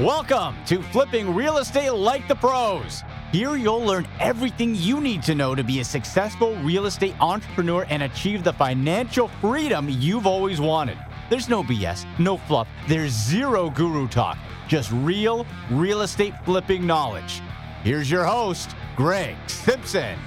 Welcome 0.00 0.56
to 0.68 0.82
Flipping 0.84 1.34
Real 1.34 1.58
Estate 1.58 1.90
Like 1.90 2.26
the 2.26 2.34
Pros. 2.34 3.02
Here 3.30 3.56
you'll 3.56 3.84
learn 3.84 4.08
everything 4.20 4.74
you 4.74 5.02
need 5.02 5.22
to 5.24 5.34
know 5.34 5.54
to 5.54 5.62
be 5.62 5.80
a 5.80 5.84
successful 5.84 6.56
real 6.56 6.86
estate 6.86 7.14
entrepreneur 7.20 7.84
and 7.90 8.04
achieve 8.04 8.42
the 8.42 8.54
financial 8.54 9.28
freedom 9.28 9.90
you've 9.90 10.26
always 10.26 10.62
wanted. 10.62 10.96
There's 11.28 11.50
no 11.50 11.62
BS, 11.62 12.06
no 12.18 12.38
fluff, 12.38 12.68
there's 12.88 13.12
zero 13.12 13.68
guru 13.68 14.08
talk, 14.08 14.38
just 14.66 14.90
real 14.92 15.46
real 15.70 16.00
estate 16.00 16.32
flipping 16.46 16.86
knowledge. 16.86 17.42
Here's 17.84 18.10
your 18.10 18.24
host, 18.24 18.74
Greg 18.96 19.36
Simpson. 19.46 20.18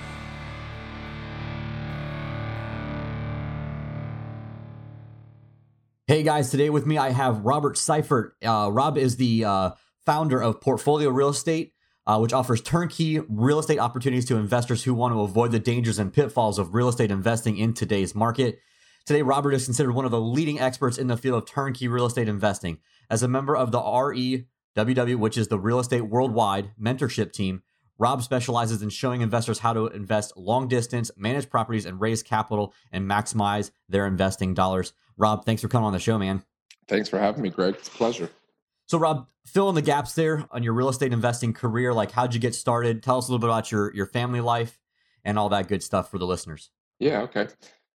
Hey 6.08 6.22
guys, 6.22 6.52
today 6.52 6.70
with 6.70 6.86
me 6.86 7.00
I 7.00 7.10
have 7.10 7.46
Robert 7.46 7.80
Seifert. 7.80 8.36
Uh, 8.46 8.70
Rob 8.72 8.96
is 8.96 9.18
the 9.18 9.44
uh, 9.44 9.72
founder 10.06 10.40
of 10.40 10.62
Portfolio 10.62 11.10
Real 11.10 11.30
Estate, 11.30 11.74
uh, 12.06 12.20
which 12.20 12.32
offers 12.32 12.62
turnkey 12.62 13.22
real 13.28 13.58
estate 13.58 13.80
opportunities 13.80 14.26
to 14.26 14.36
investors 14.36 14.84
who 14.84 14.94
want 14.94 15.16
to 15.16 15.22
avoid 15.22 15.52
the 15.52 15.58
dangers 15.58 15.98
and 15.98 16.14
pitfalls 16.14 16.60
of 16.60 16.76
real 16.76 16.90
estate 16.90 17.10
investing 17.10 17.58
in 17.58 17.74
today's 17.74 18.14
market. 18.14 18.60
Today, 19.08 19.24
Robert 19.24 19.56
is 19.56 19.66
considered 19.66 19.94
one 19.94 20.06
of 20.06 20.12
the 20.12 20.22
leading 20.22 20.60
experts 20.60 21.00
in 21.00 21.08
the 21.08 21.18
field 21.18 21.42
of 21.42 21.50
turnkey 21.50 21.88
real 21.88 22.06
estate 22.06 22.30
investing. 22.30 22.78
As 23.10 23.24
a 23.24 23.28
member 23.28 23.58
of 23.58 23.72
the 23.72 23.80
REWW, 23.80 25.16
which 25.16 25.40
is 25.40 25.48
the 25.48 25.58
Real 25.58 25.80
Estate 25.80 26.02
Worldwide 26.02 26.70
Mentorship 26.80 27.34
Team, 27.34 27.64
Rob 27.98 28.22
specializes 28.24 28.82
in 28.82 28.90
showing 28.90 29.22
investors 29.22 29.60
how 29.60 29.74
to 29.74 29.88
invest 29.88 30.36
long 30.36 30.68
distance, 30.68 31.12
manage 31.16 31.50
properties, 31.50 31.86
and 31.86 32.00
raise 32.00 32.24
capital 32.24 32.74
and 32.92 33.10
maximize 33.10 33.72
their 33.88 34.06
investing 34.06 34.54
dollars. 34.54 34.94
Rob, 35.18 35.46
thanks 35.46 35.62
for 35.62 35.68
coming 35.68 35.86
on 35.86 35.94
the 35.94 36.00
show, 36.00 36.18
man. 36.18 36.44
Thanks 36.88 37.10
for 37.10 37.20
having 37.20 37.42
me, 37.42 37.50
Greg. 37.50 37.76
It's 37.76 37.88
a 37.88 37.92
pleasure. 37.92 38.30
So, 38.88 38.98
Rob, 38.98 39.28
fill 39.46 39.70
in 39.70 39.76
the 39.76 39.82
gaps 39.82 40.14
there 40.14 40.46
on 40.52 40.62
your 40.62 40.74
real 40.74 40.90
estate 40.90 41.14
investing 41.14 41.54
career. 41.54 41.94
Like, 41.94 42.12
how'd 42.12 42.34
you 42.34 42.40
get 42.40 42.54
started? 42.54 43.02
Tell 43.02 43.18
us 43.18 43.28
a 43.28 43.32
little 43.32 43.40
bit 43.40 43.50
about 43.50 43.72
your 43.72 43.94
your 43.94 44.06
family 44.06 44.42
life 44.42 44.80
and 45.24 45.40
all 45.40 45.50
that 45.50 45.68
good 45.68 45.82
stuff 45.82 46.12
for 46.12 46.20
the 46.20 46.28
listeners. 46.28 46.70
Yeah. 47.00 47.22
Okay. 47.22 47.48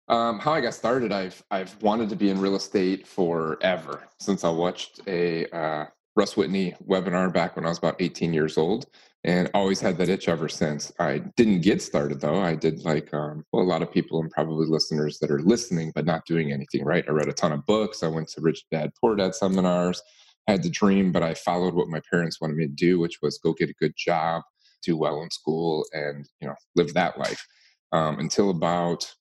Um, 0.08 0.38
how 0.38 0.54
I 0.54 0.62
got 0.62 0.72
started, 0.72 1.12
I've 1.12 1.42
I've 1.50 1.80
wanted 1.82 2.08
to 2.08 2.16
be 2.16 2.30
in 2.30 2.40
real 2.40 2.56
estate 2.56 3.06
forever 3.06 4.08
since 4.18 4.42
I 4.42 4.48
watched 4.48 5.00
a 5.06 5.46
uh, 5.54 5.86
Russ 6.16 6.36
Whitney 6.36 6.74
webinar 6.86 7.30
back 7.30 7.56
when 7.56 7.66
I 7.66 7.68
was 7.68 7.78
about 7.78 7.96
18 8.00 8.32
years 8.32 8.56
old, 8.56 8.86
and 9.24 9.50
always 9.52 9.80
had 9.80 9.98
that 9.98 10.08
itch 10.08 10.28
ever 10.28 10.48
since. 10.48 10.92
I 10.98 11.18
didn't 11.36 11.62
get 11.62 11.82
started 11.82 12.20
though. 12.20 12.40
I 12.40 12.54
did 12.54 12.84
like 12.84 13.12
um, 13.12 13.44
well, 13.52 13.62
a 13.62 13.64
lot 13.64 13.82
of 13.82 13.92
people 13.92 14.20
and 14.20 14.30
probably 14.30 14.66
listeners 14.66 15.18
that 15.18 15.30
are 15.30 15.42
listening 15.42 15.92
but 15.94 16.06
not 16.06 16.24
doing 16.26 16.52
anything. 16.52 16.84
Right. 16.84 17.04
I 17.08 17.12
read 17.12 17.28
a 17.28 17.32
ton 17.32 17.52
of 17.52 17.66
books. 17.66 18.02
I 18.02 18.08
went 18.08 18.28
to 18.28 18.40
Rich 18.40 18.64
Dad 18.70 18.90
Poor 19.00 19.16
Dad 19.16 19.34
seminars. 19.34 20.00
I 20.46 20.52
had 20.52 20.62
the 20.62 20.70
dream, 20.70 21.12
but 21.12 21.22
I 21.22 21.34
followed 21.34 21.74
what 21.74 21.88
my 21.88 22.00
parents 22.10 22.40
wanted 22.40 22.56
me 22.56 22.66
to 22.66 22.72
do, 22.72 22.98
which 22.98 23.18
was 23.20 23.38
go 23.38 23.52
get 23.52 23.68
a 23.68 23.74
good 23.74 23.94
job, 23.96 24.42
do 24.82 24.96
well 24.96 25.22
in 25.22 25.30
school, 25.30 25.84
and 25.92 26.26
you 26.40 26.48
know 26.48 26.54
live 26.76 26.94
that 26.94 27.18
life. 27.18 27.44
Um, 27.92 28.18
until 28.18 28.50
about 28.50 29.12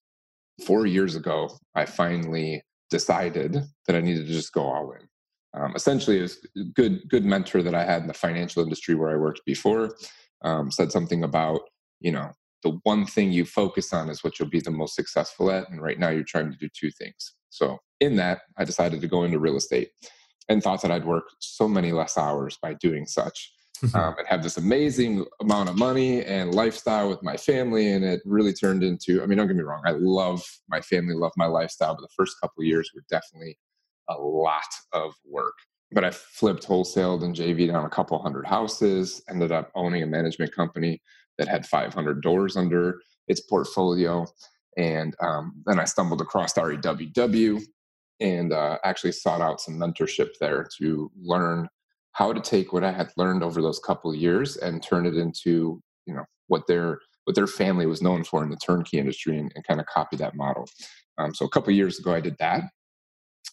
four 0.66 0.86
years 0.86 1.16
ago, 1.16 1.50
I 1.76 1.86
finally 1.86 2.64
decided 2.90 3.62
that 3.86 3.96
I 3.96 4.02
needed 4.02 4.28
to 4.28 4.34
just 4.34 4.54
go 4.54 4.62
all 4.62 4.92
in. 4.92 5.07
Um, 5.54 5.74
essentially, 5.76 6.20
it 6.20 6.24
was 6.24 6.46
a 6.58 6.64
good 6.76 7.02
good 7.10 7.26
mentor 7.26 7.64
that 7.64 7.76
I 7.76 7.84
had 7.84 8.02
in 8.02 8.08
the 8.08 8.14
financial 8.14 8.64
industry 8.64 8.96
where 8.96 9.10
I 9.10 9.16
worked 9.16 9.42
before 9.46 9.96
um, 10.44 10.72
said 10.72 10.92
something 10.92 11.24
about 11.24 11.62
you 12.00 12.12
know 12.12 12.32
the 12.64 12.80
one 12.84 13.06
thing 13.06 13.32
you 13.32 13.46
focus 13.46 13.94
on 13.94 14.10
is 14.10 14.24
what 14.24 14.40
you'll 14.40 14.50
be 14.50 14.60
the 14.60 14.72
most 14.72 14.96
successful 14.96 15.52
at, 15.52 15.70
and 15.70 15.82
right 15.82 16.00
now 16.00 16.10
you're 16.10 16.24
trying 16.24 16.52
to 16.52 16.58
do 16.58 16.70
two 16.78 16.92
things. 16.92 17.34
So 17.50 17.78
in 18.00 18.16
that, 18.18 18.42
I 18.58 18.66
decided 18.66 19.02
to 19.02 19.08
go 19.08 19.24
into 19.24 19.40
real 19.40 19.56
estate 19.56 19.92
and 20.50 20.62
thought 20.62 20.82
that 20.82 20.92
I'd 20.92 21.06
work 21.06 21.26
so 21.40 21.68
many 21.68 21.92
less 21.92 22.18
hours 22.18 22.58
by 22.62 22.74
doing 22.76 23.06
such. 23.06 23.52
um, 23.94 24.16
and 24.18 24.28
have 24.28 24.42
this 24.42 24.58
amazing 24.58 25.24
amount 25.40 25.70
of 25.70 25.78
money 25.78 26.24
and 26.24 26.56
lifestyle 26.56 27.10
with 27.10 27.22
my 27.22 27.38
family. 27.38 27.92
And 27.92 28.04
it 28.04 28.22
really 28.26 28.54
turned 28.54 28.84
into, 28.84 29.22
I 29.22 29.28
mean, 29.28 29.38
don't 29.38 29.46
get 29.46 29.56
me 29.56 29.62
wrong, 29.62 29.84
I 29.86 29.92
love 29.92 30.44
my 30.68 30.82
family, 30.82 31.14
love 31.14 31.32
my 31.38 31.46
lifestyle, 31.46 31.94
but 31.94 32.02
the 32.02 32.14
first 32.16 32.38
couple 32.42 32.62
of 32.62 32.66
years 32.66 32.90
were 32.96 33.04
definitely 33.08 33.58
a 34.10 34.16
lot 34.16 34.68
of 34.94 35.14
work. 35.26 35.54
But 35.92 36.04
I 36.04 36.12
flipped, 36.12 36.68
wholesaled, 36.68 37.24
and 37.24 37.36
JV'd 37.36 37.74
on 37.74 37.86
a 37.86 37.90
couple 37.90 38.22
hundred 38.22 38.46
houses, 38.46 39.22
ended 39.30 39.52
up 39.52 39.72
owning 39.74 40.04
a 40.04 40.08
management 40.08 40.54
company 40.54 41.02
that 41.38 41.48
had 41.48 41.66
500 41.66 42.22
doors 42.22 42.58
under 42.58 43.00
its 43.28 43.42
portfolio. 43.42 44.26
And 44.78 45.16
um, 45.22 45.64
then 45.66 45.80
I 45.80 45.86
stumbled 45.86 46.22
across 46.22 46.54
REWW 46.54 47.62
and 48.20 48.52
uh, 48.52 48.78
actually 48.84 49.12
sought 49.12 49.42
out 49.42 49.62
some 49.62 49.76
mentorship 49.76 50.32
there 50.40 50.68
to 50.80 51.12
learn 51.22 51.68
how 52.14 52.34
to 52.34 52.42
take 52.42 52.74
what 52.74 52.84
I 52.84 52.92
had 52.92 53.12
learned 53.16 53.44
over 53.44 53.62
those 53.62 53.80
couple 53.80 54.12
of 54.12 54.18
years 54.18 54.58
and 54.58 54.82
turn 54.82 55.06
it 55.06 55.16
into 55.16 55.80
you 56.08 56.16
know 56.16 56.26
what 56.48 56.66
their 56.68 57.00
what 57.26 57.36
their 57.36 57.48
family 57.48 57.86
was 57.86 58.02
known 58.02 58.24
for 58.24 58.42
in 58.42 58.50
the 58.50 58.58
turnkey 58.58 58.98
industry 58.98 59.38
and, 59.38 59.52
and 59.54 59.68
kind 59.68 59.80
of 59.80 59.86
copy 59.86 60.16
that 60.18 60.36
model. 60.36 60.68
Um, 61.18 61.36
so 61.36 61.46
a 61.46 61.50
couple 61.50 61.74
years 61.74 62.00
ago, 62.00 62.14
I 62.14 62.22
did 62.22 62.38
that. 62.40 62.64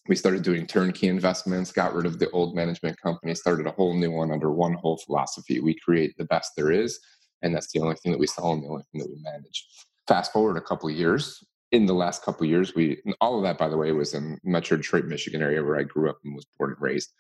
We 0.09 0.17
started 0.17 0.43
doing 0.43 0.67
turnkey 0.67 1.09
investments, 1.09 1.73
got 1.73 1.95
rid 1.95 2.07
of 2.07 2.19
the 2.19 2.31
old 2.31 2.55
management 2.55 3.01
company, 3.01 3.35
started 3.35 3.67
a 3.67 3.71
whole 3.71 3.95
new 3.95 4.11
one 4.11 4.31
under 4.31 4.51
one 4.51 4.75
whole 4.75 4.99
philosophy. 4.99 5.61
We 5.61 5.79
create 5.79 6.17
the 6.19 6.27
best 6.27 6.53
there 6.57 6.71
is, 6.71 7.01
and 7.43 7.55
that's 7.55 7.73
the 7.73 7.81
only 7.81 7.97
thing 7.97 8.13
that 8.13 8.19
we 8.19 8.27
sell 8.27 8.53
and 8.53 8.63
the 8.63 8.69
only 8.69 8.85
thing 8.93 9.01
that 9.01 9.09
we 9.09 9.21
manage. 9.23 9.67
Fast 10.07 10.33
forward 10.33 10.59
a 10.59 10.61
couple 10.61 10.89
of 10.91 10.95
years, 10.95 11.43
in 11.73 11.87
the 11.87 11.95
last 11.95 12.23
couple 12.23 12.45
of 12.45 12.51
years, 12.51 12.75
we 12.75 13.03
all 13.21 13.39
of 13.39 13.43
that, 13.45 13.59
by 13.59 13.69
the 13.69 13.77
way, 13.77 13.91
was 13.93 14.15
in 14.15 14.39
Metro 14.45 14.77
Detroit, 14.77 15.07
Michigan 15.07 15.43
area 15.43 15.65
where 15.65 15.79
I 15.79 15.83
grew 15.83 16.11
up 16.11 16.19
and 16.23 16.35
was 16.35 16.47
born 16.59 16.71
and 16.71 16.81
raised 16.81 17.11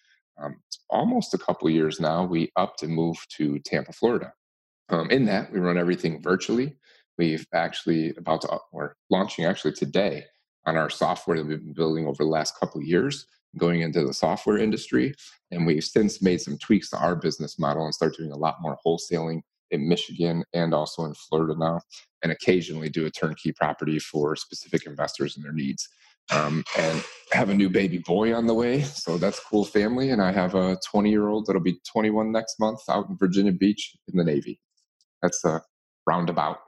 um, 0.40 0.60
almost 0.90 1.34
a 1.34 1.38
couple 1.38 1.70
years 1.70 2.00
now, 2.00 2.24
we 2.24 2.50
upped 2.56 2.82
and 2.82 2.92
moved 2.92 3.34
to 3.36 3.58
Tampa, 3.60 3.92
Florida. 3.92 4.32
Um, 4.88 5.10
in 5.10 5.24
that, 5.26 5.52
we 5.52 5.60
run 5.60 5.78
everything 5.78 6.22
virtually. 6.22 6.76
We've 7.16 7.46
actually 7.54 8.14
about 8.16 8.42
to, 8.42 8.58
we're 8.72 8.94
launching 9.10 9.44
actually 9.44 9.72
today 9.72 10.24
on 10.66 10.76
our 10.76 10.90
software 10.90 11.38
that 11.38 11.46
we've 11.46 11.62
been 11.62 11.72
building 11.72 12.06
over 12.06 12.22
the 12.24 12.30
last 12.30 12.58
couple 12.58 12.82
years, 12.82 13.26
going 13.58 13.80
into 13.80 14.04
the 14.04 14.14
software 14.14 14.58
industry. 14.58 15.14
And 15.50 15.66
we've 15.66 15.84
since 15.84 16.22
made 16.22 16.40
some 16.40 16.58
tweaks 16.58 16.90
to 16.90 16.98
our 16.98 17.16
business 17.16 17.58
model 17.58 17.84
and 17.84 17.94
start 17.94 18.16
doing 18.16 18.32
a 18.32 18.36
lot 18.36 18.56
more 18.60 18.78
wholesaling 18.86 19.42
in 19.70 19.88
Michigan 19.88 20.44
and 20.52 20.74
also 20.74 21.04
in 21.04 21.14
Florida 21.14 21.54
now, 21.58 21.80
and 22.22 22.30
occasionally 22.32 22.88
do 22.88 23.06
a 23.06 23.10
turnkey 23.10 23.52
property 23.52 23.98
for 23.98 24.36
specific 24.36 24.86
investors 24.86 25.36
and 25.36 25.44
their 25.44 25.52
needs 25.52 25.88
um, 26.32 26.64
and 26.78 27.04
have 27.32 27.50
a 27.50 27.54
new 27.54 27.68
baby 27.68 27.98
boy 27.98 28.34
on 28.34 28.46
the 28.46 28.54
way. 28.54 28.82
So 28.82 29.18
that's 29.18 29.40
cool 29.40 29.64
family. 29.64 30.10
And 30.10 30.22
I 30.22 30.32
have 30.32 30.54
a 30.54 30.78
20 30.90 31.10
year 31.10 31.28
old 31.28 31.46
that'll 31.46 31.62
be 31.62 31.78
21 31.86 32.32
next 32.32 32.58
month 32.58 32.80
out 32.88 33.08
in 33.08 33.16
Virginia 33.16 33.52
Beach 33.52 33.96
in 34.08 34.16
the 34.16 34.24
Navy. 34.24 34.60
That's 35.22 35.44
a 35.44 35.62
roundabout. 36.06 36.58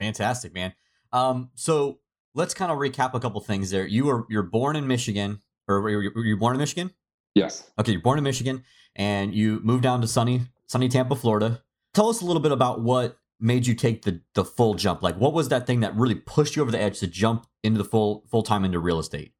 Fantastic, 0.00 0.54
man. 0.54 0.74
Um, 1.12 1.50
so 1.54 1.98
let's 2.34 2.54
kind 2.54 2.72
of 2.72 2.78
recap 2.78 3.14
a 3.14 3.20
couple 3.20 3.40
things 3.40 3.70
there. 3.70 3.86
You 3.86 4.06
were 4.06 4.26
you're 4.28 4.42
born 4.42 4.76
in 4.76 4.86
Michigan, 4.86 5.42
or 5.68 5.80
were 5.80 6.02
you, 6.02 6.10
were 6.14 6.24
you 6.24 6.36
born 6.36 6.54
in 6.54 6.58
Michigan? 6.58 6.92
Yes. 7.34 7.70
Okay, 7.78 7.92
you're 7.92 8.00
born 8.00 8.18
in 8.18 8.24
Michigan, 8.24 8.64
and 8.96 9.34
you 9.34 9.60
moved 9.62 9.82
down 9.82 10.00
to 10.00 10.06
sunny 10.06 10.42
sunny 10.66 10.88
Tampa, 10.88 11.16
Florida. 11.16 11.62
Tell 11.94 12.08
us 12.08 12.22
a 12.22 12.24
little 12.24 12.42
bit 12.42 12.52
about 12.52 12.80
what 12.80 13.18
made 13.42 13.66
you 13.66 13.74
take 13.74 14.02
the 14.02 14.20
the 14.34 14.44
full 14.44 14.74
jump? 14.74 15.02
Like, 15.02 15.16
what 15.16 15.34
was 15.34 15.48
that 15.48 15.66
thing 15.66 15.80
that 15.80 15.94
really 15.96 16.14
pushed 16.14 16.56
you 16.56 16.62
over 16.62 16.70
the 16.70 16.80
edge 16.80 17.00
to 17.00 17.06
jump 17.06 17.46
into 17.62 17.78
the 17.78 17.84
full 17.84 18.24
full 18.30 18.42
time 18.42 18.64
into 18.64 18.78
real 18.78 18.98
estate? 18.98 19.32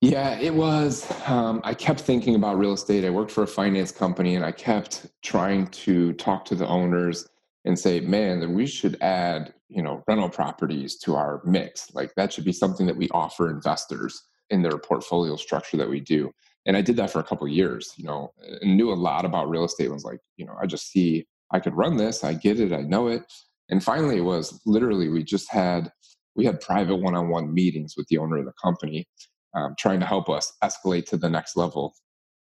Yeah, 0.00 0.38
it 0.38 0.54
was. 0.54 1.10
Um, 1.28 1.60
I 1.62 1.74
kept 1.74 2.00
thinking 2.00 2.34
about 2.34 2.56
real 2.56 2.72
estate. 2.72 3.04
I 3.04 3.10
worked 3.10 3.30
for 3.30 3.42
a 3.42 3.46
finance 3.46 3.92
company, 3.92 4.34
and 4.36 4.44
I 4.44 4.52
kept 4.52 5.06
trying 5.22 5.66
to 5.68 6.14
talk 6.14 6.44
to 6.46 6.54
the 6.54 6.66
owners 6.66 7.28
and 7.64 7.78
say, 7.78 8.00
"Man, 8.00 8.40
that 8.40 8.50
we 8.50 8.66
should 8.66 8.96
add, 9.00 9.54
you 9.68 9.82
know, 9.82 10.02
rental 10.08 10.30
properties 10.30 10.96
to 11.00 11.14
our 11.16 11.42
mix. 11.44 11.92
Like 11.94 12.14
that 12.16 12.32
should 12.32 12.44
be 12.44 12.52
something 12.52 12.86
that 12.86 12.96
we 12.96 13.08
offer 13.10 13.50
investors 13.50 14.22
in 14.50 14.62
their 14.62 14.78
portfolio 14.78 15.36
structure 15.36 15.76
that 15.76 15.90
we 15.90 16.00
do." 16.00 16.30
And 16.66 16.76
I 16.76 16.82
did 16.82 16.96
that 16.96 17.10
for 17.10 17.20
a 17.20 17.24
couple 17.24 17.48
years, 17.48 17.94
you 17.96 18.04
know, 18.04 18.32
and 18.60 18.76
knew 18.76 18.92
a 18.92 18.94
lot 18.94 19.24
about 19.24 19.48
real 19.48 19.64
estate. 19.64 19.90
Was 19.90 20.04
like, 20.04 20.20
you 20.36 20.46
know, 20.46 20.54
I 20.60 20.66
just 20.66 20.90
see 20.90 21.26
I 21.52 21.60
could 21.60 21.74
run 21.74 21.96
this. 21.96 22.24
I 22.24 22.34
get 22.34 22.60
it. 22.60 22.72
I 22.72 22.82
know 22.82 23.08
it. 23.08 23.24
And 23.70 23.82
finally, 23.82 24.18
it 24.18 24.22
was 24.22 24.60
literally 24.66 25.08
we 25.08 25.22
just 25.22 25.50
had 25.50 25.90
we 26.36 26.44
had 26.44 26.60
private 26.60 26.96
one-on-one 26.96 27.52
meetings 27.52 27.94
with 27.96 28.06
the 28.08 28.18
owner 28.18 28.38
of 28.38 28.44
the 28.44 28.52
company, 28.62 29.06
um, 29.54 29.74
trying 29.78 30.00
to 30.00 30.06
help 30.06 30.28
us 30.28 30.52
escalate 30.62 31.06
to 31.06 31.16
the 31.16 31.28
next 31.28 31.56
level, 31.56 31.92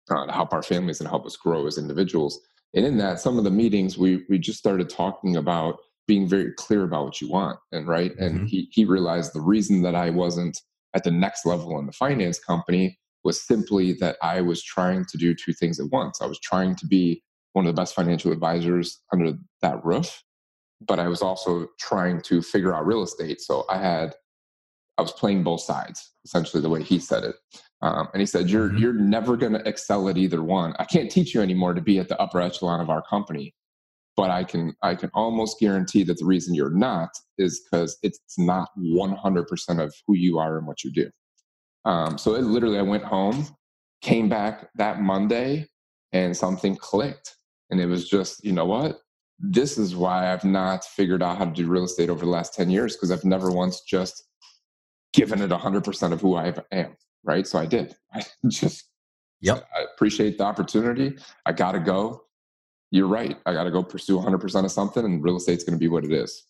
uh, 0.09 0.25
to 0.25 0.31
help 0.31 0.53
our 0.53 0.61
families 0.61 0.99
and 0.99 1.09
help 1.09 1.25
us 1.25 1.35
grow 1.35 1.65
as 1.67 1.77
individuals. 1.77 2.39
And 2.73 2.85
in 2.85 2.97
that, 2.97 3.19
some 3.19 3.37
of 3.37 3.43
the 3.43 3.51
meetings 3.51 3.97
we 3.97 4.23
we 4.29 4.39
just 4.39 4.59
started 4.59 4.89
talking 4.89 5.35
about 5.35 5.77
being 6.07 6.27
very 6.27 6.51
clear 6.53 6.83
about 6.83 7.05
what 7.05 7.21
you 7.21 7.29
want, 7.29 7.59
and 7.71 7.87
right. 7.87 8.15
And 8.17 8.35
mm-hmm. 8.35 8.45
he 8.45 8.67
he 8.71 8.85
realized 8.85 9.33
the 9.33 9.41
reason 9.41 9.81
that 9.83 9.95
I 9.95 10.09
wasn't 10.09 10.57
at 10.93 11.03
the 11.03 11.11
next 11.11 11.45
level 11.45 11.79
in 11.79 11.85
the 11.85 11.91
finance 11.91 12.39
company 12.39 12.97
was 13.23 13.45
simply 13.45 13.93
that 13.93 14.17
I 14.21 14.41
was 14.41 14.63
trying 14.63 15.05
to 15.05 15.17
do 15.17 15.35
two 15.35 15.53
things 15.53 15.79
at 15.79 15.91
once. 15.91 16.21
I 16.21 16.25
was 16.25 16.39
trying 16.39 16.75
to 16.77 16.87
be 16.87 17.23
one 17.53 17.65
of 17.65 17.75
the 17.75 17.79
best 17.79 17.93
financial 17.93 18.31
advisors 18.31 19.01
under 19.13 19.33
that 19.61 19.83
roof. 19.85 20.23
But 20.81 20.99
I 20.99 21.07
was 21.07 21.21
also 21.21 21.67
trying 21.79 22.21
to 22.23 22.41
figure 22.41 22.73
out 22.73 22.87
real 22.87 23.03
estate. 23.03 23.39
So 23.41 23.65
I 23.69 23.77
had 23.77 24.15
I 25.01 25.03
was 25.03 25.13
playing 25.13 25.41
both 25.41 25.61
sides, 25.61 26.13
essentially 26.25 26.61
the 26.61 26.69
way 26.69 26.83
he 26.83 26.99
said 26.99 27.23
it. 27.23 27.35
Um, 27.81 28.07
and 28.13 28.19
he 28.19 28.27
said, 28.27 28.51
"You're 28.51 28.69
Mhm. 28.69 28.79
you're 28.79 28.93
never 28.93 29.35
going 29.35 29.53
to 29.53 29.67
excel 29.67 30.07
at 30.09 30.17
either 30.17 30.43
one. 30.43 30.75
I 30.77 30.85
can't 30.85 31.09
teach 31.09 31.33
you 31.33 31.41
anymore 31.41 31.73
to 31.73 31.81
be 31.81 31.97
at 31.97 32.07
the 32.07 32.21
upper 32.21 32.39
echelon 32.39 32.79
of 32.81 32.91
our 32.91 33.01
company, 33.01 33.55
but 34.15 34.29
I 34.29 34.43
can 34.43 34.75
I 34.83 34.93
can 34.93 35.09
almost 35.15 35.59
guarantee 35.59 36.03
that 36.03 36.19
the 36.19 36.25
reason 36.25 36.53
you're 36.53 36.69
not 36.69 37.09
is 37.39 37.61
because 37.61 37.97
it's 38.03 38.37
not 38.37 38.69
100 38.75 39.47
percent 39.47 39.81
of 39.81 39.91
who 40.05 40.13
you 40.15 40.37
are 40.37 40.59
and 40.59 40.67
what 40.67 40.83
you 40.83 40.91
do." 40.91 41.09
Um, 41.85 42.19
so 42.19 42.35
it 42.35 42.43
literally, 42.43 42.77
I 42.77 42.83
went 42.83 43.03
home, 43.03 43.47
came 44.03 44.29
back 44.29 44.69
that 44.75 45.01
Monday, 45.01 45.67
and 46.11 46.37
something 46.37 46.75
clicked, 46.75 47.37
and 47.71 47.81
it 47.81 47.87
was 47.87 48.07
just, 48.07 48.45
you 48.45 48.51
know 48.51 48.65
what? 48.65 48.99
This 49.39 49.79
is 49.79 49.95
why 49.95 50.31
I've 50.31 50.43
not 50.45 50.85
figured 50.85 51.23
out 51.23 51.39
how 51.39 51.45
to 51.45 51.51
do 51.51 51.65
real 51.67 51.85
estate 51.85 52.11
over 52.11 52.23
the 52.23 52.29
last 52.31 52.53
10 52.53 52.69
years 52.69 52.95
because 52.95 53.09
I've 53.09 53.25
never 53.25 53.49
once 53.49 53.81
just 53.81 54.27
given 55.13 55.41
it 55.41 55.49
100% 55.49 56.11
of 56.13 56.21
who 56.21 56.35
I 56.35 56.53
am 56.71 56.95
right? 57.23 57.47
So 57.47 57.59
I 57.59 57.65
did. 57.65 57.95
I 58.13 58.23
just 58.47 58.85
Yep. 59.43 59.67
I 59.75 59.85
appreciate 59.95 60.37
the 60.37 60.43
opportunity. 60.43 61.17
I 61.47 61.51
got 61.51 61.71
to 61.71 61.79
go. 61.79 62.25
You're 62.91 63.07
right. 63.07 63.37
I 63.45 63.53
got 63.53 63.63
to 63.63 63.71
go 63.71 63.81
pursue 63.81 64.19
100% 64.19 64.65
of 64.65 64.71
something, 64.71 65.03
and 65.03 65.23
real 65.23 65.37
estate's 65.37 65.63
going 65.63 65.75
to 65.75 65.79
be 65.79 65.87
what 65.87 66.05
it 66.05 66.11
is. 66.11 66.43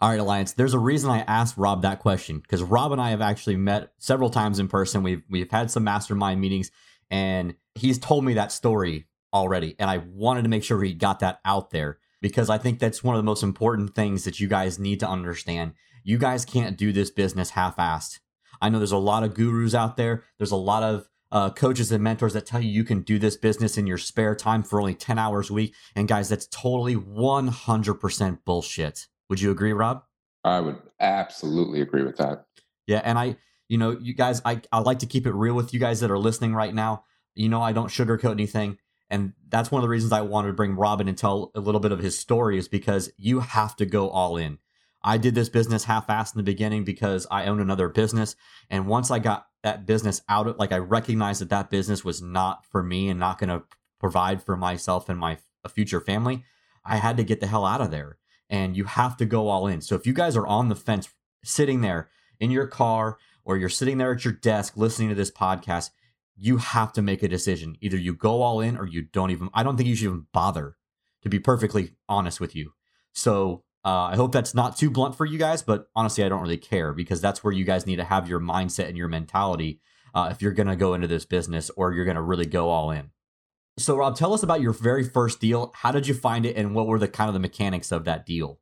All 0.00 0.10
right, 0.10 0.20
Alliance. 0.20 0.52
There's 0.52 0.74
a 0.74 0.78
reason 0.78 1.10
I 1.10 1.20
asked 1.22 1.56
Rob 1.56 1.82
that 1.82 1.98
question 1.98 2.38
because 2.38 2.62
Rob 2.62 2.92
and 2.92 3.00
I 3.00 3.10
have 3.10 3.20
actually 3.20 3.56
met 3.56 3.90
several 3.98 4.30
times 4.30 4.60
in 4.60 4.68
person. 4.68 5.02
We've 5.02 5.22
we've 5.28 5.50
had 5.50 5.72
some 5.72 5.82
mastermind 5.82 6.40
meetings, 6.40 6.70
and 7.10 7.54
he's 7.74 7.98
told 7.98 8.24
me 8.24 8.34
that 8.34 8.52
story 8.52 9.06
already, 9.32 9.74
and 9.80 9.90
I 9.90 9.98
wanted 9.98 10.42
to 10.42 10.48
make 10.48 10.62
sure 10.62 10.80
he 10.80 10.94
got 10.94 11.18
that 11.20 11.40
out 11.44 11.70
there 11.70 11.98
because 12.20 12.48
I 12.48 12.58
think 12.58 12.78
that's 12.78 13.02
one 13.02 13.16
of 13.16 13.18
the 13.18 13.26
most 13.26 13.42
important 13.42 13.96
things 13.96 14.22
that 14.22 14.38
you 14.38 14.46
guys 14.46 14.78
need 14.78 15.00
to 15.00 15.08
understand. 15.08 15.72
You 16.08 16.16
guys 16.16 16.46
can't 16.46 16.78
do 16.78 16.90
this 16.90 17.10
business 17.10 17.50
half-assed. 17.50 18.20
I 18.62 18.70
know 18.70 18.78
there's 18.78 18.92
a 18.92 18.96
lot 18.96 19.24
of 19.24 19.34
gurus 19.34 19.74
out 19.74 19.98
there. 19.98 20.24
There's 20.38 20.50
a 20.50 20.56
lot 20.56 20.82
of 20.82 21.06
uh, 21.30 21.50
coaches 21.50 21.92
and 21.92 22.02
mentors 22.02 22.32
that 22.32 22.46
tell 22.46 22.62
you 22.62 22.70
you 22.70 22.82
can 22.82 23.02
do 23.02 23.18
this 23.18 23.36
business 23.36 23.76
in 23.76 23.86
your 23.86 23.98
spare 23.98 24.34
time 24.34 24.62
for 24.62 24.80
only 24.80 24.94
10 24.94 25.18
hours 25.18 25.50
a 25.50 25.52
week. 25.52 25.74
And 25.94 26.08
guys, 26.08 26.30
that's 26.30 26.46
totally 26.46 26.96
100% 26.96 28.38
bullshit. 28.46 29.06
Would 29.28 29.42
you 29.42 29.50
agree, 29.50 29.74
Rob? 29.74 30.02
I 30.44 30.60
would 30.60 30.78
absolutely 30.98 31.82
agree 31.82 32.04
with 32.04 32.16
that. 32.16 32.46
Yeah, 32.86 33.02
and 33.04 33.18
I, 33.18 33.36
you 33.68 33.76
know, 33.76 33.90
you 33.90 34.14
guys, 34.14 34.40
I 34.46 34.62
I 34.72 34.78
like 34.78 35.00
to 35.00 35.06
keep 35.06 35.26
it 35.26 35.34
real 35.34 35.52
with 35.52 35.74
you 35.74 35.78
guys 35.78 36.00
that 36.00 36.10
are 36.10 36.18
listening 36.18 36.54
right 36.54 36.74
now. 36.74 37.04
You 37.34 37.50
know, 37.50 37.60
I 37.60 37.72
don't 37.72 37.90
sugarcoat 37.90 38.30
anything, 38.30 38.78
and 39.10 39.34
that's 39.46 39.70
one 39.70 39.80
of 39.80 39.82
the 39.82 39.90
reasons 39.90 40.12
I 40.12 40.22
wanted 40.22 40.48
to 40.48 40.54
bring 40.54 40.74
Robin 40.74 41.06
and 41.06 41.18
tell 41.18 41.50
a 41.54 41.60
little 41.60 41.82
bit 41.82 41.92
of 41.92 41.98
his 41.98 42.18
story 42.18 42.56
is 42.56 42.66
because 42.66 43.12
you 43.18 43.40
have 43.40 43.76
to 43.76 43.84
go 43.84 44.08
all 44.08 44.38
in. 44.38 44.56
I 45.08 45.16
did 45.16 45.34
this 45.34 45.48
business 45.48 45.84
half-assed 45.84 46.34
in 46.34 46.38
the 46.38 46.42
beginning 46.42 46.84
because 46.84 47.26
I 47.30 47.46
own 47.46 47.60
another 47.60 47.88
business, 47.88 48.36
and 48.68 48.86
once 48.86 49.10
I 49.10 49.18
got 49.18 49.46
that 49.62 49.86
business 49.86 50.20
out 50.28 50.46
of, 50.46 50.58
like, 50.58 50.70
I 50.70 50.76
recognized 50.76 51.40
that 51.40 51.48
that 51.48 51.70
business 51.70 52.04
was 52.04 52.20
not 52.20 52.66
for 52.66 52.82
me 52.82 53.08
and 53.08 53.18
not 53.18 53.38
going 53.38 53.48
to 53.48 53.62
provide 53.98 54.42
for 54.42 54.54
myself 54.54 55.08
and 55.08 55.18
my 55.18 55.38
future 55.74 56.00
family. 56.00 56.44
I 56.84 56.96
had 56.96 57.16
to 57.16 57.24
get 57.24 57.40
the 57.40 57.46
hell 57.46 57.64
out 57.64 57.80
of 57.80 57.90
there, 57.90 58.18
and 58.50 58.76
you 58.76 58.84
have 58.84 59.16
to 59.16 59.24
go 59.24 59.48
all 59.48 59.66
in. 59.66 59.80
So 59.80 59.94
if 59.94 60.06
you 60.06 60.12
guys 60.12 60.36
are 60.36 60.46
on 60.46 60.68
the 60.68 60.76
fence, 60.76 61.08
sitting 61.42 61.80
there 61.80 62.10
in 62.38 62.50
your 62.50 62.66
car 62.66 63.16
or 63.46 63.56
you're 63.56 63.70
sitting 63.70 63.96
there 63.96 64.12
at 64.12 64.26
your 64.26 64.34
desk 64.34 64.76
listening 64.76 65.08
to 65.08 65.14
this 65.14 65.30
podcast, 65.30 65.88
you 66.36 66.58
have 66.58 66.92
to 66.92 67.02
make 67.02 67.22
a 67.22 67.28
decision. 67.28 67.76
Either 67.80 67.96
you 67.96 68.14
go 68.14 68.42
all 68.42 68.60
in 68.60 68.76
or 68.76 68.86
you 68.86 69.02
don't 69.02 69.30
even. 69.30 69.48
I 69.54 69.62
don't 69.62 69.78
think 69.78 69.88
you 69.88 69.96
should 69.96 70.04
even 70.04 70.26
bother, 70.34 70.76
to 71.22 71.30
be 71.30 71.38
perfectly 71.38 71.94
honest 72.10 72.40
with 72.40 72.54
you. 72.54 72.74
So 73.12 73.64
uh, 73.88 74.10
I 74.12 74.16
hope 74.16 74.32
that's 74.32 74.54
not 74.54 74.76
too 74.76 74.90
blunt 74.90 75.14
for 75.14 75.24
you 75.24 75.38
guys, 75.38 75.62
but 75.62 75.88
honestly, 75.96 76.22
I 76.22 76.28
don't 76.28 76.42
really 76.42 76.58
care 76.58 76.92
because 76.92 77.22
that's 77.22 77.42
where 77.42 77.54
you 77.54 77.64
guys 77.64 77.86
need 77.86 77.96
to 77.96 78.04
have 78.04 78.28
your 78.28 78.38
mindset 78.38 78.86
and 78.86 78.98
your 78.98 79.08
mentality 79.08 79.80
uh, 80.14 80.28
if 80.30 80.42
you're 80.42 80.52
going 80.52 80.68
to 80.68 80.76
go 80.76 80.92
into 80.92 81.06
this 81.06 81.24
business 81.24 81.70
or 81.70 81.94
you're 81.94 82.04
going 82.04 82.16
to 82.16 82.22
really 82.22 82.44
go 82.44 82.68
all 82.68 82.90
in. 82.90 83.08
So, 83.78 83.96
Rob, 83.96 84.14
tell 84.14 84.34
us 84.34 84.42
about 84.42 84.60
your 84.60 84.74
very 84.74 85.04
first 85.04 85.40
deal. 85.40 85.72
How 85.74 85.90
did 85.90 86.06
you 86.06 86.12
find 86.12 86.44
it, 86.44 86.54
and 86.54 86.74
what 86.74 86.86
were 86.86 86.98
the 86.98 87.08
kind 87.08 87.28
of 87.28 87.34
the 87.34 87.40
mechanics 87.40 87.90
of 87.90 88.04
that 88.04 88.26
deal? 88.26 88.58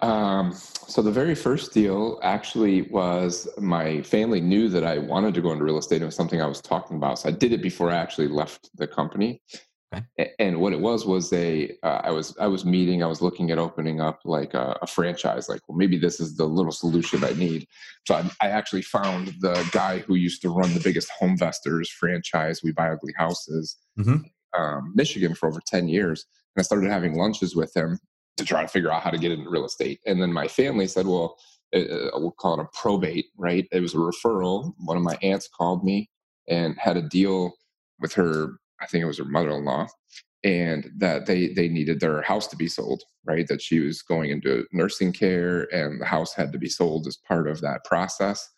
Um, 0.00 0.54
so 0.54 1.02
the 1.02 1.12
very 1.12 1.34
first 1.34 1.74
deal 1.74 2.20
actually 2.22 2.82
was 2.82 3.46
my 3.58 4.00
family 4.00 4.40
knew 4.40 4.70
that 4.70 4.82
I 4.82 4.96
wanted 4.96 5.34
to 5.34 5.42
go 5.42 5.52
into 5.52 5.62
real 5.62 5.76
estate. 5.76 6.00
It 6.00 6.06
was 6.06 6.16
something 6.16 6.40
I 6.40 6.46
was 6.46 6.62
talking 6.62 6.96
about, 6.96 7.18
so 7.18 7.28
I 7.28 7.32
did 7.32 7.52
it 7.52 7.60
before 7.60 7.90
I 7.90 7.96
actually 7.96 8.28
left 8.28 8.70
the 8.78 8.86
company. 8.86 9.42
Okay. 9.92 10.30
And 10.38 10.60
what 10.60 10.72
it 10.72 10.80
was 10.80 11.04
was 11.04 11.32
a 11.32 11.76
uh, 11.82 12.00
I 12.04 12.10
was 12.12 12.36
I 12.38 12.46
was 12.46 12.64
meeting 12.64 13.02
I 13.02 13.06
was 13.06 13.20
looking 13.20 13.50
at 13.50 13.58
opening 13.58 14.00
up 14.00 14.20
like 14.24 14.54
a, 14.54 14.78
a 14.82 14.86
franchise 14.86 15.48
like 15.48 15.60
well 15.68 15.76
maybe 15.76 15.98
this 15.98 16.20
is 16.20 16.36
the 16.36 16.44
little 16.44 16.70
solution 16.70 17.24
I 17.24 17.32
need 17.32 17.66
so 18.06 18.14
I, 18.14 18.30
I 18.40 18.50
actually 18.50 18.82
found 18.82 19.34
the 19.40 19.68
guy 19.72 19.98
who 19.98 20.14
used 20.14 20.42
to 20.42 20.48
run 20.50 20.72
the 20.74 20.80
biggest 20.80 21.10
home 21.10 21.30
investors 21.30 21.90
franchise 21.90 22.62
we 22.62 22.70
buy 22.70 22.90
ugly 22.90 23.12
houses 23.16 23.76
Mhm. 23.98 24.30
um, 24.56 24.92
Michigan 24.94 25.34
for 25.34 25.48
over 25.48 25.60
10 25.66 25.88
years 25.88 26.24
and 26.54 26.60
I 26.60 26.64
started 26.64 26.88
having 26.90 27.16
lunches 27.16 27.56
with 27.56 27.74
him 27.76 27.98
to 28.36 28.44
try 28.44 28.62
to 28.62 28.68
figure 28.68 28.92
out 28.92 29.02
how 29.02 29.10
to 29.10 29.18
get 29.18 29.32
into 29.32 29.50
real 29.50 29.64
estate. 29.66 30.00
And 30.06 30.22
then 30.22 30.32
my 30.32 30.48
family 30.48 30.86
said, 30.86 31.06
well, 31.06 31.36
uh, 31.76 31.80
we'll 32.14 32.30
call 32.32 32.58
it 32.58 32.62
a 32.64 32.68
probate, 32.72 33.26
right? 33.36 33.68
It 33.70 33.80
was 33.80 33.92
a 33.94 33.98
referral. 33.98 34.72
One 34.78 34.96
of 34.96 35.02
my 35.02 35.18
aunts 35.22 35.46
called 35.48 35.84
me 35.84 36.08
and 36.48 36.76
had 36.78 36.96
a 36.96 37.02
deal 37.02 37.52
with 38.00 38.14
her, 38.14 38.54
I 38.80 38.86
think 38.86 39.02
it 39.02 39.06
was 39.06 39.18
her 39.18 39.24
mother 39.24 39.50
in 39.50 39.64
law, 39.64 39.86
and 40.42 40.90
that 40.98 41.26
they, 41.26 41.48
they 41.48 41.68
needed 41.68 42.00
their 42.00 42.22
house 42.22 42.46
to 42.48 42.56
be 42.56 42.68
sold, 42.68 43.02
right? 43.24 43.46
That 43.46 43.62
she 43.62 43.80
was 43.80 44.02
going 44.02 44.30
into 44.30 44.66
nursing 44.72 45.12
care 45.12 45.72
and 45.74 46.00
the 46.00 46.06
house 46.06 46.34
had 46.34 46.52
to 46.52 46.58
be 46.58 46.68
sold 46.68 47.06
as 47.06 47.16
part 47.16 47.48
of 47.48 47.60
that 47.60 47.84
process. 47.84 48.48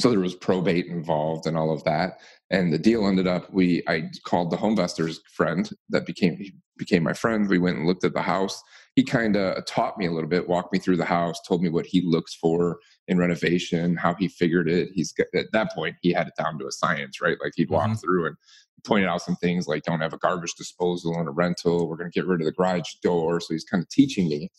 So 0.00 0.10
there 0.10 0.20
was 0.20 0.34
probate 0.34 0.86
involved 0.86 1.46
and 1.46 1.56
all 1.56 1.72
of 1.72 1.82
that. 1.84 2.20
And 2.50 2.72
the 2.72 2.78
deal 2.78 3.06
ended 3.06 3.26
up, 3.26 3.52
we 3.52 3.82
I 3.88 4.10
called 4.24 4.50
the 4.50 4.56
home 4.56 4.70
investors 4.70 5.20
friend 5.32 5.68
that 5.90 6.06
became 6.06 6.38
became 6.76 7.02
my 7.02 7.12
friend. 7.12 7.48
We 7.48 7.58
went 7.58 7.78
and 7.78 7.86
looked 7.86 8.04
at 8.04 8.14
the 8.14 8.22
house 8.22 8.62
he 8.98 9.04
kind 9.04 9.36
of 9.36 9.64
taught 9.64 9.96
me 9.96 10.06
a 10.06 10.10
little 10.10 10.28
bit, 10.28 10.48
walked 10.48 10.72
me 10.72 10.78
through 10.80 10.96
the 10.96 11.04
house, 11.04 11.40
told 11.46 11.62
me 11.62 11.68
what 11.68 11.86
he 11.86 12.00
looks 12.00 12.34
for 12.34 12.80
in 13.06 13.16
renovation, 13.16 13.96
how 13.96 14.12
he 14.12 14.26
figured 14.26 14.68
it. 14.68 14.88
He's 14.92 15.12
got, 15.12 15.28
at 15.36 15.52
that 15.52 15.70
point 15.72 15.94
he 16.02 16.12
had 16.12 16.26
it 16.26 16.32
down 16.36 16.58
to 16.58 16.66
a 16.66 16.72
science, 16.72 17.20
right? 17.20 17.36
Like 17.40 17.52
he'd 17.54 17.70
walk 17.70 17.90
Mhm. 17.90 18.00
through 18.00 18.26
and 18.26 18.36
pointed 18.84 19.08
out 19.08 19.22
some 19.22 19.36
things 19.36 19.68
like 19.68 19.84
don't 19.84 20.00
have 20.00 20.14
a 20.14 20.18
garbage 20.18 20.54
disposal 20.58 21.16
and 21.16 21.28
a 21.28 21.30
rental. 21.30 21.88
We're 21.88 21.96
going 21.96 22.10
to 22.10 22.18
get 22.20 22.26
rid 22.26 22.40
of 22.40 22.46
the 22.46 22.50
garage 22.50 22.94
door. 23.00 23.40
So 23.40 23.54
he's 23.54 23.62
kind 23.62 23.80
of 23.84 23.88
teaching 23.88 24.28
me. 24.28 24.50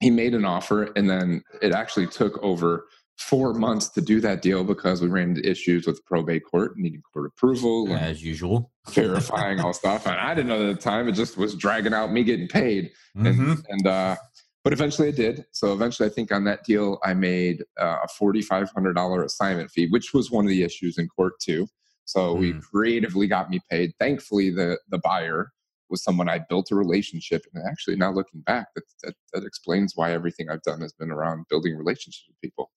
He 0.00 0.10
made 0.10 0.34
an 0.34 0.44
offer, 0.44 0.90
and 0.96 1.08
then 1.08 1.44
it 1.62 1.70
actually 1.72 2.08
took 2.08 2.42
over 2.42 2.88
four 3.18 3.54
months 3.54 3.88
to 3.90 4.00
do 4.00 4.20
that 4.20 4.42
deal 4.42 4.62
because 4.62 5.00
we 5.00 5.08
ran 5.08 5.30
into 5.30 5.48
issues 5.48 5.86
with 5.86 6.04
probate 6.04 6.44
court, 6.44 6.76
needing 6.76 7.02
court 7.12 7.26
approval. 7.26 7.86
and 7.90 7.98
As 7.98 8.22
usual. 8.22 8.70
verifying 8.90 9.58
all 9.60 9.72
stuff. 9.72 10.06
And 10.06 10.16
I 10.16 10.34
didn't 10.34 10.48
know 10.48 10.70
at 10.70 10.76
the 10.76 10.80
time. 10.82 11.08
It 11.08 11.12
just 11.12 11.36
was 11.36 11.54
dragging 11.54 11.92
out 11.94 12.12
me 12.12 12.22
getting 12.24 12.46
paid. 12.48 12.90
And, 13.14 13.26
Mhm. 13.26 13.64
and 13.68 13.86
uh, 13.86 14.16
but 14.62 14.72
eventually 14.72 15.08
I 15.08 15.12
did. 15.12 15.44
So 15.52 15.72
eventually, 15.72 16.08
I 16.08 16.12
think 16.12 16.30
on 16.32 16.44
that 16.44 16.64
deal, 16.64 16.98
I 17.04 17.14
made 17.14 17.64
uh, 17.80 17.98
a 18.04 18.08
forty 18.08 18.42
five 18.42 18.70
hundred 18.72 18.94
dollar 18.94 19.24
assignment 19.24 19.70
fee, 19.70 19.86
which 19.88 20.12
was 20.12 20.30
one 20.30 20.44
of 20.44 20.50
the 20.50 20.62
issues 20.62 20.98
in 20.98 21.08
court 21.08 21.34
too. 21.40 21.68
So 22.04 22.34
we 22.34 22.52
Mm. 22.52 22.62
creatively 22.62 23.26
got 23.26 23.48
me 23.50 23.60
paid. 23.70 23.92
Thankfully, 23.98 24.50
the 24.50 24.78
the 24.88 24.98
buyer 24.98 25.52
was 25.88 26.02
someone 26.02 26.28
I 26.28 26.40
built 26.48 26.72
a 26.72 26.74
relationship, 26.74 27.44
and 27.54 27.64
actually 27.66 27.94
now 27.96 28.10
looking 28.12 28.40
back, 28.40 28.66
that 28.74 28.82
that, 29.04 29.14
that 29.32 29.44
explains 29.44 29.92
why 29.96 30.12
everything 30.12 30.50
I've 30.50 30.62
done 30.62 30.80
has 30.80 30.92
been 30.92 31.10
around 31.12 31.46
building 31.48 31.76
relationships 31.76 32.24
with 32.28 32.40
people. 32.40 32.70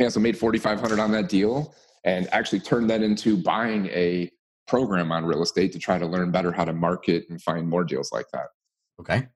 Yeah, 0.00 0.08
so 0.08 0.18
made 0.18 0.36
forty 0.36 0.58
five 0.58 0.80
hundred 0.80 0.98
on 0.98 1.12
that 1.12 1.28
deal, 1.28 1.74
and 2.04 2.26
actually 2.32 2.60
turned 2.60 2.88
that 2.88 3.02
into 3.02 3.36
buying 3.36 3.86
a 3.88 4.30
program 4.66 5.12
on 5.12 5.26
real 5.26 5.42
estate 5.42 5.72
to 5.72 5.78
try 5.78 5.98
to 5.98 6.06
learn 6.06 6.30
better 6.30 6.50
how 6.50 6.64
to 6.64 6.72
market 6.72 7.26
and 7.28 7.40
find 7.42 7.68
more 7.68 7.84
deals 7.84 8.10
like 8.10 8.24
that. 8.32 8.46
Okay. 8.98 9.28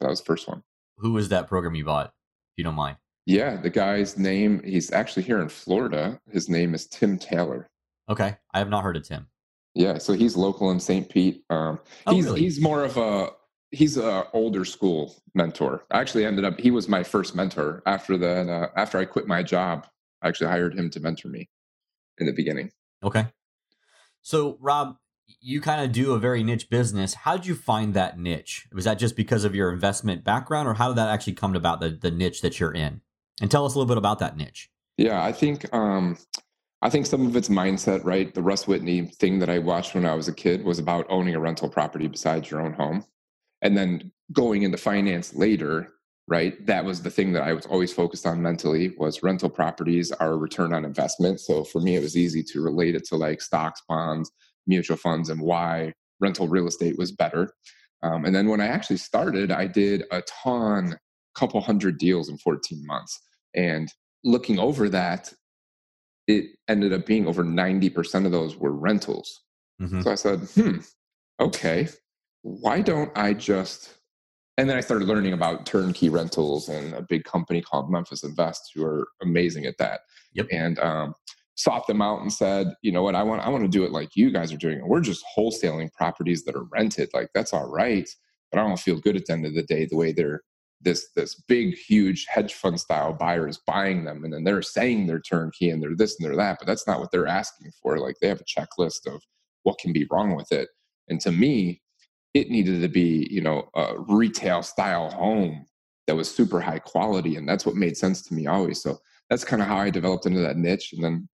That 0.00 0.08
was 0.08 0.20
the 0.20 0.24
first 0.24 0.48
one. 0.48 0.62
Who 0.98 1.12
was 1.12 1.28
that 1.28 1.48
program 1.48 1.74
you 1.74 1.84
bought? 1.84 2.06
If 2.06 2.58
you 2.58 2.64
don't 2.64 2.74
mind. 2.76 2.96
Yeah, 3.26 3.56
the 3.56 3.68
guy's 3.70 4.16
name, 4.16 4.62
he's 4.64 4.92
actually 4.92 5.24
here 5.24 5.40
in 5.40 5.48
Florida. 5.48 6.20
His 6.30 6.48
name 6.48 6.74
is 6.74 6.86
Tim 6.86 7.18
Taylor. 7.18 7.66
Okay. 8.08 8.36
I 8.54 8.58
have 8.58 8.68
not 8.70 8.84
heard 8.84 8.96
of 8.96 9.02
Tim. 9.02 9.26
Yeah, 9.74 9.98
so 9.98 10.12
he's 10.12 10.36
local 10.36 10.70
in 10.70 10.78
St. 10.80 11.08
Pete. 11.10 11.42
Um, 11.50 11.80
Oh, 12.06 12.14
he's 12.14 12.24
really? 12.26 12.40
he's 12.40 12.60
more 12.60 12.84
of 12.84 12.96
a 12.96 13.30
he's 13.72 13.96
a 13.98 14.28
older 14.32 14.64
school 14.64 15.14
mentor. 15.34 15.82
I 15.90 16.00
actually 16.00 16.24
ended 16.24 16.44
up 16.44 16.58
he 16.60 16.70
was 16.70 16.88
my 16.88 17.02
first 17.02 17.34
mentor 17.34 17.82
after 17.84 18.16
that 18.18 18.48
uh, 18.48 18.68
after 18.76 18.96
I 18.98 19.04
quit 19.04 19.26
my 19.26 19.42
job. 19.42 19.86
I 20.26 20.28
actually 20.28 20.48
hired 20.48 20.74
him 20.74 20.90
to 20.90 21.00
mentor 21.00 21.28
me 21.28 21.48
in 22.18 22.26
the 22.26 22.32
beginning. 22.32 22.72
Okay. 23.02 23.26
So, 24.22 24.58
Rob, 24.60 24.96
you 25.40 25.60
kind 25.60 25.84
of 25.84 25.92
do 25.92 26.14
a 26.14 26.18
very 26.18 26.42
niche 26.42 26.68
business. 26.68 27.14
How 27.14 27.36
did 27.36 27.46
you 27.46 27.54
find 27.54 27.94
that 27.94 28.18
niche? 28.18 28.66
Was 28.72 28.84
that 28.84 28.98
just 28.98 29.16
because 29.16 29.44
of 29.44 29.54
your 29.54 29.72
investment 29.72 30.24
background, 30.24 30.68
or 30.68 30.74
how 30.74 30.88
did 30.88 30.96
that 30.96 31.08
actually 31.08 31.34
come 31.34 31.54
about 31.54 31.80
the, 31.80 31.90
the 31.90 32.10
niche 32.10 32.40
that 32.42 32.58
you're 32.58 32.74
in? 32.74 33.00
And 33.40 33.50
tell 33.50 33.64
us 33.64 33.74
a 33.74 33.78
little 33.78 33.88
bit 33.88 33.98
about 33.98 34.18
that 34.18 34.36
niche. 34.36 34.68
Yeah, 34.96 35.22
I 35.22 35.30
think 35.30 35.72
um, 35.72 36.18
I 36.82 36.90
think 36.90 37.06
some 37.06 37.26
of 37.26 37.36
it's 37.36 37.48
mindset, 37.48 38.04
right? 38.04 38.34
The 38.34 38.42
Russ 38.42 38.66
Whitney 38.66 39.02
thing 39.02 39.38
that 39.38 39.50
I 39.50 39.58
watched 39.58 39.94
when 39.94 40.06
I 40.06 40.14
was 40.14 40.26
a 40.26 40.32
kid 40.32 40.64
was 40.64 40.78
about 40.78 41.06
owning 41.08 41.34
a 41.34 41.40
rental 41.40 41.68
property 41.68 42.08
besides 42.08 42.50
your 42.50 42.60
own 42.60 42.72
home, 42.72 43.04
and 43.62 43.76
then 43.76 44.10
going 44.32 44.62
into 44.62 44.78
finance 44.78 45.34
later. 45.34 45.92
Right? 46.28 46.64
That 46.66 46.84
was 46.84 47.02
the 47.02 47.10
thing 47.10 47.32
that 47.32 47.42
i 47.42 47.52
was 47.52 47.66
always 47.66 47.92
focused 47.92 48.26
on 48.26 48.42
mentally 48.42 48.94
was 48.98 49.22
rental 49.22 49.48
properties 49.48 50.10
are 50.12 50.36
return 50.36 50.72
on 50.72 50.84
investment. 50.84 51.40
So 51.40 51.64
for 51.64 51.80
me 51.80 51.96
it 51.96 52.02
was 52.02 52.16
easy 52.16 52.42
to 52.44 52.62
relate 52.62 52.94
it 52.94 53.06
to 53.08 53.16
like 53.16 53.40
stocks 53.40 53.82
bonds 53.88 54.30
mutual 54.66 54.96
funds 54.96 55.30
and 55.30 55.40
why 55.40 55.92
rental 56.20 56.48
real 56.48 56.66
estate 56.66 56.98
was 56.98 57.12
better. 57.12 57.52
Um, 58.02 58.24
and 58.24 58.34
then 58.34 58.48
when 58.48 58.60
i 58.60 58.66
actually 58.66 58.98
started 58.98 59.50
i 59.50 59.66
did 59.66 60.04
a 60.10 60.22
ton 60.22 60.96
couple 61.34 61.60
hundred 61.60 61.98
deals 61.98 62.28
in 62.30 62.38
14 62.38 62.84
months. 62.86 63.20
And 63.54 63.92
looking 64.24 64.58
over 64.58 64.88
that 64.88 65.32
it 66.26 66.46
ended 66.66 66.92
up 66.92 67.06
being 67.06 67.28
over 67.28 67.44
90% 67.44 68.26
of 68.26 68.32
those 68.32 68.56
were 68.56 68.72
rentals. 68.72 69.42
Mm-hmm. 69.80 70.00
so 70.00 70.10
i 70.10 70.14
said 70.14 70.40
hmm 70.40 70.78
okay. 71.38 71.88
Why 72.42 72.80
don't 72.80 73.12
i 73.16 73.34
just 73.34 73.95
and 74.58 74.68
then 74.68 74.76
I 74.76 74.80
started 74.80 75.06
learning 75.06 75.32
about 75.32 75.66
turnkey 75.66 76.08
rentals 76.08 76.68
and 76.68 76.94
a 76.94 77.02
big 77.02 77.24
company 77.24 77.60
called 77.60 77.90
Memphis 77.90 78.24
Invest, 78.24 78.72
who 78.74 78.84
are 78.84 79.08
amazing 79.22 79.66
at 79.66 79.76
that. 79.78 80.00
Yep. 80.32 80.46
And 80.50 80.78
um, 80.78 81.14
sought 81.56 81.86
them 81.86 82.00
out 82.00 82.22
and 82.22 82.32
said, 82.32 82.74
you 82.82 82.92
know 82.92 83.02
what, 83.02 83.14
I 83.14 83.22
want 83.22 83.42
I 83.42 83.48
want 83.48 83.64
to 83.64 83.68
do 83.68 83.84
it 83.84 83.92
like 83.92 84.16
you 84.16 84.30
guys 84.30 84.52
are 84.52 84.58
doing. 84.58 84.86
We're 84.86 85.00
just 85.00 85.24
wholesaling 85.36 85.92
properties 85.92 86.44
that 86.44 86.54
are 86.54 86.64
rented. 86.64 87.10
Like 87.12 87.30
that's 87.34 87.52
all 87.52 87.70
right, 87.70 88.08
but 88.50 88.60
I 88.60 88.66
don't 88.66 88.78
feel 88.78 89.00
good 89.00 89.16
at 89.16 89.26
the 89.26 89.32
end 89.32 89.46
of 89.46 89.54
the 89.54 89.62
day 89.62 89.86
the 89.86 89.96
way 89.96 90.12
they're 90.12 90.42
this 90.82 91.08
this 91.16 91.34
big 91.48 91.74
huge 91.74 92.26
hedge 92.28 92.54
fund 92.54 92.78
style 92.78 93.12
buyer 93.12 93.48
is 93.48 93.58
buying 93.66 94.04
them 94.04 94.24
and 94.24 94.32
then 94.32 94.44
they're 94.44 94.60
saying 94.60 95.06
they're 95.06 95.20
turnkey 95.20 95.70
and 95.70 95.82
they're 95.82 95.96
this 95.96 96.18
and 96.18 96.28
they're 96.28 96.36
that 96.36 96.58
but 96.58 96.66
that's 96.66 96.86
not 96.86 97.00
what 97.00 97.10
they're 97.10 97.26
asking 97.26 97.70
for 97.82 97.98
like 97.98 98.14
they 98.20 98.28
have 98.28 98.42
a 98.42 98.44
checklist 98.44 99.06
of 99.06 99.22
what 99.62 99.78
can 99.78 99.90
be 99.92 100.06
wrong 100.10 100.36
with 100.36 100.52
it 100.52 100.68
and 101.08 101.18
to 101.18 101.32
me 101.32 101.80
it 102.36 102.50
needed 102.50 102.82
to 102.82 102.88
be 102.88 103.26
you 103.30 103.40
know 103.40 103.68
a 103.74 103.94
retail 103.98 104.62
style 104.62 105.10
home 105.10 105.64
that 106.06 106.14
was 106.14 106.32
super 106.32 106.60
high 106.60 106.78
quality 106.78 107.36
and 107.36 107.48
that's 107.48 107.66
what 107.66 107.74
made 107.74 107.96
sense 107.96 108.22
to 108.22 108.34
me 108.34 108.46
always. 108.46 108.80
So 108.82 108.98
that's 109.28 109.44
kind 109.44 109.60
of 109.60 109.66
how 109.66 109.78
i 109.78 109.90
developed 109.90 110.26
into 110.26 110.40
that 110.40 110.56
niche 110.56 110.92
and 110.92 111.02
then 111.02 111.28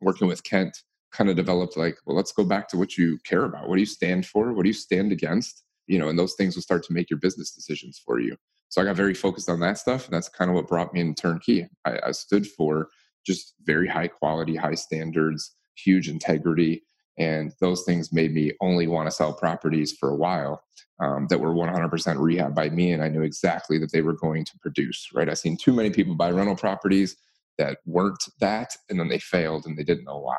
working 0.00 0.28
with 0.28 0.44
kent 0.44 0.74
kind 1.12 1.28
of 1.28 1.36
developed 1.36 1.76
like 1.76 1.96
well 2.06 2.16
let's 2.16 2.32
go 2.32 2.44
back 2.44 2.68
to 2.68 2.78
what 2.78 2.96
you 2.96 3.18
care 3.24 3.44
about. 3.44 3.68
What 3.68 3.74
do 3.74 3.80
you 3.80 3.86
stand 3.86 4.26
for? 4.26 4.52
What 4.52 4.62
do 4.62 4.68
you 4.68 4.74
stand 4.88 5.12
against? 5.12 5.64
You 5.86 5.98
know 5.98 6.08
and 6.08 6.18
those 6.18 6.34
things 6.34 6.54
will 6.54 6.62
start 6.62 6.84
to 6.84 6.92
make 6.92 7.10
your 7.10 7.18
business 7.18 7.50
decisions 7.50 8.00
for 8.04 8.20
you. 8.20 8.36
So 8.70 8.80
i 8.80 8.84
got 8.84 8.96
very 8.96 9.14
focused 9.14 9.48
on 9.48 9.60
that 9.60 9.78
stuff 9.78 10.04
and 10.04 10.14
that's 10.14 10.28
kind 10.28 10.50
of 10.50 10.54
what 10.54 10.68
brought 10.68 10.94
me 10.94 11.00
in 11.00 11.14
turnkey. 11.14 11.68
I, 11.84 11.98
I 12.06 12.12
stood 12.12 12.46
for 12.46 12.88
just 13.26 13.54
very 13.64 13.88
high 13.88 14.08
quality 14.08 14.54
high 14.54 14.76
standards 14.76 15.56
huge 15.76 16.08
integrity 16.08 16.82
and 17.18 17.52
those 17.60 17.84
things 17.84 18.12
made 18.12 18.32
me 18.32 18.52
only 18.60 18.86
want 18.86 19.06
to 19.06 19.10
sell 19.10 19.32
properties 19.32 19.92
for 19.92 20.10
a 20.10 20.16
while 20.16 20.62
um, 21.00 21.26
that 21.28 21.40
were 21.40 21.54
100% 21.54 22.18
rehab 22.18 22.54
by 22.54 22.68
me 22.70 22.92
and 22.92 23.02
i 23.02 23.08
knew 23.08 23.22
exactly 23.22 23.78
that 23.78 23.92
they 23.92 24.02
were 24.02 24.14
going 24.14 24.44
to 24.44 24.58
produce 24.60 25.08
right? 25.14 25.28
I've 25.28 25.38
seen 25.38 25.56
too 25.56 25.72
many 25.72 25.90
people 25.90 26.14
buy 26.14 26.30
rental 26.30 26.56
properties 26.56 27.16
that 27.58 27.78
weren't 27.86 28.22
that 28.40 28.76
and 28.88 29.00
then 29.00 29.08
they 29.08 29.18
failed 29.18 29.66
and 29.66 29.76
they 29.76 29.82
didn't 29.82 30.04
know 30.04 30.18
why. 30.18 30.38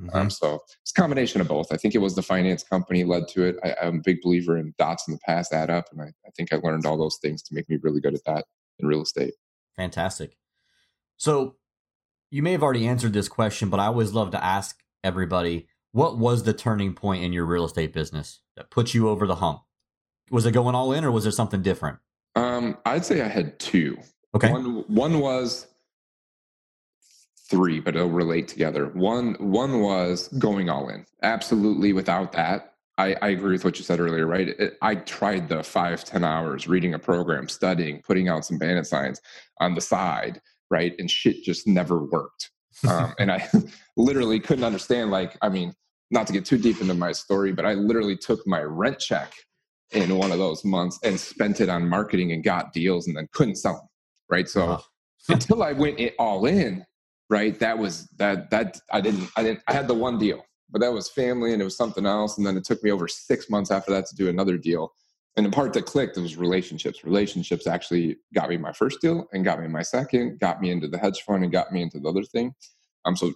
Mm-hmm. 0.00 0.16
um, 0.16 0.30
so 0.30 0.60
it's 0.82 0.92
a 0.96 1.00
combination 1.00 1.40
of 1.40 1.48
both. 1.48 1.72
I 1.72 1.76
think 1.76 1.94
it 1.94 1.98
was 1.98 2.14
the 2.14 2.22
finance 2.22 2.62
company 2.62 3.04
led 3.04 3.28
to 3.28 3.44
it. 3.44 3.56
I, 3.62 3.74
am 3.86 3.96
a 3.96 4.02
big 4.02 4.22
believer 4.22 4.56
in 4.56 4.72
dots 4.78 5.06
in 5.06 5.14
the 5.14 5.20
past 5.26 5.52
add 5.52 5.70
up 5.70 5.86
and 5.92 6.00
I, 6.00 6.06
I 6.06 6.30
think 6.36 6.52
i 6.52 6.56
learned 6.56 6.86
all 6.86 6.96
those 6.96 7.18
things 7.20 7.42
to 7.42 7.54
make 7.54 7.68
me 7.68 7.78
really 7.82 8.00
good 8.00 8.14
at 8.14 8.24
that 8.24 8.46
in 8.78 8.86
real 8.86 9.02
estate. 9.02 9.34
Fantastic. 9.76 10.36
So 11.16 11.56
you 12.30 12.42
may 12.42 12.52
have 12.52 12.62
already 12.62 12.86
answered 12.86 13.12
this 13.12 13.28
question 13.28 13.68
but 13.68 13.78
i 13.78 13.86
always 13.86 14.12
love 14.12 14.32
to 14.32 14.44
ask 14.44 14.82
everybody 15.04 15.68
what 15.94 16.18
was 16.18 16.42
the 16.42 16.52
turning 16.52 16.92
point 16.92 17.22
in 17.22 17.32
your 17.32 17.46
real 17.46 17.64
estate 17.64 17.92
business 17.92 18.40
that 18.56 18.68
put 18.68 18.94
you 18.94 19.08
over 19.08 19.28
the 19.28 19.36
hump? 19.36 19.60
Was 20.28 20.44
it 20.44 20.50
going 20.50 20.74
all 20.74 20.92
in 20.92 21.04
or 21.04 21.12
was 21.12 21.22
there 21.22 21.30
something 21.30 21.62
different? 21.62 21.98
Um, 22.34 22.76
I'd 22.84 23.04
say 23.04 23.22
I 23.22 23.28
had 23.28 23.60
two. 23.60 23.96
Okay. 24.34 24.50
One, 24.50 24.84
one 24.88 25.20
was 25.20 25.68
three, 27.48 27.78
but 27.78 27.94
it'll 27.94 28.10
relate 28.10 28.48
together. 28.48 28.88
One, 28.88 29.34
one 29.34 29.82
was 29.82 30.26
going 30.36 30.68
all 30.68 30.88
in. 30.88 31.06
Absolutely. 31.22 31.92
Without 31.92 32.32
that, 32.32 32.74
I, 32.98 33.14
I 33.22 33.28
agree 33.28 33.52
with 33.52 33.64
what 33.64 33.78
you 33.78 33.84
said 33.84 34.00
earlier, 34.00 34.26
right? 34.26 34.48
It, 34.48 34.76
I 34.82 34.96
tried 34.96 35.48
the 35.48 35.62
five, 35.62 36.04
ten 36.04 36.24
hours 36.24 36.66
reading 36.66 36.94
a 36.94 36.98
program, 36.98 37.48
studying, 37.48 38.02
putting 38.02 38.28
out 38.28 38.44
some 38.44 38.58
bandit 38.58 38.88
signs 38.88 39.20
on 39.60 39.76
the 39.76 39.80
side, 39.80 40.40
right? 40.72 40.92
And 40.98 41.08
shit 41.08 41.44
just 41.44 41.68
never 41.68 42.02
worked. 42.02 42.50
Um, 42.88 43.14
and 43.18 43.30
I 43.30 43.48
literally 43.96 44.40
couldn't 44.40 44.64
understand, 44.64 45.10
like, 45.10 45.36
I 45.42 45.48
mean, 45.48 45.74
not 46.10 46.26
to 46.26 46.32
get 46.32 46.44
too 46.44 46.58
deep 46.58 46.80
into 46.80 46.94
my 46.94 47.12
story, 47.12 47.52
but 47.52 47.66
I 47.66 47.74
literally 47.74 48.16
took 48.16 48.46
my 48.46 48.60
rent 48.60 48.98
check 48.98 49.32
in 49.92 50.16
one 50.16 50.32
of 50.32 50.38
those 50.38 50.64
months 50.64 50.98
and 51.04 51.18
spent 51.18 51.60
it 51.60 51.68
on 51.68 51.88
marketing 51.88 52.32
and 52.32 52.42
got 52.42 52.72
deals 52.72 53.06
and 53.06 53.16
then 53.16 53.28
couldn't 53.32 53.56
sell 53.56 53.74
them. 53.74 53.88
Right. 54.30 54.48
So 54.48 54.80
until 55.28 55.62
I 55.62 55.72
went 55.72 56.00
it 56.00 56.14
all 56.18 56.46
in, 56.46 56.84
right, 57.30 57.58
that 57.60 57.78
was 57.78 58.08
that, 58.18 58.50
that 58.50 58.80
I 58.92 59.00
didn't, 59.00 59.28
I 59.36 59.42
didn't, 59.42 59.60
I 59.68 59.72
had 59.72 59.88
the 59.88 59.94
one 59.94 60.18
deal, 60.18 60.44
but 60.70 60.80
that 60.80 60.92
was 60.92 61.10
family 61.10 61.52
and 61.52 61.60
it 61.60 61.64
was 61.64 61.76
something 61.76 62.06
else. 62.06 62.38
And 62.38 62.46
then 62.46 62.56
it 62.56 62.64
took 62.64 62.82
me 62.82 62.90
over 62.90 63.08
six 63.08 63.48
months 63.48 63.70
after 63.70 63.92
that 63.92 64.06
to 64.06 64.14
do 64.14 64.28
another 64.28 64.58
deal. 64.58 64.92
And 65.36 65.44
the 65.44 65.50
part 65.50 65.72
that 65.72 65.86
clicked 65.86 66.16
was 66.16 66.36
relationships. 66.36 67.04
Relationships 67.04 67.66
actually 67.66 68.18
got 68.34 68.48
me 68.48 68.56
my 68.56 68.72
first 68.72 69.00
deal 69.00 69.26
and 69.32 69.44
got 69.44 69.60
me 69.60 69.66
my 69.66 69.82
second, 69.82 70.38
got 70.38 70.60
me 70.60 70.70
into 70.70 70.86
the 70.86 70.98
hedge 70.98 71.22
fund 71.22 71.42
and 71.42 71.52
got 71.52 71.72
me 71.72 71.82
into 71.82 71.98
the 71.98 72.08
other 72.08 72.22
thing. 72.22 72.54
Um, 73.04 73.16
so 73.16 73.32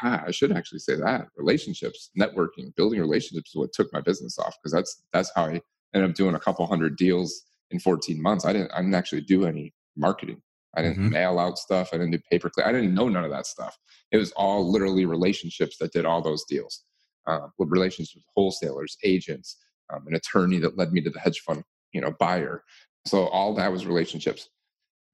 I 0.00 0.30
should 0.30 0.52
actually 0.52 0.80
say 0.80 0.96
that 0.96 1.28
relationships, 1.36 2.10
networking, 2.18 2.74
building 2.74 3.00
relationships 3.00 3.50
is 3.50 3.56
what 3.56 3.72
took 3.72 3.92
my 3.92 4.00
business 4.00 4.38
off 4.38 4.56
because 4.58 4.72
that's 4.72 5.02
that's 5.12 5.30
how 5.34 5.44
I 5.44 5.60
ended 5.94 6.10
up 6.10 6.16
doing 6.16 6.34
a 6.34 6.40
couple 6.40 6.66
hundred 6.66 6.96
deals 6.96 7.42
in 7.70 7.78
14 7.78 8.20
months. 8.20 8.44
I 8.44 8.52
didn't 8.52 8.72
I 8.72 8.78
didn't 8.78 8.94
actually 8.94 9.20
do 9.20 9.44
any 9.44 9.74
marketing. 9.96 10.40
I 10.74 10.82
didn't 10.82 10.98
mm-hmm. 10.98 11.10
mail 11.10 11.38
out 11.38 11.58
stuff. 11.58 11.90
I 11.92 11.98
didn't 11.98 12.12
do 12.12 12.18
pay 12.30 12.38
per 12.38 12.48
click. 12.48 12.66
I 12.66 12.72
didn't 12.72 12.94
know 12.94 13.08
none 13.08 13.24
of 13.24 13.30
that 13.30 13.46
stuff. 13.46 13.76
It 14.10 14.16
was 14.16 14.32
all 14.32 14.70
literally 14.70 15.04
relationships 15.04 15.76
that 15.78 15.92
did 15.92 16.06
all 16.06 16.22
those 16.22 16.44
deals. 16.44 16.84
Uh, 17.26 17.46
with 17.56 17.70
relationships 17.70 18.16
with 18.16 18.24
wholesalers, 18.34 18.96
agents, 19.04 19.58
um, 19.92 20.06
an 20.06 20.14
attorney 20.14 20.58
that 20.58 20.76
led 20.76 20.92
me 20.92 21.00
to 21.02 21.10
the 21.10 21.20
hedge 21.20 21.40
fund, 21.40 21.62
you 21.92 22.00
know, 22.00 22.14
buyer. 22.18 22.64
So 23.06 23.26
all 23.26 23.54
that 23.54 23.72
was 23.72 23.86
relationships. 23.86 24.48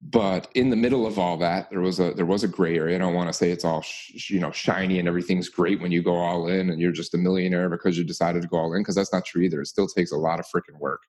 But 0.00 0.48
in 0.54 0.70
the 0.70 0.76
middle 0.76 1.06
of 1.06 1.18
all 1.18 1.36
that 1.38 1.70
there 1.70 1.80
was 1.80 1.98
a 1.98 2.12
there 2.12 2.24
was 2.24 2.44
a 2.44 2.48
gray 2.48 2.76
area 2.76 2.94
i 2.94 2.98
don't 3.00 3.14
want 3.14 3.28
to 3.28 3.32
say 3.32 3.50
it's 3.50 3.64
all 3.64 3.82
sh- 3.82 4.30
you 4.30 4.38
know 4.38 4.52
shiny 4.52 5.00
and 5.00 5.08
everything's 5.08 5.48
great 5.48 5.80
when 5.80 5.90
you 5.90 6.04
go 6.04 6.14
all 6.14 6.46
in 6.46 6.70
and 6.70 6.80
you're 6.80 6.92
just 6.92 7.14
a 7.14 7.18
millionaire 7.18 7.68
because 7.68 7.98
you 7.98 8.04
decided 8.04 8.40
to 8.40 8.46
go 8.46 8.58
all 8.58 8.74
in 8.74 8.80
because 8.80 8.94
that's 8.94 9.12
not 9.12 9.24
true 9.24 9.42
either. 9.42 9.60
It 9.60 9.66
still 9.66 9.88
takes 9.88 10.12
a 10.12 10.16
lot 10.16 10.38
of 10.38 10.46
freaking 10.46 10.78
work 10.78 11.00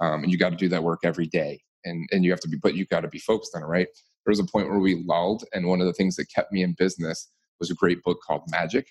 um, 0.00 0.24
and 0.24 0.30
you 0.30 0.36
got 0.36 0.50
to 0.50 0.56
do 0.56 0.68
that 0.68 0.84
work 0.84 1.00
every 1.04 1.26
day 1.26 1.62
and 1.86 2.06
and 2.12 2.22
you 2.22 2.30
have 2.30 2.40
to 2.40 2.48
be 2.48 2.58
but 2.58 2.74
you 2.74 2.84
got 2.84 3.00
to 3.00 3.08
be 3.08 3.18
focused 3.18 3.56
on 3.56 3.62
it 3.62 3.66
right? 3.66 3.88
There 4.26 4.32
was 4.32 4.40
a 4.40 4.44
point 4.44 4.68
where 4.68 4.78
we 4.78 5.02
lulled 5.06 5.44
and 5.54 5.66
one 5.66 5.80
of 5.80 5.86
the 5.86 5.94
things 5.94 6.16
that 6.16 6.26
kept 6.26 6.52
me 6.52 6.62
in 6.62 6.74
business 6.76 7.30
was 7.60 7.70
a 7.70 7.74
great 7.74 8.02
book 8.02 8.18
called 8.26 8.42
magic 8.50 8.88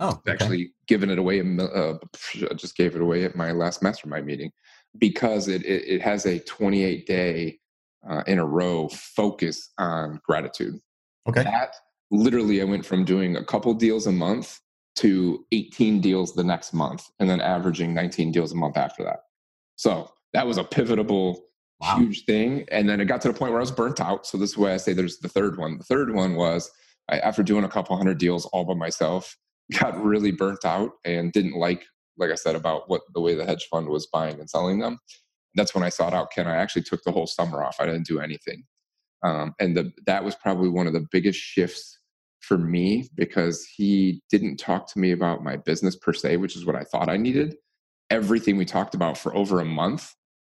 oh 0.00 0.10
okay. 0.10 0.32
actually 0.32 0.72
given 0.86 1.10
it 1.10 1.18
away 1.18 1.40
uh, 1.40 1.94
just 2.56 2.76
gave 2.76 2.94
it 2.94 3.02
away 3.02 3.24
at 3.24 3.36
my 3.36 3.52
last 3.52 3.82
mastermind 3.82 4.26
meeting 4.26 4.50
because 4.96 5.48
it, 5.48 5.64
it, 5.64 5.84
it 5.86 6.02
has 6.02 6.26
a 6.26 6.38
28 6.40 7.06
day 7.06 7.58
uh, 8.08 8.22
in 8.26 8.38
a 8.38 8.46
row 8.46 8.88
focus 8.88 9.70
on 9.78 10.20
gratitude. 10.26 10.78
Okay. 11.28 11.42
That 11.42 11.74
literally, 12.10 12.60
I 12.60 12.64
went 12.64 12.86
from 12.86 13.04
doing 13.04 13.36
a 13.36 13.44
couple 13.44 13.74
deals 13.74 14.06
a 14.06 14.12
month 14.12 14.60
to 14.96 15.44
18 15.52 16.00
deals 16.00 16.34
the 16.34 16.44
next 16.44 16.72
month 16.72 17.04
and 17.20 17.28
then 17.28 17.40
averaging 17.40 17.94
19 17.94 18.32
deals 18.32 18.52
a 18.52 18.56
month 18.56 18.76
after 18.76 19.04
that. 19.04 19.20
So 19.76 20.10
that 20.32 20.46
was 20.46 20.58
a 20.58 20.64
pivotal, 20.64 21.44
wow. 21.80 21.96
huge 21.98 22.24
thing. 22.24 22.64
And 22.72 22.88
then 22.88 23.00
it 23.00 23.04
got 23.04 23.20
to 23.22 23.28
the 23.28 23.34
point 23.34 23.52
where 23.52 23.60
I 23.60 23.62
was 23.62 23.70
burnt 23.70 24.00
out. 24.00 24.26
So 24.26 24.36
this 24.38 24.50
is 24.50 24.58
why 24.58 24.72
I 24.72 24.76
say 24.76 24.92
there's 24.92 25.18
the 25.18 25.28
third 25.28 25.58
one. 25.58 25.78
The 25.78 25.84
third 25.84 26.12
one 26.12 26.34
was 26.34 26.70
I, 27.08 27.18
after 27.18 27.42
doing 27.42 27.64
a 27.64 27.68
couple 27.68 27.96
hundred 27.96 28.18
deals 28.18 28.46
all 28.46 28.64
by 28.64 28.74
myself, 28.74 29.36
got 29.72 30.02
really 30.02 30.32
burnt 30.32 30.64
out 30.64 30.92
and 31.04 31.32
didn't 31.32 31.56
like, 31.56 31.84
like 32.16 32.30
I 32.30 32.36
said, 32.36 32.56
about 32.56 32.88
what 32.88 33.02
the 33.14 33.20
way 33.20 33.34
the 33.34 33.44
hedge 33.44 33.66
fund 33.70 33.88
was 33.88 34.06
buying 34.06 34.38
and 34.40 34.48
selling 34.48 34.78
them 34.78 34.98
that's 35.58 35.74
when 35.74 35.84
I 35.84 35.88
sought 35.88 36.14
out 36.14 36.30
Ken. 36.30 36.46
I 36.46 36.56
actually 36.56 36.82
took 36.82 37.02
the 37.02 37.12
whole 37.12 37.26
summer 37.26 37.62
off. 37.62 37.76
I 37.80 37.86
didn't 37.86 38.06
do 38.06 38.20
anything. 38.20 38.64
Um, 39.24 39.54
and 39.58 39.76
the, 39.76 39.92
that 40.06 40.24
was 40.24 40.34
probably 40.36 40.68
one 40.68 40.86
of 40.86 40.92
the 40.92 41.06
biggest 41.10 41.38
shifts 41.38 41.98
for 42.40 42.56
me 42.56 43.08
because 43.14 43.64
he 43.64 44.22
didn't 44.30 44.58
talk 44.58 44.90
to 44.92 44.98
me 44.98 45.10
about 45.10 45.42
my 45.42 45.56
business 45.56 45.96
per 45.96 46.12
se, 46.12 46.36
which 46.36 46.56
is 46.56 46.64
what 46.64 46.76
I 46.76 46.84
thought 46.84 47.08
I 47.08 47.16
needed. 47.16 47.56
Everything 48.10 48.56
we 48.56 48.64
talked 48.64 48.94
about 48.94 49.18
for 49.18 49.34
over 49.34 49.60
a 49.60 49.64
month 49.64 50.14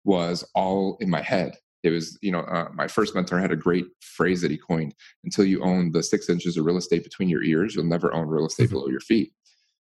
was 0.04 0.44
all 0.54 0.96
in 1.00 1.08
my 1.08 1.22
head. 1.22 1.56
It 1.82 1.90
was, 1.90 2.18
you 2.22 2.32
know, 2.32 2.40
uh, 2.40 2.68
my 2.74 2.88
first 2.88 3.14
mentor 3.14 3.38
had 3.38 3.52
a 3.52 3.56
great 3.56 3.86
phrase 4.00 4.40
that 4.42 4.50
he 4.50 4.58
coined 4.58 4.94
until 5.24 5.44
you 5.44 5.62
own 5.62 5.92
the 5.92 6.02
six 6.02 6.28
inches 6.28 6.56
of 6.56 6.64
real 6.64 6.76
estate 6.76 7.04
between 7.04 7.28
your 7.28 7.42
ears, 7.42 7.74
you'll 7.74 7.84
never 7.84 8.12
own 8.12 8.26
real 8.26 8.46
estate 8.46 8.64
mm-hmm. 8.64 8.74
below 8.74 8.88
your 8.88 9.00
feet. 9.00 9.32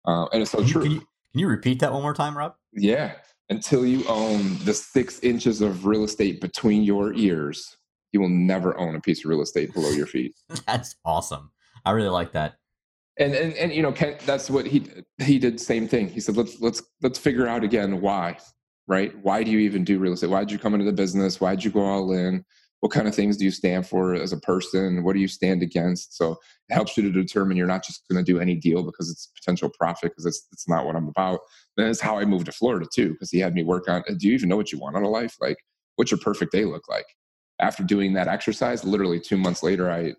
Uh, 0.06 0.26
and 0.34 0.42
it's 0.42 0.52
so 0.52 0.60
can 0.60 0.68
true. 0.68 0.84
You, 0.84 0.90
can, 0.90 0.92
you, 0.92 1.00
can 1.00 1.40
you 1.40 1.48
repeat 1.48 1.80
that 1.80 1.94
one 1.94 2.02
more 2.02 2.14
time, 2.14 2.38
Rob? 2.38 2.56
Yeah 2.74 3.14
until 3.50 3.86
you 3.86 4.04
own 4.08 4.58
the 4.66 4.74
six 4.74 5.20
inches 5.20 5.62
of 5.62 5.86
real 5.86 6.04
estate 6.04 6.42
between 6.42 6.84
your 6.84 7.14
ears, 7.14 7.78
you 8.12 8.22
will 8.22 8.30
never 8.30 8.78
own 8.78 8.96
a 8.96 9.02
piece 9.02 9.24
of 9.24 9.30
real 9.30 9.42
estate 9.42 9.74
below 9.74 9.90
your 9.90 10.08
feet. 10.08 10.36
that's 10.68 10.96
awesome. 11.06 11.52
I 11.86 11.92
really 11.92 12.10
like 12.10 12.32
that. 12.34 12.56
And 13.20 13.36
and 13.36 13.54
and 13.54 13.72
you 13.72 13.84
know, 13.84 13.92
Ken, 13.92 14.18
that's 14.26 14.50
what 14.50 14.66
he 14.66 14.88
he 15.22 15.38
did. 15.38 15.60
Same 15.60 15.88
thing. 15.88 16.08
He 16.08 16.20
said, 16.20 16.36
let's 16.36 16.60
let's 16.62 16.82
let's 17.04 17.20
figure 17.20 17.48
out 17.48 17.64
again 17.64 18.02
why, 18.02 18.38
right? 18.88 19.14
Why 19.24 19.44
do 19.44 19.52
you 19.52 19.60
even 19.60 19.84
do 19.84 20.00
real 20.00 20.14
estate? 20.14 20.30
Why 20.30 20.40
did 20.42 20.52
you 20.52 20.60
come 20.60 20.74
into 20.74 20.86
the 20.86 20.94
business? 20.94 21.40
Why 21.40 21.56
did 21.56 21.64
you 21.64 21.72
go 21.72 21.82
all 21.82 22.12
in? 22.12 22.44
what 22.84 22.92
kind 22.92 23.08
of 23.08 23.16
things 23.16 23.38
do 23.38 23.46
you 23.46 23.52
stand 23.52 23.88
for 23.88 24.14
as 24.14 24.34
a 24.34 24.38
person? 24.42 25.06
What 25.06 25.14
do 25.14 25.22
you 25.22 25.28
stand 25.30 25.64
against? 25.64 26.18
So 26.18 26.34
it 26.68 26.74
helps 26.74 26.98
you 26.98 27.04
to 27.04 27.12
determine 27.14 27.56
you're 27.56 27.66
not 27.66 27.86
just 27.86 28.06
going 28.12 28.22
to 28.22 28.30
do 28.30 28.42
any 28.42 28.56
deal 28.56 28.84
because 28.84 29.10
it's 29.10 29.28
potential 29.28 29.70
profit 29.70 30.12
because 30.12 30.26
it's, 30.26 30.46
it's 30.52 30.68
not 30.68 30.86
what 30.86 30.98
I'm 30.98 31.08
about. 31.08 31.40
That's 31.78 32.02
how 32.02 32.18
I 32.18 32.26
moved 32.26 32.48
to 32.48 32.52
Florida 32.52 32.86
too, 32.94 33.14
because 33.14 33.32
he 33.32 33.40
had 33.40 33.56
me 33.56 33.64
work 33.64 33.88
on, 33.88 34.04
do 34.18 34.28
you 34.28 34.34
even 34.34 34.50
know 34.50 34.58
what 34.58 34.74
you 34.74 34.80
want 34.80 34.98
out 34.98 35.04
of 35.04 35.12
life? 35.12 35.38
Like, 35.40 35.56
what's 35.96 36.12
your 36.12 36.18
perfect 36.18 36.52
day 36.52 36.66
look 36.66 36.90
like? 36.90 37.06
After 37.62 37.84
doing 37.84 38.12
that 38.16 38.28
exercise, 38.28 38.84
literally 38.84 39.22
two 39.22 39.38
months 39.38 39.64
later, 39.64 39.90
I 39.90 40.16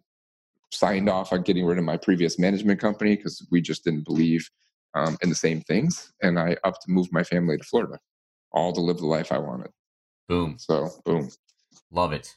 signed 0.73 1.11
off 1.11 1.35
on 1.35 1.43
getting 1.43 1.67
rid 1.67 1.77
of 1.77 1.85
my 1.85 1.99
previous 1.99 2.39
management 2.39 2.81
company 2.81 3.15
because 3.15 3.47
we 3.51 3.61
just 3.61 3.85
didn't 3.85 4.07
believe 4.07 4.49
um, 4.95 5.19
in 5.21 5.29
the 5.29 5.35
same 5.35 5.61
things. 5.61 6.15
And 6.23 6.39
I 6.39 6.57
up 6.65 6.81
to 6.81 6.91
move 6.91 7.13
my 7.13 7.25
family 7.25 7.59
to 7.59 7.65
Florida, 7.65 7.99
all 8.55 8.73
to 8.73 8.81
live 8.81 8.99
the 8.99 9.07
life 9.07 9.31
I 9.31 9.39
wanted. 9.39 9.71
Boom. 10.29 10.57
So, 10.59 10.89
boom. 11.05 11.29
Love 11.91 12.13
it. 12.13 12.35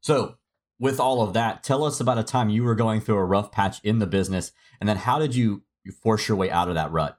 So, 0.00 0.36
with 0.78 1.00
all 1.00 1.22
of 1.22 1.32
that, 1.32 1.62
tell 1.62 1.84
us 1.84 2.00
about 2.00 2.18
a 2.18 2.24
time 2.24 2.50
you 2.50 2.64
were 2.64 2.74
going 2.74 3.00
through 3.00 3.16
a 3.16 3.24
rough 3.24 3.50
patch 3.50 3.80
in 3.82 4.00
the 4.00 4.06
business, 4.06 4.52
and 4.80 4.88
then 4.88 4.96
how 4.96 5.18
did 5.18 5.34
you, 5.34 5.62
force 6.02 6.28
your 6.28 6.36
way 6.38 6.50
out 6.50 6.68
of 6.68 6.74
that 6.74 6.90
rut? 6.92 7.18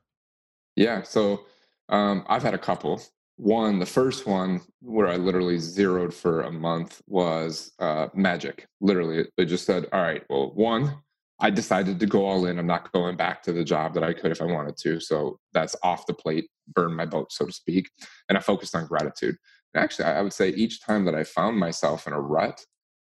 Yeah. 0.76 1.04
So, 1.04 1.46
um, 1.90 2.26
I've 2.28 2.44
had 2.44 2.54
a 2.54 2.60
couple. 2.60 3.02
One, 3.38 3.80
the 3.80 3.86
first 3.86 4.26
one 4.26 4.62
where 4.82 5.08
I 5.08 5.18
literally 5.18 5.60
zeroed 5.60 6.14
for 6.14 6.42
a 6.42 6.52
month 6.52 7.02
was 7.08 7.74
uh, 7.80 8.08
magic. 8.14 8.68
Literally, 8.82 9.28
it 9.38 9.46
just 9.46 9.66
said, 9.66 9.88
"All 9.92 10.02
right, 10.02 10.24
well, 10.30 10.52
one, 10.56 10.96
I 11.40 11.50
decided 11.50 12.00
to 12.00 12.06
go 12.06 12.26
all 12.26 12.46
in. 12.46 12.58
I'm 12.58 12.68
not 12.68 12.92
going 12.94 13.18
back 13.18 13.44
to 13.44 13.54
the 13.54 13.64
job 13.64 13.94
that 13.96 14.04
I 14.04 14.14
could 14.14 14.32
if 14.32 14.42
I 14.42 14.46
wanted 14.46 14.78
to. 14.78 15.00
So 15.00 15.40
that's 15.54 15.76
off 15.84 16.06
the 16.06 16.14
plate, 16.14 16.50
burn 16.68 16.96
my 16.96 17.06
boat, 17.06 17.32
so 17.32 17.46
to 17.46 17.52
speak. 17.52 17.90
And 18.30 18.38
I 18.38 18.42
focused 18.42 18.76
on 18.76 18.88
gratitude. 18.88 19.36
And 19.74 19.84
actually, 19.84 20.06
I 20.06 20.22
would 20.22 20.34
say 20.34 20.50
each 20.50 20.82
time 20.82 21.06
that 21.06 21.16
I 21.16 21.24
found 21.24 21.58
myself 21.58 22.08
in 22.08 22.14
a 22.14 22.22
rut, 22.22 22.66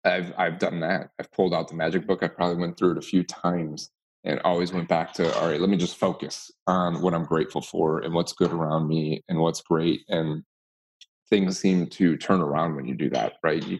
I've 0.05 0.33
I've 0.37 0.59
done 0.59 0.79
that. 0.81 1.09
I've 1.19 1.31
pulled 1.31 1.53
out 1.53 1.67
the 1.67 1.75
magic 1.75 2.07
book. 2.07 2.23
I 2.23 2.27
probably 2.27 2.57
went 2.57 2.77
through 2.77 2.91
it 2.91 2.97
a 2.97 3.01
few 3.01 3.23
times 3.23 3.91
and 4.23 4.39
always 4.43 4.73
went 4.73 4.87
back 4.87 5.13
to 5.13 5.33
all 5.39 5.49
right, 5.49 5.59
let 5.59 5.69
me 5.69 5.77
just 5.77 5.97
focus 5.97 6.51
on 6.67 7.01
what 7.01 7.13
I'm 7.13 7.25
grateful 7.25 7.61
for 7.61 7.99
and 7.99 8.13
what's 8.13 8.33
good 8.33 8.51
around 8.51 8.87
me 8.87 9.23
and 9.29 9.39
what's 9.39 9.61
great. 9.61 10.01
And 10.09 10.43
things 11.29 11.59
seem 11.59 11.87
to 11.87 12.17
turn 12.17 12.41
around 12.41 12.75
when 12.75 12.85
you 12.85 12.95
do 12.95 13.09
that, 13.11 13.33
right? 13.43 13.65
You, 13.65 13.79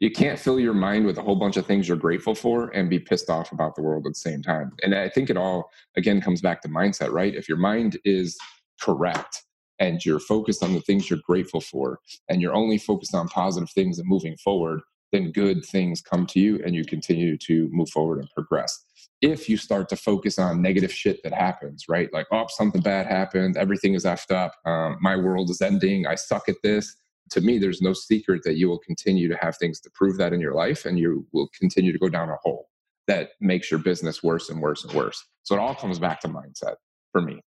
you 0.00 0.10
can't 0.10 0.38
fill 0.38 0.60
your 0.60 0.74
mind 0.74 1.06
with 1.06 1.18
a 1.18 1.22
whole 1.22 1.34
bunch 1.34 1.56
of 1.56 1.66
things 1.66 1.88
you're 1.88 1.96
grateful 1.96 2.34
for 2.34 2.68
and 2.68 2.88
be 2.88 3.00
pissed 3.00 3.28
off 3.28 3.52
about 3.52 3.74
the 3.74 3.82
world 3.82 4.06
at 4.06 4.12
the 4.12 4.18
same 4.18 4.42
time. 4.42 4.72
And 4.82 4.94
I 4.94 5.08
think 5.08 5.28
it 5.28 5.36
all, 5.36 5.70
again, 5.96 6.20
comes 6.20 6.40
back 6.40 6.62
to 6.62 6.68
mindset, 6.68 7.10
right? 7.10 7.34
If 7.34 7.48
your 7.48 7.58
mind 7.58 7.98
is 8.04 8.38
correct 8.80 9.42
and 9.78 10.04
you're 10.04 10.20
focused 10.20 10.62
on 10.62 10.74
the 10.74 10.80
things 10.80 11.08
you're 11.08 11.20
grateful 11.24 11.60
for 11.60 12.00
and 12.28 12.42
you're 12.42 12.54
only 12.54 12.78
focused 12.78 13.14
on 13.14 13.28
positive 13.28 13.70
things 13.70 13.98
and 13.98 14.08
moving 14.08 14.36
forward, 14.38 14.80
then 15.12 15.30
good 15.32 15.64
things 15.64 16.00
come 16.00 16.26
to 16.26 16.40
you 16.40 16.60
and 16.64 16.74
you 16.74 16.84
continue 16.84 17.38
to 17.38 17.68
move 17.72 17.88
forward 17.90 18.18
and 18.18 18.28
progress 18.30 18.84
if 19.20 19.48
you 19.48 19.56
start 19.56 19.88
to 19.88 19.96
focus 19.96 20.38
on 20.38 20.62
negative 20.62 20.92
shit 20.92 21.20
that 21.24 21.32
happens, 21.32 21.86
right? 21.88 22.08
Like, 22.12 22.26
oh, 22.32 22.46
something 22.48 22.80
bad 22.80 23.06
happened, 23.06 23.56
everything 23.56 23.94
is 23.94 24.04
effed 24.04 24.32
up, 24.32 24.52
um, 24.64 24.96
my 25.00 25.16
world 25.16 25.50
is 25.50 25.60
ending, 25.60 26.06
I 26.06 26.14
suck 26.14 26.48
at 26.48 26.56
this. 26.62 26.96
To 27.32 27.40
me, 27.40 27.58
there's 27.58 27.82
no 27.82 27.92
secret 27.92 28.42
that 28.44 28.56
you 28.56 28.68
will 28.68 28.78
continue 28.78 29.28
to 29.28 29.36
have 29.40 29.56
things 29.56 29.80
to 29.80 29.90
prove 29.94 30.16
that 30.18 30.32
in 30.32 30.40
your 30.40 30.54
life, 30.54 30.86
and 30.86 30.98
you 30.98 31.26
will 31.32 31.48
continue 31.58 31.92
to 31.92 31.98
go 31.98 32.08
down 32.08 32.30
a 32.30 32.36
hole 32.42 32.68
that 33.06 33.30
makes 33.40 33.70
your 33.70 33.80
business 33.80 34.22
worse 34.22 34.48
and 34.50 34.60
worse 34.62 34.84
and 34.84 34.94
worse. 34.94 35.22
So 35.42 35.54
it 35.54 35.58
all 35.58 35.74
comes 35.74 35.98
back 35.98 36.20
to 36.20 36.28
mindset 36.28 36.76
for 37.12 37.20
me. 37.20 37.42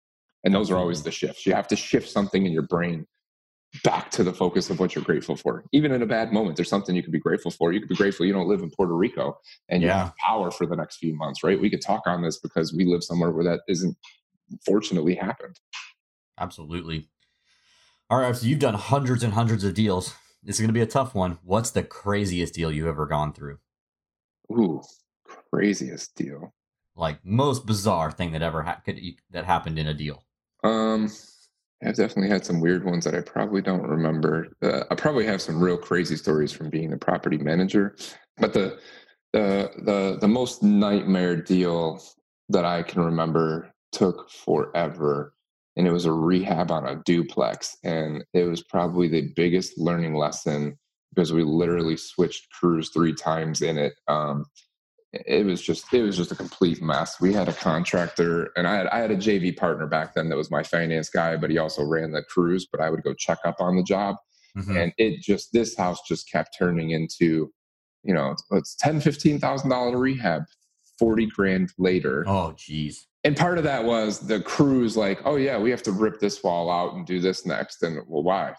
And 0.44 0.54
those 0.54 0.70
are 0.70 0.74
mm-hmm. 0.74 0.80
always 0.80 1.02
the 1.02 1.10
shifts. 1.10 1.44
You 1.46 1.54
have 1.54 1.68
to 1.68 1.76
shift 1.76 2.08
something 2.08 2.46
in 2.46 2.52
your 2.52 2.62
brain 2.62 3.06
back 3.84 4.10
to 4.10 4.24
the 4.24 4.32
focus 4.32 4.68
of 4.70 4.80
what 4.80 4.94
you're 4.94 5.04
grateful 5.04 5.36
for. 5.36 5.64
Even 5.72 5.92
in 5.92 6.02
a 6.02 6.06
bad 6.06 6.32
moment, 6.32 6.56
there's 6.56 6.68
something 6.68 6.96
you 6.96 7.02
could 7.02 7.12
be 7.12 7.20
grateful 7.20 7.50
for. 7.50 7.72
You 7.72 7.80
could 7.80 7.88
be 7.88 7.94
grateful 7.94 8.26
you 8.26 8.32
don't 8.32 8.48
live 8.48 8.62
in 8.62 8.70
Puerto 8.70 8.94
Rico 8.94 9.38
and 9.68 9.82
you 9.82 9.88
yeah. 9.88 10.04
have 10.04 10.16
power 10.16 10.50
for 10.50 10.66
the 10.66 10.76
next 10.76 10.96
few 10.96 11.14
months, 11.14 11.44
right? 11.44 11.60
We 11.60 11.70
could 11.70 11.82
talk 11.82 12.02
on 12.06 12.22
this 12.22 12.38
because 12.38 12.72
we 12.72 12.84
live 12.84 13.04
somewhere 13.04 13.30
where 13.30 13.44
that 13.44 13.60
isn't 13.68 13.96
fortunately 14.66 15.14
happened. 15.14 15.60
Absolutely. 16.38 17.08
All 18.08 18.18
right, 18.18 18.34
so 18.34 18.46
you've 18.46 18.58
done 18.58 18.74
hundreds 18.74 19.22
and 19.22 19.34
hundreds 19.34 19.62
of 19.62 19.74
deals. 19.74 20.14
This 20.42 20.56
is 20.56 20.60
going 20.60 20.70
to 20.70 20.74
be 20.74 20.80
a 20.80 20.86
tough 20.86 21.14
one. 21.14 21.38
What's 21.44 21.70
the 21.70 21.84
craziest 21.84 22.54
deal 22.54 22.72
you've 22.72 22.88
ever 22.88 23.06
gone 23.06 23.32
through? 23.32 23.58
Ooh, 24.50 24.82
craziest 25.52 26.16
deal. 26.16 26.52
Like 26.96 27.24
most 27.24 27.66
bizarre 27.66 28.10
thing 28.10 28.32
that 28.32 28.42
ever 28.42 28.62
ha- 28.62 28.80
could, 28.84 28.98
that 29.30 29.44
happened 29.44 29.78
in 29.78 29.86
a 29.86 29.94
deal. 29.94 30.24
Um, 30.64 31.10
I've 31.82 31.96
definitely 31.96 32.28
had 32.28 32.44
some 32.44 32.60
weird 32.60 32.84
ones 32.84 33.04
that 33.04 33.14
I 33.14 33.20
probably 33.22 33.62
don't 33.62 33.82
remember. 33.82 34.48
Uh, 34.62 34.84
I 34.90 34.94
probably 34.94 35.24
have 35.26 35.40
some 35.40 35.62
real 35.62 35.78
crazy 35.78 36.16
stories 36.16 36.52
from 36.52 36.68
being 36.68 36.90
the 36.90 36.98
property 36.98 37.38
manager, 37.38 37.96
but 38.36 38.52
the 38.52 38.78
the 39.32 39.70
the 39.78 40.18
the 40.20 40.28
most 40.28 40.62
nightmare 40.62 41.36
deal 41.36 42.02
that 42.50 42.64
I 42.64 42.82
can 42.82 43.02
remember 43.02 43.72
took 43.92 44.30
forever, 44.30 45.34
and 45.76 45.86
it 45.86 45.92
was 45.92 46.04
a 46.04 46.12
rehab 46.12 46.70
on 46.70 46.86
a 46.86 47.02
duplex, 47.04 47.76
and 47.82 48.24
it 48.34 48.44
was 48.44 48.62
probably 48.62 49.08
the 49.08 49.32
biggest 49.34 49.78
learning 49.78 50.14
lesson 50.14 50.78
because 51.14 51.32
we 51.32 51.42
literally 51.42 51.96
switched 51.96 52.50
crews 52.52 52.90
three 52.90 53.14
times 53.14 53.62
in 53.62 53.78
it. 53.78 53.94
Um, 54.06 54.44
it 55.12 55.44
was 55.44 55.60
just 55.60 55.92
it 55.92 56.02
was 56.02 56.16
just 56.16 56.30
a 56.30 56.36
complete 56.36 56.80
mess. 56.80 57.20
We 57.20 57.32
had 57.32 57.48
a 57.48 57.52
contractor, 57.52 58.50
and 58.56 58.66
I 58.66 58.76
had 58.76 58.86
I 58.88 58.98
had 58.98 59.10
a 59.10 59.16
JV 59.16 59.56
partner 59.56 59.86
back 59.86 60.14
then 60.14 60.28
that 60.28 60.36
was 60.36 60.50
my 60.50 60.62
finance 60.62 61.10
guy, 61.10 61.36
but 61.36 61.50
he 61.50 61.58
also 61.58 61.84
ran 61.84 62.12
the 62.12 62.22
crews. 62.22 62.66
But 62.70 62.80
I 62.80 62.90
would 62.90 63.02
go 63.02 63.14
check 63.14 63.38
up 63.44 63.56
on 63.60 63.76
the 63.76 63.82
job, 63.82 64.16
mm-hmm. 64.56 64.76
and 64.76 64.92
it 64.98 65.20
just 65.20 65.52
this 65.52 65.76
house 65.76 66.00
just 66.06 66.30
kept 66.30 66.56
turning 66.56 66.90
into, 66.90 67.52
you 68.04 68.14
know, 68.14 68.36
it's, 68.52 68.76
ten 68.76 69.00
fifteen 69.00 69.40
thousand 69.40 69.70
dollar 69.70 69.98
rehab, 69.98 70.44
forty 70.98 71.26
grand 71.26 71.72
later. 71.76 72.24
Oh, 72.28 72.54
geez. 72.56 73.08
And 73.24 73.36
part 73.36 73.58
of 73.58 73.64
that 73.64 73.84
was 73.84 74.20
the 74.20 74.40
crews 74.40 74.96
like, 74.96 75.20
oh 75.24 75.36
yeah, 75.36 75.58
we 75.58 75.70
have 75.70 75.82
to 75.82 75.92
rip 75.92 76.20
this 76.20 76.42
wall 76.42 76.70
out 76.70 76.94
and 76.94 77.04
do 77.04 77.18
this 77.18 77.44
next, 77.44 77.82
and 77.82 78.00
well, 78.06 78.22
why? 78.22 78.50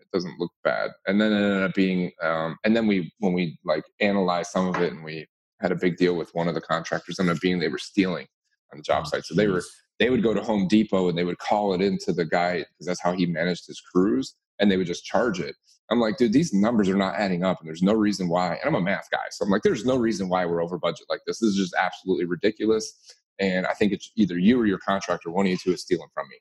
It 0.00 0.08
doesn't 0.12 0.40
look 0.40 0.50
bad. 0.64 0.90
And 1.06 1.20
then 1.20 1.32
it 1.32 1.36
ended 1.36 1.62
up 1.62 1.74
being, 1.74 2.10
um, 2.20 2.58
and 2.64 2.74
then 2.74 2.88
we 2.88 3.12
when 3.20 3.32
we 3.32 3.60
like 3.64 3.84
analyzed 4.00 4.50
some 4.50 4.66
of 4.66 4.82
it 4.82 4.92
and 4.92 5.04
we 5.04 5.28
had 5.60 5.72
a 5.72 5.76
big 5.76 5.96
deal 5.96 6.14
with 6.14 6.34
one 6.34 6.48
of 6.48 6.54
the 6.54 6.60
contractors 6.60 7.18
ended 7.18 7.36
up 7.36 7.40
being 7.40 7.58
they 7.58 7.68
were 7.68 7.78
stealing 7.78 8.26
on 8.72 8.78
the 8.78 8.82
job 8.82 9.04
oh, 9.06 9.10
site. 9.10 9.24
So 9.24 9.34
they 9.34 9.48
were 9.48 9.62
they 9.98 10.10
would 10.10 10.22
go 10.22 10.32
to 10.32 10.42
Home 10.42 10.66
Depot 10.66 11.08
and 11.08 11.18
they 11.18 11.24
would 11.24 11.38
call 11.38 11.74
it 11.74 11.82
into 11.82 12.12
the 12.12 12.24
guy 12.24 12.58
because 12.58 12.86
that's 12.86 13.02
how 13.02 13.12
he 13.12 13.26
managed 13.26 13.66
his 13.66 13.80
crews, 13.80 14.34
and 14.58 14.70
they 14.70 14.76
would 14.76 14.86
just 14.86 15.04
charge 15.04 15.40
it. 15.40 15.54
I'm 15.90 16.00
like, 16.00 16.18
dude, 16.18 16.32
these 16.32 16.54
numbers 16.54 16.88
are 16.88 16.96
not 16.96 17.16
adding 17.16 17.44
up, 17.44 17.58
and 17.60 17.68
there's 17.68 17.82
no 17.82 17.94
reason 17.94 18.28
why. 18.28 18.54
And 18.54 18.64
I'm 18.64 18.76
a 18.76 18.80
math 18.80 19.08
guy, 19.10 19.24
so 19.30 19.44
I'm 19.44 19.50
like, 19.50 19.62
there's 19.62 19.84
no 19.84 19.96
reason 19.96 20.28
why 20.28 20.46
we're 20.46 20.62
over 20.62 20.78
budget 20.78 21.06
like 21.08 21.20
this. 21.26 21.40
This 21.40 21.50
is 21.50 21.56
just 21.56 21.74
absolutely 21.74 22.26
ridiculous. 22.26 22.92
And 23.40 23.66
I 23.66 23.72
think 23.72 23.92
it's 23.92 24.10
either 24.16 24.38
you 24.38 24.60
or 24.60 24.66
your 24.66 24.78
contractor, 24.78 25.30
one 25.30 25.46
of 25.46 25.50
you 25.50 25.58
two, 25.58 25.72
is 25.72 25.82
stealing 25.82 26.08
from 26.14 26.28
me. 26.28 26.36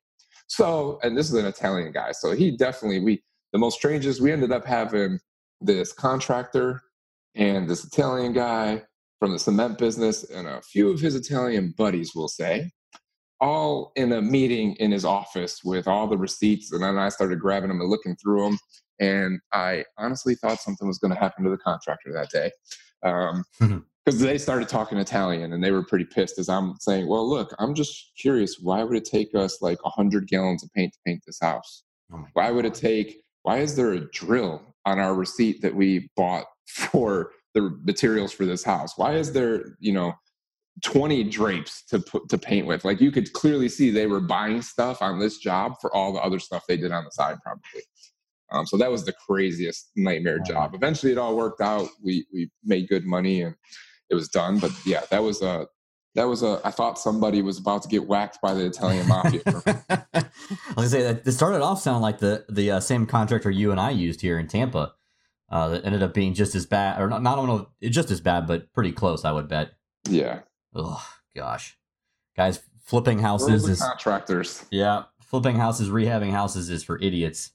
So, 0.47 0.99
and 1.01 1.17
this 1.17 1.29
is 1.29 1.34
an 1.34 1.45
Italian 1.45 1.91
guy, 1.91 2.12
so 2.12 2.32
he 2.34 2.55
definitely 2.55 2.99
we 2.99 3.23
the 3.51 3.60
most 3.60 3.75
strangest. 3.75 4.21
We 4.21 4.32
ended 4.32 4.51
up 4.51 4.65
having 4.65 5.19
this 5.62 5.91
contractor 5.91 6.82
and 7.36 7.69
this 7.69 7.84
Italian 7.84 8.34
guy 8.34 8.84
from 9.19 9.32
the 9.32 9.39
cement 9.39 9.77
business 9.77 10.23
and 10.29 10.47
a 10.47 10.62
few 10.62 10.89
of 10.91 10.99
his 10.99 11.15
Italian 11.15 11.73
buddies, 11.77 12.15
will 12.15 12.29
say, 12.29 12.71
all 13.41 13.91
in 13.95 14.12
a 14.12 14.21
meeting 14.21 14.75
in 14.75 14.91
his 14.91 15.05
office 15.05 15.62
with 15.63 15.88
all 15.88 16.08
the 16.08 16.17
receipts. 16.17 16.71
And 16.71 16.84
then 16.84 16.97
I 16.97 17.10
started 17.10 17.39
grabbing 17.39 17.69
them 17.69 17.82
and 17.82 17.89
looking 17.89 18.15
through 18.15 18.43
them. 18.43 18.60
And 18.99 19.39
I 19.53 19.86
honestly 19.97 20.36
thought 20.36 20.60
something 20.60 20.88
was 20.88 20.99
going 20.99 21.13
to 21.13 21.19
happen 21.19 21.43
to 21.43 21.49
the 21.49 21.58
contractor 21.58 22.12
that 22.13 22.29
day. 22.29 22.51
Um, 23.03 23.43
because 24.05 24.21
they 24.21 24.38
started 24.39 24.67
talking 24.67 24.97
Italian 24.97 25.53
and 25.53 25.63
they 25.63 25.71
were 25.71 25.84
pretty 25.84 26.05
pissed 26.05 26.39
as 26.39 26.49
I'm 26.49 26.75
saying, 26.79 27.08
well, 27.08 27.29
look, 27.29 27.53
I'm 27.60 27.75
just 27.75 28.12
curious. 28.19 28.58
Why 28.60 28.84
would 28.84 28.97
it 28.97 29.05
take 29.05 29.36
us 29.36 29.62
like 29.62 29.84
100 29.84 30.27
gallons 30.27 30.63
of 30.63 30.73
paint 30.73 30.93
to 30.93 30.99
paint 31.05 31.21
this 31.27 31.38
house? 31.39 31.84
Oh 32.12 32.25
why 32.34 32.49
would 32.49 32.65
it 32.65 32.73
take, 32.73 33.21
why 33.43 33.60
is 33.60 33.75
there 33.75 33.93
a 33.93 34.10
drill 34.12 34.75
on 34.86 34.97
our 34.97 35.13
receipt 35.13 35.62
that 35.62 35.75
we 35.75 36.10
bought 36.15 36.45
for 36.67 37.32
the 37.53 37.77
materials 37.83 38.31
for 38.31 38.45
this 38.45 38.63
house? 38.63 38.97
Why 38.97 39.15
is 39.15 39.33
there, 39.33 39.77
you 39.79 39.93
know, 39.93 40.13
20 40.83 41.25
drapes 41.25 41.83
to 41.88 41.99
put 41.99 42.29
to 42.29 42.38
paint 42.38 42.67
with? 42.67 42.85
Like 42.85 43.01
you 43.01 43.12
could 43.12 43.31
clearly 43.33 43.69
see 43.69 43.89
they 43.89 44.07
were 44.07 44.21
buying 44.21 44.62
stuff 44.62 45.01
on 45.01 45.19
this 45.19 45.38
job 45.38 45.75
for 45.81 45.93
all 45.93 46.13
the 46.13 46.21
other 46.21 46.39
stuff 46.39 46.65
they 46.67 46.77
did 46.77 46.91
on 46.91 47.03
the 47.03 47.12
side, 47.12 47.38
probably. 47.43 47.83
Um, 48.51 48.65
so 48.65 48.77
that 48.77 48.89
was 48.89 49.05
the 49.05 49.13
craziest 49.13 49.91
nightmare 49.95 50.39
job. 50.39 50.73
Eventually, 50.73 51.12
it 51.12 51.17
all 51.17 51.35
worked 51.35 51.62
out. 51.62 51.88
We 52.03 52.25
we 52.33 52.49
made 52.63 52.89
good 52.89 53.05
money 53.05 53.41
and 53.41 53.55
it 54.09 54.15
was 54.15 54.27
done. 54.29 54.59
But 54.59 54.71
yeah, 54.85 55.03
that 55.12 55.23
was 55.23 55.41
a 55.41 55.67
that 56.15 56.23
was 56.25 56.41
a. 56.41 56.59
I 56.63 56.71
thought 56.71 56.97
somebody 56.97 57.41
was 57.41 57.59
about 57.59 57.83
to 57.83 57.89
get 57.89 58.07
whacked 58.07 58.39
by 58.41 58.53
the 58.53 58.65
Italian 58.65 59.07
mafia. 59.07 59.41
I 59.45 60.25
was 60.75 60.75
gonna 60.75 60.89
say 60.89 61.03
that 61.03 61.27
it 61.27 61.31
started 61.31 61.62
off 61.62 61.81
sounding 61.81 62.01
like 62.01 62.19
the 62.19 62.45
the 62.49 62.71
uh, 62.71 62.79
same 62.79 63.05
contractor 63.05 63.51
you 63.51 63.71
and 63.71 63.79
I 63.79 63.91
used 63.91 64.21
here 64.21 64.39
in 64.39 64.47
Tampa 64.47 64.93
uh, 65.51 65.69
that 65.69 65.85
ended 65.85 66.03
up 66.03 66.13
being 66.13 66.33
just 66.33 66.55
as 66.55 66.65
bad, 66.65 67.01
or 67.01 67.07
not, 67.09 67.21
not 67.23 67.43
know, 67.45 67.69
just 67.81 68.12
as 68.12 68.21
bad, 68.21 68.47
but 68.47 68.71
pretty 68.73 68.91
close, 68.91 69.25
I 69.25 69.31
would 69.31 69.47
bet. 69.47 69.71
Yeah. 70.07 70.39
Oh 70.75 71.03
gosh, 71.35 71.77
guys, 72.35 72.59
flipping 72.81 73.19
houses 73.19 73.67
is 73.67 73.81
contractors. 73.81 74.65
Yeah, 74.71 75.03
flipping 75.21 75.55
houses, 75.57 75.89
rehabbing 75.89 76.31
houses 76.31 76.69
is 76.69 76.83
for 76.83 76.99
idiots. 77.01 77.51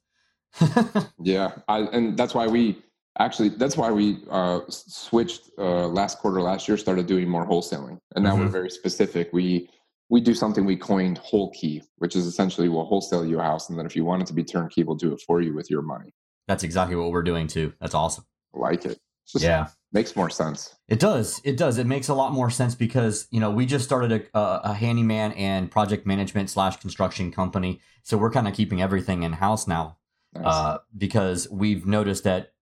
yeah, 1.20 1.52
I, 1.68 1.80
and 1.80 2.16
that's 2.16 2.34
why 2.34 2.46
we 2.46 2.82
Actually, 3.20 3.48
that's 3.50 3.76
why 3.76 3.92
we 3.92 4.18
uh, 4.28 4.58
switched 4.68 5.48
uh, 5.56 5.86
last 5.86 6.18
quarter 6.18 6.40
last 6.42 6.66
year. 6.66 6.76
Started 6.76 7.06
doing 7.06 7.28
more 7.28 7.46
wholesaling, 7.46 7.96
and 8.16 8.24
now 8.24 8.34
we're 8.34 8.46
Mhm. 8.46 8.50
very 8.50 8.70
specific. 8.70 9.32
We 9.32 9.70
we 10.08 10.20
do 10.20 10.34
something 10.34 10.64
we 10.64 10.76
coined 10.76 11.18
whole 11.18 11.52
key, 11.52 11.82
which 11.98 12.16
is 12.16 12.26
essentially 12.26 12.68
we'll 12.68 12.84
wholesale 12.86 13.24
you 13.24 13.38
a 13.38 13.42
house, 13.44 13.70
and 13.70 13.78
then 13.78 13.86
if 13.86 13.94
you 13.94 14.04
want 14.04 14.22
it 14.22 14.26
to 14.26 14.32
be 14.32 14.42
turnkey, 14.42 14.82
we'll 14.82 14.96
do 14.96 15.12
it 15.12 15.20
for 15.24 15.40
you 15.40 15.54
with 15.54 15.70
your 15.70 15.80
money. 15.80 16.12
That's 16.46 16.62
exactly 16.62 16.96
what 16.96 17.10
we're 17.10 17.22
doing 17.22 17.46
too. 17.46 17.72
That's 17.80 17.94
awesome. 17.94 18.24
I 18.54 18.58
like 18.58 18.84
it. 18.84 18.98
Just 19.26 19.44
Yeah. 19.44 19.68
makes 19.92 20.14
more 20.16 20.28
sense. 20.30 20.74
It 20.88 21.00
does. 21.00 21.40
It 21.44 21.56
does. 21.56 21.78
It 21.78 21.86
makes 21.86 22.08
a 22.08 22.14
lot 22.14 22.32
more 22.32 22.50
sense 22.50 22.74
because 22.74 23.26
you 23.30 23.40
know 23.40 23.50
we 23.50 23.64
just 23.66 23.84
started 23.84 24.12
a, 24.34 24.38
a, 24.38 24.60
a 24.64 24.74
handyman 24.74 25.32
and 25.32 25.70
project 25.70 26.06
management 26.06 26.50
slash 26.50 26.76
construction 26.76 27.32
company, 27.32 27.80
so 28.02 28.18
we're 28.18 28.30
kind 28.30 28.46
of 28.48 28.54
keeping 28.54 28.82
everything 28.82 29.22
in 29.22 29.32
house 29.34 29.66
now 29.66 29.96
Nice. 30.34 30.44
uh, 30.44 30.78
because 30.96 31.48
we've 31.50 31.86
noticed 31.86 32.24
that 32.24 32.52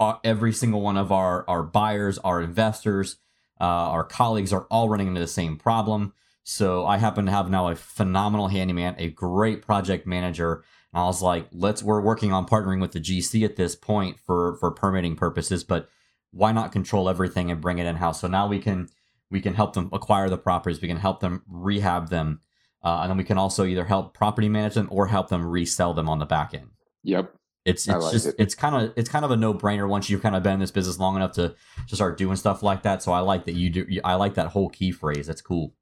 uh, 0.00 0.14
every 0.24 0.52
single 0.52 0.80
one 0.80 0.96
of 0.96 1.12
our 1.12 1.44
our 1.48 1.62
buyers, 1.62 2.18
our 2.18 2.42
investors, 2.42 3.18
uh, 3.60 3.64
our 3.64 4.02
colleagues 4.04 4.52
are 4.52 4.66
all 4.70 4.88
running 4.88 5.06
into 5.06 5.20
the 5.20 5.26
same 5.28 5.56
problem. 5.56 6.12
So 6.42 6.86
I 6.86 6.96
happen 6.98 7.26
to 7.26 7.30
have 7.30 7.48
now 7.50 7.68
a 7.68 7.76
phenomenal 7.76 8.48
handyman, 8.48 8.96
a 8.98 9.08
great 9.10 9.62
project 9.62 10.06
manager. 10.06 10.64
And 10.92 11.02
I 11.02 11.04
was 11.04 11.22
like, 11.22 11.46
let's 11.52 11.82
we're 11.82 12.00
working 12.00 12.32
on 12.32 12.46
partnering 12.46 12.80
with 12.80 12.92
the 12.92 13.00
GC 13.00 13.44
at 13.44 13.56
this 13.56 13.76
point 13.76 14.18
for 14.18 14.56
for 14.56 14.70
permitting 14.70 15.16
purposes, 15.16 15.64
but 15.64 15.88
why 16.32 16.52
not 16.52 16.72
control 16.72 17.08
everything 17.08 17.50
and 17.50 17.60
bring 17.60 17.78
it 17.78 17.86
in 17.86 17.96
house? 17.96 18.20
So 18.20 18.28
now 18.28 18.46
we 18.46 18.58
can 18.58 18.88
we 19.30 19.40
can 19.40 19.54
help 19.54 19.74
them 19.74 19.88
acquire 19.92 20.28
the 20.28 20.38
properties, 20.38 20.80
we 20.80 20.88
can 20.88 20.96
help 20.96 21.20
them 21.20 21.42
rehab 21.48 22.08
them, 22.08 22.40
uh, 22.82 23.00
and 23.02 23.10
then 23.10 23.16
we 23.16 23.24
can 23.24 23.38
also 23.38 23.64
either 23.64 23.84
help 23.84 24.14
property 24.14 24.48
manage 24.48 24.74
them 24.74 24.88
or 24.90 25.06
help 25.06 25.28
them 25.28 25.44
resell 25.44 25.94
them 25.94 26.08
on 26.08 26.18
the 26.18 26.26
back 26.26 26.54
end. 26.54 26.70
yep. 27.02 27.34
It's 27.66 27.86
it's 27.86 28.02
like 28.02 28.12
just 28.12 28.26
it. 28.26 28.34
it's 28.38 28.54
kind 28.54 28.74
of 28.74 28.92
it's 28.96 29.10
kind 29.10 29.24
of 29.24 29.30
a 29.30 29.36
no 29.36 29.52
brainer 29.52 29.86
once 29.86 30.08
you've 30.08 30.22
kind 30.22 30.34
of 30.34 30.42
been 30.42 30.54
in 30.54 30.60
this 30.60 30.70
business 30.70 30.98
long 30.98 31.14
enough 31.16 31.32
to 31.32 31.54
to 31.88 31.94
start 31.94 32.16
doing 32.16 32.36
stuff 32.36 32.62
like 32.62 32.82
that. 32.82 33.02
So 33.02 33.12
I 33.12 33.20
like 33.20 33.44
that 33.44 33.52
you 33.52 33.68
do. 33.68 33.86
I 34.02 34.14
like 34.14 34.34
that 34.34 34.48
whole 34.48 34.70
key 34.70 34.92
phrase. 34.92 35.26
That's 35.26 35.42
cool. 35.42 35.74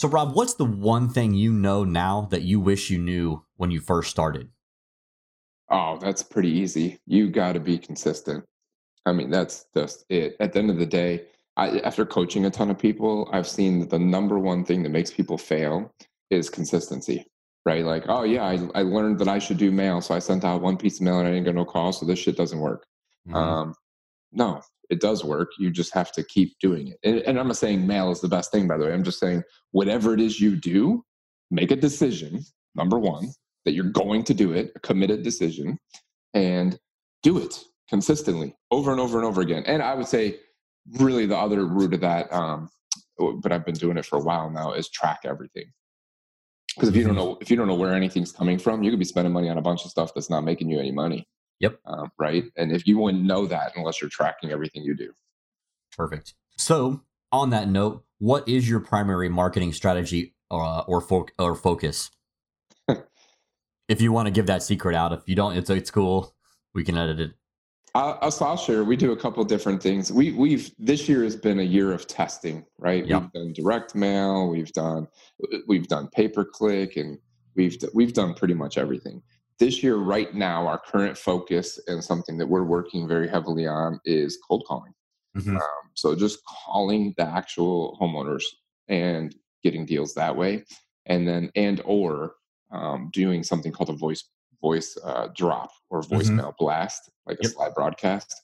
So 0.00 0.08
Rob, 0.08 0.34
what's 0.34 0.54
the 0.54 0.64
one 0.64 1.10
thing 1.10 1.34
you 1.34 1.52
know 1.52 1.84
now 1.84 2.26
that 2.30 2.40
you 2.40 2.58
wish 2.58 2.88
you 2.88 2.96
knew 2.96 3.44
when 3.58 3.70
you 3.70 3.80
first 3.80 4.08
started? 4.08 4.48
Oh, 5.68 5.98
that's 5.98 6.22
pretty 6.22 6.48
easy. 6.48 6.98
You 7.06 7.28
got 7.28 7.52
to 7.52 7.60
be 7.60 7.76
consistent. 7.76 8.42
I 9.04 9.12
mean, 9.12 9.28
that's 9.28 9.66
just 9.76 10.06
it. 10.08 10.36
At 10.40 10.54
the 10.54 10.60
end 10.60 10.70
of 10.70 10.78
the 10.78 10.86
day, 10.86 11.26
I, 11.58 11.80
after 11.80 12.06
coaching 12.06 12.46
a 12.46 12.50
ton 12.50 12.70
of 12.70 12.78
people, 12.78 13.28
I've 13.30 13.46
seen 13.46 13.78
that 13.80 13.90
the 13.90 13.98
number 13.98 14.38
one 14.38 14.64
thing 14.64 14.82
that 14.84 14.88
makes 14.88 15.10
people 15.10 15.36
fail 15.36 15.92
is 16.30 16.48
consistency, 16.48 17.26
right? 17.66 17.84
Like, 17.84 18.04
oh, 18.08 18.22
yeah, 18.22 18.44
I, 18.44 18.58
I 18.74 18.80
learned 18.80 19.18
that 19.18 19.28
I 19.28 19.38
should 19.38 19.58
do 19.58 19.70
mail. 19.70 20.00
So 20.00 20.14
I 20.14 20.18
sent 20.18 20.46
out 20.46 20.62
one 20.62 20.78
piece 20.78 20.96
of 20.98 21.02
mail 21.02 21.18
and 21.18 21.28
I 21.28 21.32
didn't 21.32 21.44
get 21.44 21.54
no 21.56 21.66
call. 21.66 21.92
So 21.92 22.06
this 22.06 22.18
shit 22.18 22.38
doesn't 22.38 22.58
work. 22.58 22.86
Mhm. 23.28 23.34
Um, 23.34 23.74
no, 24.32 24.62
it 24.90 25.00
does 25.00 25.24
work. 25.24 25.52
You 25.58 25.70
just 25.70 25.94
have 25.94 26.12
to 26.12 26.24
keep 26.24 26.58
doing 26.60 26.88
it. 26.88 26.98
And, 27.04 27.20
and 27.20 27.38
I'm 27.38 27.46
not 27.46 27.56
saying 27.56 27.86
mail 27.86 28.10
is 28.10 28.20
the 28.20 28.28
best 28.28 28.50
thing, 28.50 28.66
by 28.68 28.76
the 28.76 28.84
way. 28.86 28.92
I'm 28.92 29.04
just 29.04 29.20
saying 29.20 29.42
whatever 29.70 30.12
it 30.14 30.20
is 30.20 30.40
you 30.40 30.56
do, 30.56 31.04
make 31.50 31.70
a 31.70 31.76
decision, 31.76 32.44
number 32.74 32.98
one, 32.98 33.28
that 33.64 33.72
you're 33.72 33.84
going 33.84 34.24
to 34.24 34.34
do 34.34 34.52
it, 34.52 34.72
a 34.74 34.80
committed 34.80 35.22
decision, 35.22 35.78
and 36.34 36.78
do 37.22 37.38
it 37.38 37.62
consistently 37.88 38.54
over 38.70 38.90
and 38.90 39.00
over 39.00 39.18
and 39.18 39.26
over 39.26 39.40
again. 39.40 39.62
And 39.66 39.82
I 39.82 39.94
would 39.94 40.06
say, 40.06 40.38
really, 40.98 41.26
the 41.26 41.36
other 41.36 41.64
root 41.66 41.94
of 41.94 42.00
that, 42.00 42.32
um, 42.32 42.68
but 43.18 43.52
I've 43.52 43.64
been 43.66 43.74
doing 43.74 43.96
it 43.96 44.06
for 44.06 44.18
a 44.18 44.22
while 44.22 44.50
now, 44.50 44.72
is 44.72 44.88
track 44.90 45.20
everything. 45.24 45.66
Because 46.74 46.88
if 46.88 46.96
you 46.96 47.04
don't 47.04 47.14
Mhm. 47.14 47.16
know 47.16 47.38
if 47.40 47.50
you 47.50 47.56
don't 47.56 47.66
know 47.66 47.74
where 47.74 47.94
anything's 47.94 48.32
coming 48.32 48.58
from, 48.58 48.82
you 48.82 48.90
could 48.90 48.98
be 48.98 49.04
spending 49.04 49.32
money 49.32 49.48
on 49.48 49.58
a 49.58 49.62
bunch 49.62 49.84
of 49.84 49.90
stuff 49.90 50.14
that's 50.14 50.30
not 50.30 50.42
making 50.44 50.70
you 50.70 50.78
any 50.78 50.92
money. 50.92 51.28
Yep. 51.60 51.78
Um, 51.84 52.10
right. 52.18 52.44
And 52.56 52.72
if 52.72 52.86
you 52.86 52.98
wouldn't 52.98 53.22
know 53.22 53.46
that 53.46 53.72
unless 53.76 54.00
you're 54.00 54.10
tracking 54.10 54.50
everything 54.50 54.82
you 54.82 54.96
do. 54.96 55.12
Perfect. 55.96 56.34
So 56.56 57.02
on 57.32 57.50
that 57.50 57.68
note, 57.68 58.04
what 58.18 58.48
is 58.48 58.68
your 58.68 58.80
primary 58.80 59.28
marketing 59.28 59.72
strategy 59.72 60.34
uh, 60.50 60.80
or 60.80 61.00
fo- 61.00 61.26
or 61.38 61.54
focus? 61.54 62.10
if 63.88 64.00
you 64.00 64.12
want 64.12 64.26
to 64.26 64.30
give 64.30 64.46
that 64.46 64.62
secret 64.62 64.94
out, 64.94 65.12
if 65.12 65.20
you 65.26 65.34
don't, 65.34 65.56
it's 65.56 65.70
it's 65.70 65.90
cool. 65.90 66.34
We 66.74 66.84
can 66.84 66.96
edit 66.96 67.20
it. 67.20 67.32
I'll, 67.94 68.18
I'll- 68.22 68.56
share. 68.56 68.84
We 68.84 68.96
do 68.96 69.12
a 69.12 69.16
couple 69.16 69.42
different 69.44 69.82
things. 69.82 70.12
We 70.12 70.32
we've 70.32 70.70
this 70.78 71.08
year 71.08 71.24
has 71.24 71.36
been 71.36 71.60
a 71.60 71.64
year 71.64 71.92
of 71.92 72.06
testing, 72.06 72.64
right? 72.78 73.06
Yep. 73.06 73.22
We've 73.22 73.32
done 73.32 73.52
direct 73.52 73.94
mail, 73.94 74.48
we've 74.48 74.72
done 74.72 75.08
we've 75.66 75.88
done 75.88 76.08
pay 76.08 76.28
per 76.28 76.44
click, 76.44 76.96
and 76.96 77.18
we've 77.56 77.76
we've 77.94 78.12
done 78.12 78.34
pretty 78.34 78.54
much 78.54 78.78
everything. 78.78 79.22
This 79.60 79.82
year, 79.82 79.96
right 79.96 80.34
now, 80.34 80.66
our 80.66 80.78
current 80.78 81.18
focus 81.18 81.78
and 81.86 82.02
something 82.02 82.38
that 82.38 82.46
we're 82.46 82.64
working 82.64 83.06
very 83.06 83.28
heavily 83.28 83.66
on 83.66 84.00
is 84.06 84.38
cold 84.48 84.64
calling. 84.66 84.94
Mhm. 85.36 85.54
Um, 85.56 85.90
so 85.94 86.16
just 86.16 86.38
calling 86.46 87.12
the 87.18 87.24
actual 87.24 87.98
homeowners 88.00 88.42
and 88.88 89.34
getting 89.62 89.84
deals 89.84 90.14
that 90.14 90.34
way, 90.34 90.64
and 91.06 91.28
then 91.28 91.50
and 91.54 91.82
or 91.84 92.36
um, 92.72 93.10
doing 93.12 93.42
something 93.42 93.70
called 93.70 93.90
a 93.90 93.94
voice 93.94 94.24
voice 94.62 94.96
uh, 95.04 95.28
drop 95.36 95.70
or 95.90 96.00
voicemail 96.00 96.54
blast, 96.58 97.10
like 97.26 97.38
a 97.40 97.42
Yep. 97.44 97.52
slide 97.52 97.74
broadcast, 97.74 98.34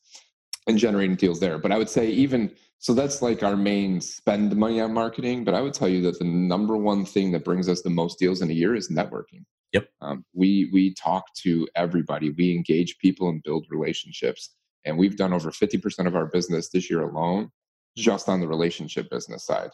and 0.67 0.77
generating 0.79 1.17
deals 1.17 1.41
there. 1.41 1.59
But 1.59 1.73
I 1.73 1.79
would 1.79 1.89
say 1.89 2.11
even 2.11 2.55
so, 2.79 2.93
that's 2.93 3.23
like 3.23 3.43
our 3.43 3.57
main 3.57 4.03
spend 4.03 4.55
money 4.55 4.83
on 4.83 4.93
marketing. 4.93 5.45
But 5.45 5.55
I 5.55 5.63
would 5.63 5.73
tell 5.73 5.89
you 5.89 6.03
that 6.03 6.19
the 6.19 6.27
number 6.27 6.77
one 6.77 7.07
thing 7.07 7.33
that 7.33 7.43
brings 7.43 7.71
us 7.71 7.81
the 7.81 7.89
most 7.91 8.19
deals 8.19 8.43
in 8.43 8.51
a 8.51 8.55
year 8.55 8.75
is 8.75 8.91
networking. 8.91 9.47
Yep. 9.73 9.89
Um, 10.01 10.25
we 10.33 10.71
we 10.73 10.95
talk 10.95 11.25
to 11.43 11.69
everybody. 11.75 12.31
We 12.31 12.53
engage 12.55 12.99
people 12.99 13.29
and 13.29 13.43
build 13.43 13.67
relationships. 13.71 14.55
And 14.85 14.97
we've 14.97 15.17
done 15.17 15.33
over 15.33 15.51
50% 15.51 16.07
of 16.07 16.15
our 16.15 16.27
business 16.27 16.69
this 16.69 16.89
year 16.89 17.03
alone 17.03 17.51
just 17.97 18.29
on 18.29 18.41
the 18.41 18.47
relationship 18.47 19.11
business 19.11 19.45
side. 19.45 19.71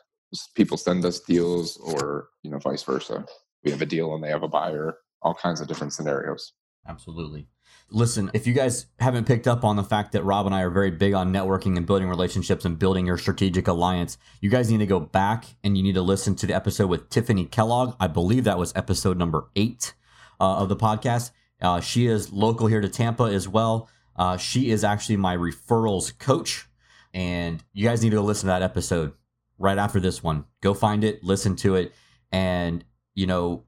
People 0.56 0.78
send 0.78 1.04
us 1.04 1.20
deals 1.20 1.76
or, 1.76 2.28
you 2.42 2.50
know, 2.50 2.58
vice 2.58 2.82
versa. 2.82 3.26
We 3.62 3.70
have 3.70 3.82
a 3.82 3.86
deal 3.86 4.14
and 4.14 4.24
they 4.24 4.30
have 4.30 4.42
a 4.42 4.48
buyer, 4.48 4.96
all 5.20 5.34
kinds 5.34 5.60
of 5.60 5.68
different 5.68 5.92
scenarios. 5.92 6.54
Absolutely. 6.86 7.46
Listen, 7.90 8.30
if 8.34 8.46
you 8.46 8.54
guys 8.54 8.86
haven't 8.98 9.26
picked 9.26 9.46
up 9.46 9.64
on 9.64 9.76
the 9.76 9.84
fact 9.84 10.12
that 10.12 10.24
Rob 10.24 10.46
and 10.46 10.54
I 10.54 10.62
are 10.62 10.70
very 10.70 10.90
big 10.90 11.14
on 11.14 11.32
networking 11.32 11.76
and 11.76 11.86
building 11.86 12.08
relationships 12.08 12.64
and 12.64 12.78
building 12.78 13.06
your 13.06 13.18
strategic 13.18 13.68
alliance, 13.68 14.18
you 14.40 14.50
guys 14.50 14.70
need 14.70 14.78
to 14.78 14.86
go 14.86 14.98
back 14.98 15.44
and 15.62 15.76
you 15.76 15.82
need 15.82 15.94
to 15.94 16.02
listen 16.02 16.34
to 16.36 16.46
the 16.46 16.54
episode 16.54 16.88
with 16.88 17.08
Tiffany 17.10 17.44
Kellogg. 17.44 17.94
I 18.00 18.08
believe 18.08 18.44
that 18.44 18.58
was 18.58 18.72
episode 18.74 19.18
number 19.18 19.48
eight 19.54 19.94
uh, 20.40 20.56
of 20.56 20.68
the 20.68 20.76
podcast. 20.76 21.30
Uh, 21.60 21.80
she 21.80 22.06
is 22.06 22.32
local 22.32 22.66
here 22.66 22.80
to 22.80 22.88
Tampa 22.88 23.24
as 23.24 23.46
well. 23.46 23.88
Uh, 24.16 24.36
she 24.36 24.70
is 24.70 24.84
actually 24.84 25.16
my 25.16 25.36
referrals 25.36 26.18
coach. 26.18 26.66
And 27.14 27.62
you 27.72 27.86
guys 27.86 28.02
need 28.02 28.10
to 28.10 28.16
go 28.16 28.22
listen 28.22 28.46
to 28.46 28.52
that 28.52 28.62
episode 28.62 29.12
right 29.58 29.78
after 29.78 30.00
this 30.00 30.22
one. 30.22 30.46
Go 30.62 30.74
find 30.74 31.04
it, 31.04 31.22
listen 31.22 31.56
to 31.56 31.76
it. 31.76 31.94
And, 32.32 32.84
you 33.14 33.26
know, 33.26 33.64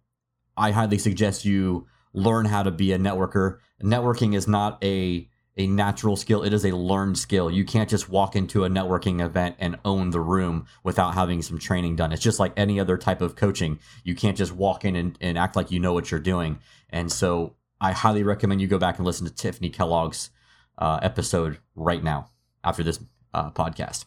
I 0.56 0.70
highly 0.70 0.98
suggest 0.98 1.44
you 1.44 1.86
learn 2.14 2.46
how 2.46 2.62
to 2.62 2.70
be 2.70 2.92
a 2.92 2.98
networker. 2.98 3.58
Networking 3.82 4.34
is 4.34 4.48
not 4.48 4.82
a 4.82 5.28
a 5.56 5.66
natural 5.68 6.16
skill. 6.16 6.42
It 6.42 6.52
is 6.52 6.64
a 6.64 6.74
learned 6.74 7.16
skill. 7.16 7.48
You 7.50 7.64
can't 7.64 7.88
just 7.88 8.08
walk 8.08 8.34
into 8.34 8.64
a 8.64 8.68
networking 8.68 9.24
event 9.24 9.56
and 9.60 9.78
own 9.84 10.10
the 10.10 10.20
room 10.20 10.66
without 10.82 11.14
having 11.14 11.42
some 11.42 11.58
training 11.58 11.94
done. 11.94 12.12
It's 12.12 12.22
just 12.22 12.40
like 12.40 12.52
any 12.56 12.80
other 12.80 12.96
type 12.96 13.20
of 13.20 13.36
coaching. 13.36 13.78
You 14.02 14.16
can't 14.16 14.36
just 14.36 14.52
walk 14.52 14.84
in 14.84 14.96
and, 14.96 15.16
and 15.20 15.38
act 15.38 15.54
like 15.54 15.70
you 15.70 15.78
know 15.78 15.92
what 15.92 16.10
you're 16.10 16.18
doing. 16.18 16.58
And 16.90 17.12
so 17.12 17.54
I 17.80 17.92
highly 17.92 18.24
recommend 18.24 18.60
you 18.60 18.66
go 18.66 18.78
back 18.78 18.98
and 18.98 19.06
listen 19.06 19.26
to 19.28 19.32
Tiffany 19.32 19.70
Kellogg's 19.70 20.30
uh, 20.76 20.98
episode 21.02 21.58
right 21.76 22.02
now 22.02 22.30
after 22.64 22.82
this 22.82 22.98
uh, 23.32 23.50
podcast. 23.50 24.06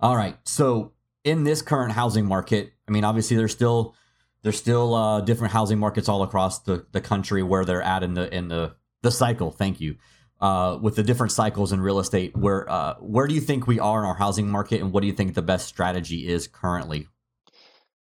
All 0.00 0.16
right. 0.16 0.36
So 0.44 0.92
in 1.24 1.44
this 1.44 1.62
current 1.62 1.92
housing 1.92 2.26
market, 2.26 2.72
I 2.86 2.90
mean, 2.90 3.04
obviously 3.04 3.36
there's 3.36 3.52
still 3.52 3.94
there's 4.42 4.58
still 4.58 4.94
uh, 4.94 5.20
different 5.20 5.52
housing 5.52 5.78
markets 5.78 6.08
all 6.08 6.22
across 6.22 6.60
the, 6.60 6.86
the 6.92 7.00
country 7.00 7.42
where 7.42 7.64
they're 7.64 7.82
at 7.82 8.02
in 8.02 8.14
the 8.14 8.32
in 8.34 8.48
the 8.48 8.74
the 9.02 9.10
cycle. 9.10 9.50
Thank 9.50 9.80
you. 9.80 9.96
Uh, 10.40 10.76
with 10.82 10.96
the 10.96 11.04
different 11.04 11.30
cycles 11.30 11.72
in 11.72 11.80
real 11.80 12.00
estate, 12.00 12.36
where 12.36 12.68
uh, 12.68 12.94
where 12.98 13.28
do 13.28 13.34
you 13.34 13.40
think 13.40 13.66
we 13.66 13.78
are 13.78 14.00
in 14.00 14.04
our 14.04 14.14
housing 14.14 14.48
market, 14.48 14.80
and 14.80 14.92
what 14.92 15.00
do 15.00 15.06
you 15.06 15.12
think 15.12 15.34
the 15.34 15.42
best 15.42 15.68
strategy 15.68 16.26
is 16.26 16.48
currently? 16.48 17.06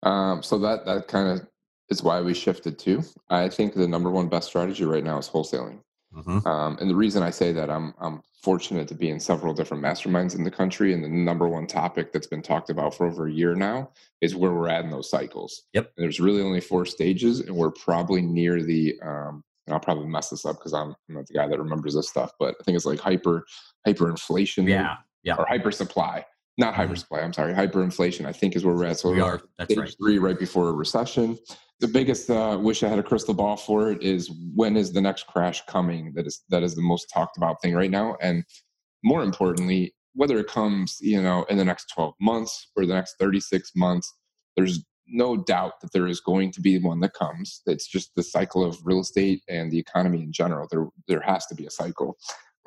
Um, 0.01 0.41
so 0.41 0.58
that 0.60 0.86
that 0.86 1.08
kind 1.08 1.30
of 1.30 1.47
is 1.89 2.01
why 2.01 2.21
we 2.21 2.34
shifted 2.34 2.80
to. 2.80 3.04
I 3.30 3.49
think 3.49 3.75
the 3.75 3.88
number 3.88 4.10
one 4.10 4.27
best 4.27 4.47
strategy 4.47 4.86
right 4.86 5.04
now 5.04 5.19
is 5.19 5.30
wholesaling. 5.30 5.82
Mm-hmm. 6.13 6.45
Um, 6.47 6.78
and 6.80 6.89
the 6.89 6.95
reason 6.95 7.24
I 7.24 7.30
say 7.30 7.52
that 7.54 7.69
I'm 7.69 7.93
I'm 8.00 8.21
fortunate 8.43 8.88
to 8.88 8.95
be 8.95 9.10
in 9.10 9.19
several 9.19 9.54
different 9.54 9.84
masterminds 9.84 10.36
in 10.36 10.43
the 10.43 10.52
country, 10.52 10.93
and 10.93 11.04
the 11.04 11.08
number 11.10 11.47
one 11.47 11.67
topic 11.67 12.12
that's 12.12 12.28
been 12.28 12.41
talked 12.41 12.69
about 12.69 12.95
for 12.95 13.08
over 13.08 13.28
a 13.28 13.32
year 13.32 13.56
now 13.56 13.91
is 14.19 14.36
where 14.36 14.52
we're 14.52 14.69
at 14.69 14.84
in 14.84 14.89
those 14.91 15.10
cycles. 15.10 15.63
Yep. 15.74 15.91
And 15.95 16.04
there's 16.04 16.19
really 16.19 16.41
only 16.41 16.60
four 16.62 16.86
stages, 16.86 17.39
and 17.39 17.56
we're 17.56 17.71
probably 17.71 18.21
near 18.21 18.62
the. 18.63 19.00
Um, 19.02 19.43
and 19.67 19.76
I'll 19.76 19.80
probably 19.80 20.08
mess 20.08 20.30
this 20.30 20.43
up 20.43 20.58
because 20.58 20.74
I'm, 20.74 20.95
I'm 21.08 21.15
not 21.15 21.28
the 21.28 21.36
guy 21.36 21.47
that 21.47 21.60
remembers 21.60 21.93
this 21.93 22.10
stuff, 22.10 22.32
but 22.39 22.56
I 22.60 22.63
think 22.63 22.76
it's 22.76 22.86
like 22.86 23.00
hyper 23.00 23.45
hyperinflation. 23.88 24.67
Yeah, 24.67 24.95
yeah. 25.24 25.36
Or 25.36 25.45
hyper 25.47 25.71
supply, 25.71 26.26
not 26.58 26.74
Mhm. 26.74 26.78
hyper 26.78 26.95
supply. 26.95 27.19
I'm 27.21 27.32
sorry, 27.32 27.54
hyperinflation. 27.54 28.26
I 28.26 28.34
think 28.34 28.56
is 28.56 28.65
where 28.65 28.76
we're 28.76 28.86
at. 28.86 29.00
So 29.00 29.12
we 29.12 29.21
are. 29.21 29.39
That's 29.60 29.71
stage 29.71 29.78
right. 29.78 29.95
three 30.02 30.17
right 30.17 30.38
before 30.38 30.69
a 30.69 30.74
recession. 30.74 31.38
The 31.82 31.88
biggest 31.88 32.30
uh, 32.30 32.58
wish 32.62 32.84
I 32.84 32.89
had 32.89 33.00
a 33.00 33.04
crystal 33.04 33.34
ball 33.34 33.58
for 33.58 33.91
it 33.91 34.04
is 34.04 34.32
when 34.56 34.78
is 34.78 34.94
the 34.94 35.02
next 35.02 35.26
crash 35.26 35.65
coming? 35.65 36.13
That 36.13 36.28
is 36.28 36.44
that 36.50 36.63
is 36.63 36.76
the 36.76 36.82
most 36.82 37.08
talked 37.12 37.38
about 37.38 37.62
thing 37.62 37.74
right 37.74 37.89
now, 37.89 38.15
and 38.22 38.46
more 39.04 39.24
importantly, 39.24 39.94
whether 40.13 40.39
it 40.39 40.48
comes 40.48 41.00
you 41.02 41.22
know 41.22 41.44
in 41.50 41.58
the 41.58 41.65
next 41.65 41.91
12 41.94 42.13
months 42.22 42.67
or 42.76 42.86
the 42.86 42.94
next 42.94 43.15
36 43.20 43.72
months, 43.76 44.13
there's 44.56 44.86
no 45.08 45.36
doubt 45.36 45.82
that 45.82 45.91
there 45.91 46.08
is 46.08 46.22
going 46.22 46.52
to 46.52 46.62
be 46.62 46.78
one 46.78 47.00
that 47.02 47.13
comes. 47.13 47.62
It's 47.65 47.88
just 47.88 48.12
the 48.15 48.24
cycle 48.24 48.63
of 48.63 48.78
real 48.86 49.02
estate 49.02 49.41
and 49.50 49.72
the 49.72 49.80
economy 49.80 50.22
in 50.22 50.32
general. 50.32 50.67
There 50.70 50.88
there 51.08 51.22
has 51.22 51.48
to 51.48 51.56
be 51.56 51.65
a 51.65 51.72
cycle. 51.72 52.15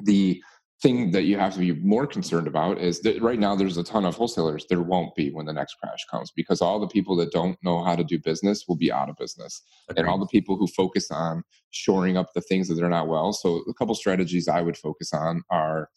The 0.03 0.42
thing 0.84 1.10
that 1.12 1.22
you 1.22 1.38
have 1.38 1.54
to 1.54 1.60
be 1.60 1.72
more 1.72 2.06
concerned 2.06 2.46
about 2.46 2.76
is 2.76 3.00
that 3.00 3.22
right 3.22 3.38
now 3.38 3.56
there's 3.56 3.78
a 3.78 3.82
ton 3.82 4.04
of 4.04 4.16
wholesalers. 4.16 4.66
There 4.68 4.82
won't 4.82 5.14
be 5.14 5.30
when 5.30 5.46
the 5.46 5.52
next 5.54 5.76
crash 5.76 6.04
comes 6.10 6.30
because 6.30 6.60
all 6.60 6.78
the 6.78 6.86
people 6.86 7.16
that 7.16 7.32
don't 7.32 7.56
know 7.64 7.82
how 7.82 7.96
to 7.96 8.04
do 8.04 8.18
business 8.18 8.66
will 8.68 8.76
be 8.76 8.92
out 8.92 9.08
of 9.08 9.16
business. 9.16 9.62
Agreed. 9.88 10.00
And 10.00 10.10
all 10.10 10.18
the 10.18 10.26
people 10.26 10.58
who 10.58 10.66
focus 10.66 11.10
on 11.10 11.42
shoring 11.70 12.18
up 12.18 12.34
the 12.34 12.42
things 12.42 12.68
that 12.68 12.74
they're 12.74 12.90
not 12.90 13.08
well. 13.08 13.32
So, 13.32 13.62
a 13.66 13.72
couple 13.72 13.94
strategies 13.94 14.46
I 14.46 14.60
would 14.60 14.76
focus 14.76 15.14
on 15.14 15.42
are 15.48 15.88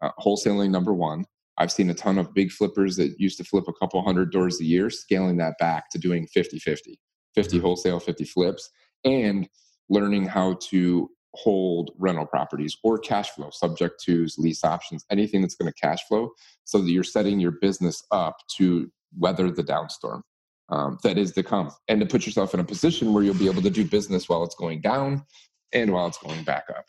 uh, 0.00 0.10
wholesaling, 0.20 0.70
number 0.70 0.94
one. 0.94 1.24
I've 1.58 1.72
seen 1.72 1.90
a 1.90 1.94
ton 1.94 2.16
of 2.16 2.32
big 2.32 2.52
flippers 2.52 2.94
that 2.96 3.18
used 3.18 3.38
to 3.38 3.44
flip 3.44 3.64
a 3.66 3.72
couple 3.72 4.00
hundred 4.04 4.30
doors 4.30 4.60
a 4.60 4.64
year, 4.64 4.90
scaling 4.90 5.38
that 5.38 5.58
back 5.58 5.90
to 5.90 5.98
doing 5.98 6.28
50 6.28 6.60
50, 6.60 7.00
50 7.34 7.56
mm-hmm. 7.56 7.66
wholesale, 7.66 7.98
50 7.98 8.24
flips, 8.26 8.70
and 9.04 9.48
learning 9.88 10.26
how 10.26 10.58
to 10.68 11.10
hold 11.36 11.90
rental 11.98 12.26
properties 12.26 12.76
or 12.82 12.98
cash 12.98 13.30
flow, 13.30 13.50
subject 13.50 14.02
to 14.04 14.26
lease 14.38 14.64
options, 14.64 15.04
anything 15.10 15.42
that's 15.42 15.54
going 15.54 15.72
to 15.72 15.80
cash 15.80 16.00
flow, 16.08 16.30
so 16.64 16.80
that 16.80 16.90
you're 16.90 17.04
setting 17.04 17.40
your 17.40 17.52
business 17.52 18.04
up 18.10 18.36
to 18.56 18.90
weather 19.18 19.50
the 19.50 19.62
downstorm 19.62 20.22
um, 20.68 20.98
that 21.02 21.18
is 21.18 21.32
to 21.32 21.42
come, 21.42 21.70
and 21.88 22.00
to 22.00 22.06
put 22.06 22.26
yourself 22.26 22.54
in 22.54 22.60
a 22.60 22.64
position 22.64 23.12
where 23.12 23.22
you'll 23.22 23.34
be 23.34 23.48
able 23.48 23.62
to 23.62 23.70
do 23.70 23.84
business 23.84 24.28
while 24.28 24.42
it's 24.42 24.54
going 24.54 24.80
down 24.80 25.24
and 25.72 25.92
while 25.92 26.06
it's 26.06 26.18
going 26.18 26.42
back 26.44 26.64
up. 26.70 26.86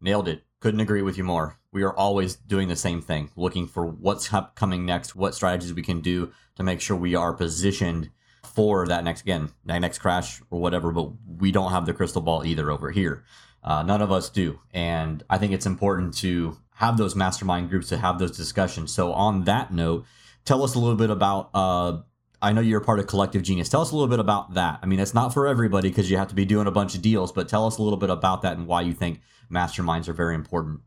Nailed 0.00 0.28
it. 0.28 0.42
Couldn't 0.60 0.80
agree 0.80 1.02
with 1.02 1.16
you 1.16 1.24
more. 1.24 1.58
We 1.72 1.82
are 1.82 1.96
always 1.96 2.36
doing 2.36 2.68
the 2.68 2.76
same 2.76 3.00
thing, 3.00 3.30
looking 3.36 3.66
for 3.66 3.86
what's 3.86 4.30
coming 4.54 4.84
next, 4.84 5.14
what 5.14 5.34
strategies 5.34 5.74
we 5.74 5.82
can 5.82 6.00
do 6.00 6.32
to 6.56 6.62
make 6.62 6.80
sure 6.80 6.96
we 6.96 7.14
are 7.14 7.32
positioned 7.32 8.10
for 8.44 8.86
that 8.86 9.04
next 9.04 9.22
again 9.22 9.50
that 9.66 9.78
next 9.78 9.98
crash 9.98 10.40
or 10.50 10.60
whatever 10.60 10.90
but 10.90 11.10
we 11.38 11.52
don't 11.52 11.70
have 11.70 11.86
the 11.86 11.94
crystal 11.94 12.22
ball 12.22 12.44
either 12.44 12.70
over 12.70 12.90
here. 12.90 13.24
Uh, 13.64 13.82
none 13.82 14.02
of 14.02 14.10
us 14.10 14.28
do. 14.28 14.58
And 14.72 15.22
i 15.30 15.38
think 15.38 15.52
it's 15.52 15.66
important 15.66 16.14
to 16.18 16.56
have 16.74 16.96
those 16.96 17.14
mastermind 17.14 17.70
groups 17.70 17.88
to 17.90 17.96
have 17.96 18.18
those 18.18 18.36
discussions. 18.36 18.92
So 18.92 19.12
on 19.12 19.44
that 19.44 19.72
note 19.72 20.04
tell 20.44 20.62
us 20.62 20.74
a 20.74 20.78
little 20.78 20.96
bit 20.96 21.10
about 21.10 21.50
uh, 21.54 21.98
i 22.40 22.52
know 22.52 22.60
you're 22.60 22.80
part 22.80 22.98
of 22.98 23.06
collective 23.06 23.42
genius. 23.42 23.68
Tell 23.68 23.80
us 23.80 23.92
a 23.92 23.94
little 23.94 24.08
bit 24.08 24.18
about 24.20 24.54
that. 24.54 24.80
I 24.82 24.86
mean 24.86 25.00
it's 25.00 25.14
not 25.14 25.32
for 25.32 25.46
everybody 25.46 25.88
because 25.88 26.10
you 26.10 26.16
have 26.16 26.28
to 26.28 26.34
be 26.34 26.44
doing 26.44 26.66
a 26.66 26.72
bunch 26.72 26.94
of 26.94 27.02
deals 27.02 27.32
but 27.32 27.48
tell 27.48 27.66
us 27.66 27.78
a 27.78 27.82
little 27.82 27.98
bit 27.98 28.10
about 28.10 28.42
that 28.42 28.56
and 28.56 28.66
why 28.66 28.82
you 28.82 28.92
think 28.92 29.20
masterminds 29.50 30.08
are 30.08 30.14
very 30.14 30.34
important. 30.34 30.80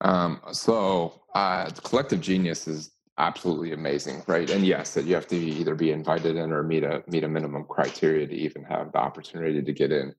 Um, 0.00 0.40
so 0.52 1.22
uh, 1.34 1.70
collective 1.82 2.20
genius 2.20 2.66
is 2.66 2.90
absolutely 3.18 3.72
amazing, 3.72 4.22
right? 4.26 4.48
And 4.48 4.64
yes, 4.64 4.94
that 4.94 5.04
you 5.04 5.14
have 5.14 5.26
to 5.28 5.36
either 5.36 5.74
be 5.74 5.90
invited 5.90 6.36
in 6.36 6.52
or 6.52 6.62
meet 6.62 6.84
a 6.84 7.02
meet 7.08 7.24
a 7.24 7.28
minimum 7.28 7.64
criteria 7.68 8.26
to 8.26 8.34
even 8.34 8.62
have 8.64 8.92
the 8.92 8.98
opportunity 8.98 9.62
to 9.62 9.72
get 9.72 9.92
in. 9.92 10.14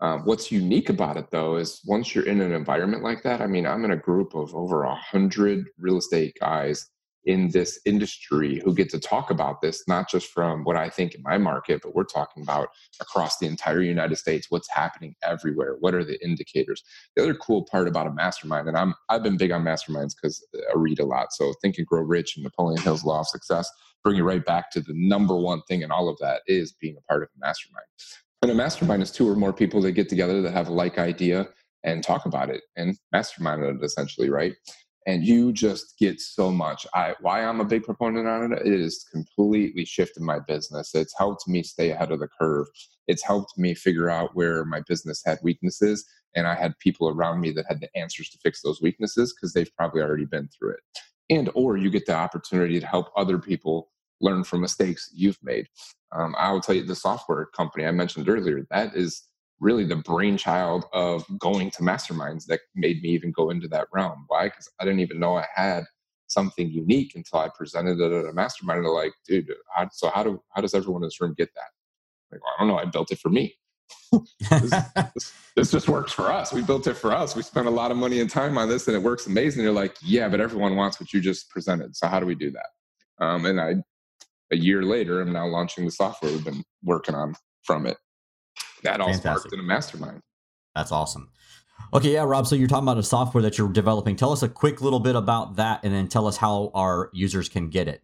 Um, 0.00 0.24
what's 0.24 0.50
unique 0.50 0.88
about 0.88 1.16
it 1.16 1.30
though 1.30 1.56
is 1.56 1.80
once 1.84 2.14
you're 2.14 2.26
in 2.26 2.40
an 2.40 2.52
environment 2.52 3.02
like 3.02 3.22
that, 3.22 3.40
I 3.40 3.46
mean, 3.46 3.66
I'm 3.66 3.84
in 3.84 3.92
a 3.92 3.96
group 3.96 4.34
of 4.34 4.54
over 4.54 4.84
a 4.84 4.94
hundred 4.94 5.68
real 5.78 5.98
estate 5.98 6.36
guys 6.40 6.90
in 7.26 7.50
this 7.50 7.80
industry 7.84 8.60
who 8.64 8.74
get 8.74 8.90
to 8.90 8.98
talk 8.98 9.30
about 9.30 9.60
this, 9.60 9.86
not 9.88 10.08
just 10.10 10.28
from 10.28 10.64
what 10.64 10.76
I 10.76 10.88
think 10.88 11.14
in 11.14 11.22
my 11.22 11.38
market, 11.38 11.80
but 11.82 11.94
we're 11.94 12.04
talking 12.04 12.42
about 12.42 12.68
across 13.00 13.38
the 13.38 13.46
entire 13.46 13.80
United 13.80 14.16
States, 14.16 14.46
what's 14.50 14.70
happening 14.70 15.14
everywhere. 15.22 15.76
What 15.80 15.94
are 15.94 16.04
the 16.04 16.22
indicators? 16.24 16.82
The 17.16 17.22
other 17.22 17.34
cool 17.34 17.64
part 17.70 17.88
about 17.88 18.06
a 18.06 18.12
mastermind, 18.12 18.68
and 18.68 18.76
I'm 18.76 18.94
I've 19.08 19.22
been 19.22 19.36
big 19.36 19.52
on 19.52 19.64
masterminds 19.64 20.14
because 20.14 20.46
I 20.54 20.76
read 20.76 21.00
a 21.00 21.06
lot. 21.06 21.32
So 21.32 21.54
Think 21.62 21.78
and 21.78 21.86
Grow 21.86 22.02
Rich 22.02 22.36
and 22.36 22.44
Napoleon 22.44 22.80
Hill's 22.82 23.04
Law 23.04 23.20
of 23.20 23.28
Success 23.28 23.70
bring 24.02 24.16
you 24.16 24.24
right 24.24 24.44
back 24.44 24.70
to 24.70 24.80
the 24.80 24.92
number 24.94 25.36
one 25.36 25.62
thing 25.62 25.82
in 25.82 25.90
all 25.90 26.08
of 26.08 26.18
that 26.18 26.42
is 26.46 26.72
being 26.72 26.96
a 26.96 27.02
part 27.02 27.22
of 27.22 27.30
a 27.34 27.38
mastermind. 27.40 27.86
And 28.42 28.50
a 28.50 28.54
mastermind 28.54 29.02
is 29.02 29.10
two 29.10 29.28
or 29.28 29.34
more 29.34 29.54
people 29.54 29.80
that 29.82 29.92
get 29.92 30.10
together 30.10 30.42
that 30.42 30.52
have 30.52 30.68
a 30.68 30.72
like 30.72 30.98
idea 30.98 31.48
and 31.84 32.02
talk 32.02 32.26
about 32.26 32.50
it 32.50 32.62
and 32.76 32.96
mastermind 33.12 33.62
it 33.62 33.82
essentially, 33.82 34.28
right? 34.28 34.54
And 35.06 35.24
you 35.24 35.52
just 35.52 35.98
get 35.98 36.20
so 36.20 36.50
much. 36.50 36.86
I 36.94 37.14
why 37.20 37.44
I'm 37.44 37.60
a 37.60 37.64
big 37.64 37.84
proponent 37.84 38.26
on 38.26 38.52
it. 38.52 38.66
It 38.66 38.80
has 38.80 39.04
completely 39.12 39.84
shifted 39.84 40.22
my 40.22 40.38
business. 40.38 40.94
It's 40.94 41.14
helped 41.18 41.46
me 41.46 41.62
stay 41.62 41.90
ahead 41.90 42.10
of 42.10 42.20
the 42.20 42.28
curve. 42.40 42.66
It's 43.06 43.22
helped 43.22 43.58
me 43.58 43.74
figure 43.74 44.08
out 44.08 44.34
where 44.34 44.64
my 44.64 44.80
business 44.88 45.22
had 45.24 45.38
weaknesses, 45.42 46.04
and 46.34 46.46
I 46.46 46.54
had 46.54 46.78
people 46.78 47.08
around 47.08 47.40
me 47.40 47.50
that 47.52 47.66
had 47.68 47.80
the 47.80 47.94
answers 47.96 48.30
to 48.30 48.38
fix 48.42 48.62
those 48.62 48.80
weaknesses 48.80 49.34
because 49.34 49.52
they've 49.52 49.74
probably 49.76 50.00
already 50.02 50.24
been 50.24 50.48
through 50.48 50.72
it. 50.72 50.80
And 51.30 51.50
or 51.54 51.76
you 51.76 51.90
get 51.90 52.06
the 52.06 52.14
opportunity 52.14 52.80
to 52.80 52.86
help 52.86 53.10
other 53.16 53.38
people 53.38 53.90
learn 54.20 54.44
from 54.44 54.60
mistakes 54.60 55.10
you've 55.14 55.38
made. 55.42 55.66
Um, 56.12 56.34
I 56.38 56.50
will 56.52 56.60
tell 56.60 56.74
you 56.74 56.84
the 56.84 56.94
software 56.94 57.46
company 57.46 57.84
I 57.84 57.90
mentioned 57.90 58.28
earlier 58.28 58.64
that 58.70 58.94
is 58.94 59.22
really 59.60 59.84
the 59.84 59.96
brainchild 59.96 60.84
of 60.92 61.24
going 61.38 61.70
to 61.70 61.82
masterminds 61.82 62.46
that 62.46 62.60
made 62.74 63.00
me 63.02 63.10
even 63.10 63.32
go 63.32 63.50
into 63.50 63.68
that 63.68 63.86
realm. 63.92 64.24
Why? 64.28 64.44
Because 64.44 64.68
I 64.80 64.84
didn't 64.84 65.00
even 65.00 65.20
know 65.20 65.36
I 65.36 65.46
had 65.54 65.84
something 66.26 66.70
unique 66.70 67.12
until 67.14 67.38
I 67.40 67.48
presented 67.56 68.00
it 68.00 68.12
at 68.12 68.26
a 68.26 68.32
mastermind. 68.32 68.78
And 68.78 68.86
they're 68.86 68.92
like, 68.92 69.12
dude, 69.26 69.52
how, 69.74 69.88
so 69.92 70.10
how 70.10 70.22
do 70.22 70.42
how 70.50 70.60
does 70.60 70.74
everyone 70.74 71.02
in 71.02 71.06
this 71.06 71.20
room 71.20 71.34
get 71.36 71.50
that? 71.54 71.70
Like, 72.32 72.42
well, 72.42 72.52
I 72.58 72.60
don't 72.60 72.68
know. 72.68 72.78
I 72.78 72.84
built 72.86 73.12
it 73.12 73.18
for 73.18 73.30
me. 73.30 73.54
this, 74.50 74.70
this, 75.14 75.32
this, 75.56 75.70
just 75.70 75.88
works 75.88 76.12
for 76.12 76.30
us. 76.30 76.52
We 76.52 76.62
built 76.62 76.86
it 76.86 76.94
for 76.94 77.12
us. 77.12 77.34
We 77.34 77.42
spent 77.42 77.66
a 77.66 77.70
lot 77.70 77.90
of 77.90 77.96
money 77.96 78.20
and 78.20 78.30
time 78.30 78.56
on 78.56 78.68
this, 78.68 78.86
and 78.86 78.96
it 78.96 79.02
works 79.02 79.26
amazing. 79.26 79.62
You're 79.64 79.72
like, 79.72 79.96
yeah, 80.02 80.28
but 80.28 80.40
everyone 80.40 80.76
wants 80.76 81.00
what 81.00 81.12
you 81.12 81.20
just 81.20 81.50
presented. 81.50 81.96
So 81.96 82.06
how 82.06 82.20
do 82.20 82.26
we 82.26 82.34
do 82.34 82.52
that? 82.52 83.24
Um, 83.24 83.44
and 83.44 83.60
I, 83.60 83.74
a 84.52 84.56
year 84.56 84.82
later, 84.82 85.20
I'm 85.20 85.32
now 85.32 85.46
launching 85.46 85.84
the 85.84 85.90
software 85.90 86.30
we've 86.30 86.44
been 86.44 86.64
working 86.82 87.14
on 87.14 87.34
from 87.64 87.86
it 87.86 87.96
that 88.84 89.00
all 89.00 89.08
Fantastic. 89.08 89.40
sparked 89.40 89.52
in 89.52 89.60
a 89.60 89.62
mastermind. 89.62 90.20
That's 90.74 90.92
awesome. 90.92 91.30
Okay, 91.92 92.12
yeah, 92.12 92.24
Rob. 92.24 92.46
So 92.46 92.54
you're 92.54 92.68
talking 92.68 92.84
about 92.84 92.98
a 92.98 93.02
software 93.02 93.42
that 93.42 93.58
you're 93.58 93.68
developing. 93.68 94.16
Tell 94.16 94.32
us 94.32 94.42
a 94.42 94.48
quick 94.48 94.80
little 94.80 95.00
bit 95.00 95.16
about 95.16 95.56
that, 95.56 95.80
and 95.84 95.92
then 95.92 96.08
tell 96.08 96.26
us 96.26 96.36
how 96.36 96.70
our 96.74 97.10
users 97.12 97.48
can 97.48 97.68
get 97.68 97.88
it. 97.88 98.02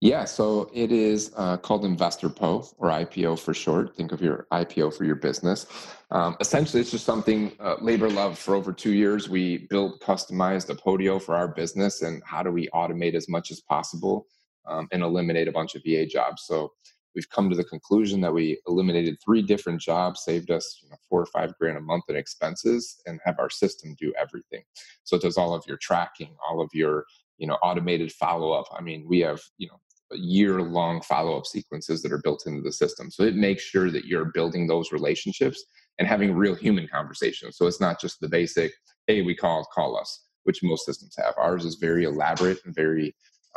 Yeah, 0.00 0.26
so 0.26 0.70
it 0.72 0.92
is 0.92 1.32
uh, 1.36 1.56
called 1.56 1.82
InvestorPo 1.82 2.72
or 2.78 2.88
IPO 2.88 3.40
for 3.40 3.52
short. 3.52 3.96
Think 3.96 4.12
of 4.12 4.20
your 4.20 4.46
IPO 4.52 4.96
for 4.96 5.04
your 5.04 5.16
business. 5.16 5.66
Um, 6.12 6.36
essentially, 6.38 6.80
it's 6.80 6.92
just 6.92 7.04
something 7.04 7.52
uh, 7.58 7.76
labor 7.80 8.08
love 8.08 8.38
for 8.38 8.54
over 8.54 8.72
two 8.72 8.92
years. 8.92 9.28
We 9.28 9.66
built, 9.70 10.00
customized 10.00 10.70
a 10.70 10.76
Podio 10.76 11.20
for 11.20 11.34
our 11.34 11.48
business, 11.48 12.02
and 12.02 12.22
how 12.24 12.44
do 12.44 12.52
we 12.52 12.68
automate 12.72 13.14
as 13.14 13.28
much 13.28 13.50
as 13.50 13.60
possible 13.60 14.28
um, 14.66 14.86
and 14.92 15.02
eliminate 15.02 15.48
a 15.48 15.52
bunch 15.52 15.74
of 15.74 15.82
VA 15.84 16.06
jobs? 16.06 16.44
So 16.46 16.72
we've 17.18 17.28
come 17.30 17.50
to 17.50 17.56
the 17.56 17.64
conclusion 17.64 18.20
that 18.20 18.32
we 18.32 18.60
eliminated 18.68 19.16
three 19.20 19.42
different 19.42 19.80
jobs, 19.80 20.22
saved 20.22 20.52
us 20.52 20.78
you 20.84 20.88
know, 20.88 20.96
four 21.08 21.20
or 21.20 21.26
five 21.26 21.52
grand 21.58 21.76
a 21.76 21.80
month 21.80 22.04
in 22.08 22.14
expenses, 22.14 23.02
and 23.06 23.18
have 23.24 23.40
our 23.40 23.50
system 23.50 23.96
do 23.98 24.14
everything. 24.16 24.62
So 25.02 25.16
it 25.16 25.22
does 25.22 25.36
all 25.36 25.52
of 25.52 25.64
your 25.66 25.78
tracking, 25.78 26.36
all 26.48 26.60
of 26.60 26.70
your 26.72 27.06
you 27.38 27.48
know 27.48 27.54
automated 27.54 28.12
follow 28.12 28.52
up. 28.52 28.66
I 28.72 28.82
mean, 28.82 29.04
we 29.08 29.18
have 29.20 29.40
you 29.56 29.66
know 29.66 29.80
year 30.12 30.62
long 30.62 31.02
follow 31.02 31.36
up 31.36 31.44
sequences 31.44 32.02
that 32.02 32.12
are 32.12 32.22
built 32.22 32.44
into 32.46 32.62
the 32.62 32.72
system. 32.72 33.10
So 33.10 33.24
it 33.24 33.34
makes 33.34 33.64
sure 33.64 33.90
that 33.90 34.04
you're 34.04 34.26
building 34.26 34.68
those 34.68 34.92
relationships 34.92 35.64
and 35.98 36.06
having 36.06 36.34
real 36.34 36.54
human 36.54 36.86
conversations. 36.86 37.56
So 37.56 37.66
it's 37.66 37.80
not 37.80 38.00
just 38.00 38.20
the 38.20 38.28
basic, 38.28 38.72
hey, 39.08 39.22
we 39.22 39.34
call, 39.34 39.68
call 39.74 39.98
us, 39.98 40.24
which 40.44 40.62
most 40.62 40.86
systems 40.86 41.16
have. 41.18 41.34
Ours 41.36 41.64
is 41.64 41.74
very 41.74 42.04
elaborate 42.04 42.58
and 42.64 42.74
very 42.74 43.12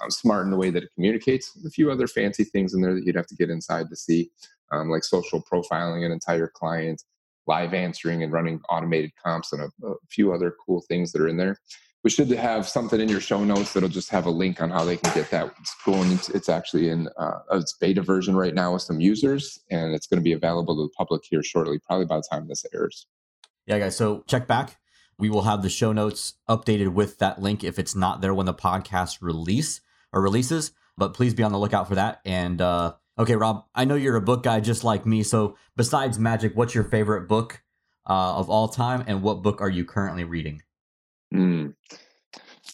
smart 0.09 0.45
in 0.45 0.51
the 0.51 0.57
way 0.57 0.69
that 0.69 0.83
it 0.83 0.89
communicates. 0.93 1.57
A 1.65 1.69
few 1.69 1.91
other 1.91 2.07
fancy 2.07 2.43
things 2.43 2.73
in 2.73 2.81
there 2.81 2.93
that 2.93 3.05
you'd 3.05 3.15
have 3.15 3.27
to 3.27 3.35
get 3.35 3.49
inside 3.49 3.89
to 3.89 3.95
see, 3.95 4.29
um, 4.71 4.89
like 4.89 5.03
social 5.03 5.43
profiling 5.43 6.05
an 6.05 6.11
entire 6.11 6.47
client, 6.47 7.03
live 7.47 7.73
answering 7.73 8.23
and 8.23 8.31
running 8.31 8.61
automated 8.69 9.11
comps, 9.23 9.53
and 9.53 9.61
a, 9.61 9.87
a, 9.87 9.95
few 10.09 10.33
other 10.33 10.55
cool 10.65 10.83
things 10.87 11.11
that 11.11 11.21
are 11.21 11.27
in 11.27 11.37
there. 11.37 11.57
We 12.03 12.09
should 12.09 12.29
have 12.29 12.67
something 12.67 12.99
in 12.99 13.09
your 13.09 13.21
show 13.21 13.43
notes 13.43 13.73
that'll 13.73 13.89
just 13.89 14.09
have 14.09 14.25
a 14.25 14.31
link 14.31 14.59
on 14.59 14.71
how 14.71 14.83
they 14.83 14.97
can 14.97 15.13
get 15.13 15.29
that. 15.29 15.53
It's 15.59 15.75
cool, 15.85 16.01
and 16.01 16.13
it's, 16.13 16.29
it's 16.29 16.49
actually 16.49 16.89
in 16.89 17.07
uh, 17.17 17.39
its 17.51 17.75
beta 17.79 18.01
version 18.01 18.35
right 18.35 18.55
now 18.55 18.73
with 18.73 18.81
some 18.81 18.99
users, 18.99 19.59
and 19.69 19.93
it's 19.93 20.07
going 20.07 20.19
to 20.19 20.23
be 20.23 20.33
available 20.33 20.75
to 20.75 20.83
the 20.83 20.93
public 20.97 21.21
here 21.29 21.43
shortly, 21.43 21.79
probably 21.79 22.05
by 22.05 22.17
the 22.17 22.23
time 22.31 22.47
this 22.47 22.65
airs. 22.73 23.05
Yeah, 23.67 23.77
guys. 23.77 23.95
So 23.95 24.23
check 24.27 24.47
back 24.47 24.77
we 25.21 25.29
will 25.29 25.43
have 25.43 25.61
the 25.61 25.69
show 25.69 25.93
notes 25.93 26.33
updated 26.49 26.93
with 26.93 27.19
that 27.19 27.39
link 27.39 27.63
if 27.63 27.77
it's 27.77 27.95
not 27.95 28.21
there 28.21 28.33
when 28.33 28.47
the 28.47 28.53
podcast 28.55 29.19
release 29.21 29.79
or 30.13 30.21
releases. 30.21 30.71
But 30.97 31.13
please 31.13 31.33
be 31.33 31.43
on 31.43 31.51
the 31.51 31.59
lookout 31.59 31.87
for 31.87 31.95
that. 31.95 32.21
And 32.25 32.61
uh, 32.61 32.93
okay, 33.17 33.35
Rob, 33.35 33.65
I 33.73 33.85
know 33.85 33.95
you're 33.95 34.17
a 34.17 34.21
book 34.21 34.43
guy 34.43 34.59
just 34.59 34.83
like 34.83 35.05
me. 35.05 35.23
So 35.23 35.57
besides 35.75 36.19
Magic, 36.19 36.55
what's 36.55 36.75
your 36.75 36.83
favorite 36.83 37.27
book 37.27 37.61
uh, 38.07 38.35
of 38.35 38.49
all 38.49 38.67
time, 38.67 39.03
and 39.07 39.21
what 39.21 39.41
book 39.41 39.61
are 39.61 39.69
you 39.69 39.85
currently 39.85 40.23
reading? 40.23 40.61
Mm. 41.33 41.75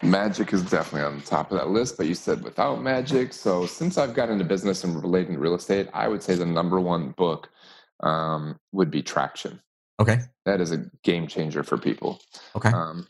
Magic 0.04 0.54
is 0.54 0.63
definitely 0.63 1.08
on 1.08 1.19
the 1.19 1.26
top 1.26 1.52
of 1.52 1.58
that 1.58 1.69
list, 1.69 1.97
but 1.97 2.06
you 2.06 2.13
said 2.13 2.43
without 2.43 2.82
magic. 2.82 3.34
So 3.34 3.65
since 3.65 3.97
I've 3.97 4.13
got 4.13 4.30
into 4.30 4.43
business 4.43 4.84
and 4.84 5.02
relating 5.02 5.34
to 5.34 5.39
real 5.39 5.56
estate, 5.56 5.89
I 5.93 6.08
would 6.08 6.21
say 6.21 6.36
the 6.36 6.45
number 6.45 6.80
one 6.80 7.12
book 7.17 7.50
um, 8.02 8.60
would 8.71 8.91
be 8.91 9.02
Traction. 9.02 9.60
Okay. 10.00 10.19
That 10.45 10.62
is 10.62 10.71
a 10.71 10.86
game 11.04 11.28
changer 11.28 11.63
for 11.63 11.78
people. 11.78 12.21
Okay. 12.56 12.69
Um, 12.69 13.08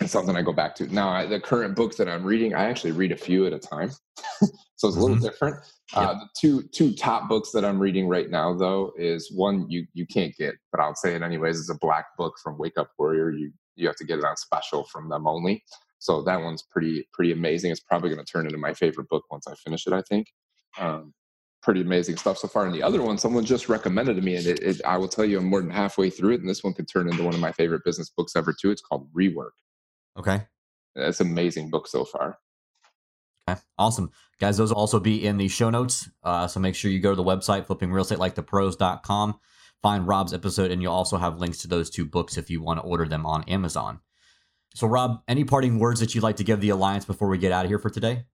it's 0.00 0.12
something 0.12 0.36
I 0.36 0.42
go 0.42 0.52
back 0.52 0.74
to. 0.76 0.92
Now, 0.92 1.08
I, 1.08 1.26
the 1.26 1.40
current 1.40 1.74
book 1.74 1.96
that 1.96 2.08
I'm 2.08 2.24
reading, 2.24 2.54
I 2.54 2.64
actually 2.68 2.92
read 2.92 3.12
a 3.12 3.16
few 3.16 3.46
at 3.46 3.52
a 3.52 3.58
time, 3.58 3.90
so 4.76 4.88
it's 4.88 4.96
a 4.96 5.00
little 5.00 5.16
Mhm. 5.16 5.22
different. 5.22 5.56
Uh, 5.94 6.14
the 6.14 6.28
two 6.38 6.62
two 6.72 6.92
top 6.94 7.28
books 7.28 7.50
that 7.52 7.64
I'm 7.64 7.78
reading 7.78 8.08
right 8.08 8.28
now, 8.28 8.54
though, 8.54 8.92
is 8.96 9.30
one 9.32 9.68
you 9.70 9.86
you 9.94 10.06
can't 10.06 10.34
get, 10.36 10.54
but 10.72 10.80
I'll 10.80 10.94
say 10.94 11.14
it 11.14 11.22
anyways. 11.22 11.58
It's 11.60 11.70
a 11.70 11.78
black 11.78 12.06
book 12.18 12.34
from 12.42 12.58
Wake 12.58 12.76
Up 12.76 12.90
Warrior. 12.98 13.30
You 13.30 13.52
you 13.76 13.86
have 13.86 13.96
to 13.96 14.04
get 14.04 14.18
it 14.18 14.24
on 14.24 14.36
special 14.36 14.84
from 14.84 15.08
them 15.08 15.26
only. 15.26 15.62
So 15.98 16.22
that 16.22 16.40
one's 16.40 16.62
pretty 16.62 17.08
pretty 17.12 17.32
amazing. 17.32 17.70
It's 17.70 17.80
probably 17.80 18.10
going 18.10 18.24
to 18.24 18.30
turn 18.30 18.46
into 18.46 18.58
my 18.58 18.74
favorite 18.74 19.08
book 19.08 19.24
once 19.30 19.46
I 19.46 19.54
finish 19.54 19.86
it. 19.86 19.92
I 19.92 20.02
think. 20.02 20.26
Um, 20.78 21.14
pretty 21.66 21.80
amazing 21.80 22.16
stuff 22.16 22.38
so 22.38 22.46
far. 22.46 22.64
And 22.64 22.72
the 22.72 22.82
other 22.82 23.02
one, 23.02 23.18
someone 23.18 23.44
just 23.44 23.68
recommended 23.68 24.14
to 24.14 24.22
me, 24.22 24.36
and 24.36 24.46
it, 24.46 24.60
it, 24.62 24.80
I 24.84 24.96
will 24.96 25.08
tell 25.08 25.24
you, 25.24 25.38
I'm 25.38 25.46
more 25.46 25.60
than 25.60 25.68
halfway 25.68 26.10
through 26.10 26.34
it. 26.34 26.40
And 26.40 26.48
this 26.48 26.62
one 26.62 26.72
could 26.72 26.88
turn 26.88 27.08
into 27.08 27.24
one 27.24 27.34
of 27.34 27.40
my 27.40 27.50
favorite 27.50 27.82
business 27.84 28.08
books 28.08 28.36
ever 28.36 28.54
too. 28.58 28.70
It's 28.70 28.80
called 28.80 29.12
Rework. 29.12 29.50
Okay. 30.16 30.42
It's 30.94 31.20
an 31.20 31.26
amazing 31.26 31.68
book 31.68 31.88
so 31.88 32.04
far. 32.04 32.38
Okay. 33.50 33.60
Awesome. 33.78 34.12
Guys, 34.40 34.56
those 34.56 34.70
will 34.70 34.78
also 34.78 35.00
be 35.00 35.26
in 35.26 35.38
the 35.38 35.48
show 35.48 35.68
notes. 35.68 36.08
Uh, 36.22 36.46
so 36.46 36.60
make 36.60 36.76
sure 36.76 36.88
you 36.88 37.00
go 37.00 37.10
to 37.10 37.16
the 37.16 37.24
website, 37.24 37.66
flippingrealestatelikethepros.com. 37.66 39.40
find 39.82 40.06
Rob's 40.06 40.32
episode, 40.32 40.70
and 40.70 40.80
you'll 40.80 40.94
also 40.94 41.16
have 41.16 41.40
links 41.40 41.58
to 41.58 41.68
those 41.68 41.90
two 41.90 42.04
books 42.04 42.36
if 42.36 42.48
you 42.48 42.62
want 42.62 42.78
to 42.78 42.86
order 42.86 43.08
them 43.08 43.26
on 43.26 43.42
Amazon. 43.48 43.98
So, 44.76 44.86
Rob, 44.86 45.22
any 45.26 45.42
parting 45.42 45.80
words 45.80 45.98
that 45.98 46.14
you'd 46.14 46.22
like 46.22 46.36
to 46.36 46.44
give 46.44 46.60
the 46.60 46.68
Alliance 46.68 47.04
before 47.04 47.28
we 47.28 47.38
get 47.38 47.50
out 47.50 47.64
of 47.64 47.70
here 47.70 47.80
for 47.80 47.90
today? 47.90 48.24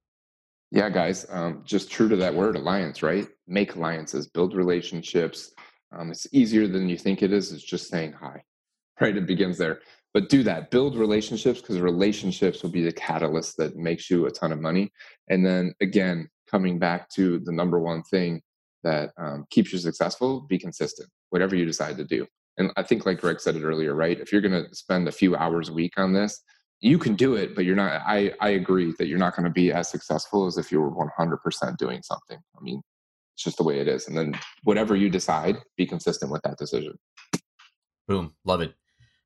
Yeah, 0.72 0.88
guys, 0.88 1.26
um, 1.28 1.61
just 1.66 1.90
true 1.90 2.08
to 2.08 2.16
that 2.16 2.35
word, 2.35 2.56
alliance, 2.56 3.02
right? 3.02 3.28
Make 3.46 3.74
alliances, 3.74 4.26
build 4.26 4.54
relationships. 4.54 5.50
Um, 5.94 6.11
it's 6.11 6.26
easier 6.32 6.66
than 6.66 6.88
you 6.88 6.96
think 6.96 7.22
it 7.22 7.30
is. 7.30 7.52
It's 7.52 7.62
just 7.62 7.90
saying 7.90 8.14
hi, 8.14 8.42
right? 9.00 9.14
It 9.14 9.26
begins 9.26 9.58
there. 9.58 9.80
But 10.14 10.30
do 10.30 10.42
that, 10.44 10.70
build 10.70 10.96
relationships 10.96 11.61
because 11.61 11.78
relationships 11.78 12.62
will 12.62 12.70
be 12.70 12.82
the 12.82 12.92
catalyst 12.92 13.58
that 13.58 13.76
makes 13.76 14.08
you 14.08 14.24
a 14.24 14.30
ton 14.30 14.50
of 14.50 14.62
money. 14.62 14.90
And 15.28 15.44
then 15.44 15.74
again, 15.82 16.26
coming 16.50 16.78
back 16.78 17.11
to 17.16 17.38
the 17.40 17.52
number 17.52 17.78
one 17.78 18.02
thing 18.04 18.40
that 18.82 19.11
um, 19.18 19.44
keeps 19.50 19.74
you 19.74 19.78
successful, 19.78 20.40
be 20.48 20.58
consistent, 20.58 21.11
whatever 21.28 21.54
you 21.54 21.66
decide 21.66 21.98
to 21.98 22.04
do. 22.04 22.26
And 22.56 22.70
I 22.78 22.82
think, 22.82 23.04
like 23.04 23.20
Greg 23.20 23.40
said 23.40 23.56
it 23.56 23.62
earlier, 23.62 23.94
right? 23.94 24.18
If 24.18 24.32
you're 24.32 24.40
going 24.40 24.64
to 24.64 24.74
spend 24.74 25.06
a 25.06 25.12
few 25.12 25.37
hours 25.37 25.68
a 25.68 25.74
week 25.74 25.98
on 25.98 26.14
this, 26.14 26.42
you 26.82 26.98
can 26.98 27.14
do 27.14 27.36
it, 27.36 27.54
but 27.54 27.64
you're 27.64 27.76
not. 27.76 28.02
I 28.04 28.32
I 28.40 28.50
agree 28.50 28.92
that 28.98 29.06
you're 29.06 29.18
not 29.18 29.34
going 29.36 29.44
to 29.44 29.50
be 29.50 29.72
as 29.72 29.88
successful 29.88 30.46
as 30.46 30.58
if 30.58 30.70
you 30.70 30.80
were 30.80 30.90
100% 30.90 31.76
doing 31.78 32.02
something. 32.02 32.38
I 32.38 32.60
mean, 32.60 32.82
it's 33.34 33.44
just 33.44 33.56
the 33.56 33.62
way 33.62 33.78
it 33.78 33.88
is. 33.88 34.08
And 34.08 34.16
then 34.16 34.38
whatever 34.64 34.96
you 34.96 35.08
decide, 35.08 35.56
be 35.76 35.86
consistent 35.86 36.30
with 36.30 36.42
that 36.42 36.58
decision. 36.58 36.98
Boom. 38.08 38.34
Love 38.44 38.60
it. 38.60 38.74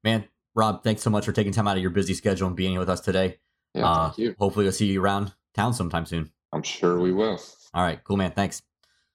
Man, 0.05 0.29
Rob, 0.55 0.85
thanks 0.85 1.03
so 1.03 1.11
much 1.11 1.25
for 1.25 1.33
taking 1.33 1.53
time 1.53 1.67
out 1.67 1.77
of 1.77 1.83
your 1.83 1.91
busy 1.91 2.13
schedule 2.15 2.47
and 2.47 2.55
being 2.57 2.73
here 2.73 2.81
with 2.81 2.91
us 2.91 3.01
today. 3.01 3.39
Yeah, 3.75 3.91
Uh, 3.91 4.05
thank 4.09 4.19
you. 4.19 4.35
Hopefully, 4.39 4.67
we'll 4.67 4.73
see 4.73 4.87
you 4.87 5.03
around 5.03 5.33
town 5.55 5.73
sometime 5.73 6.05
soon. 6.05 6.31
I'm 6.53 6.63
sure 6.63 7.01
we 7.01 7.13
will. 7.13 7.41
All 7.73 7.83
right. 7.83 8.03
Cool, 8.05 8.19
man. 8.19 8.33
Thanks. 8.33 8.63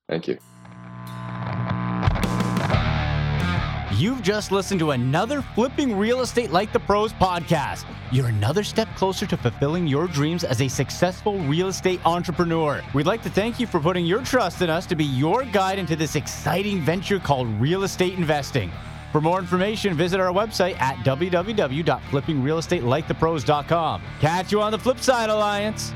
Thank 0.10 0.28
you. 0.28 0.40
You've 4.02 4.24
just 4.24 4.52
listened 4.52 4.80
to 4.80 4.90
another 4.92 5.42
Flipping 5.54 5.96
Real 5.96 6.22
Estate 6.22 6.50
Like 6.50 6.74
the 6.74 6.80
Pros 6.80 7.14
podcast. 7.14 7.86
You're 8.12 8.30
another 8.30 8.64
step 8.64 8.88
closer 8.96 9.28
to 9.28 9.38
fulfilling 9.38 9.86
your 9.86 10.08
dreams 10.08 10.44
as 10.44 10.60
a 10.60 10.68
successful 10.68 11.38
real 11.42 11.68
estate 11.68 12.04
entrepreneur. 12.04 12.82
We'd 12.96 13.06
like 13.06 13.22
to 13.22 13.30
thank 13.30 13.60
you 13.60 13.68
for 13.68 13.80
putting 13.80 14.08
your 14.08 14.24
trust 14.24 14.64
in 14.64 14.72
us 14.72 14.88
to 14.88 14.96
be 14.96 15.06
your 15.06 15.44
guide 15.44 15.78
into 15.78 15.96
this 15.96 16.16
exciting 16.16 16.82
venture 16.82 17.20
called 17.20 17.48
real 17.62 17.84
estate 17.84 18.16
investing. 18.16 18.72
For 19.12 19.22
more 19.22 19.38
information, 19.38 19.94
visit 19.94 20.20
our 20.20 20.34
website 20.34 20.82
at 20.82 20.96
www.flippingrealestatelikethepros.com. 21.06 24.02
Catch 24.20 24.52
you 24.52 24.62
on 24.64 24.72
the 24.72 24.80
flip 24.80 24.98
side, 24.98 25.30
Alliance. 25.30 25.94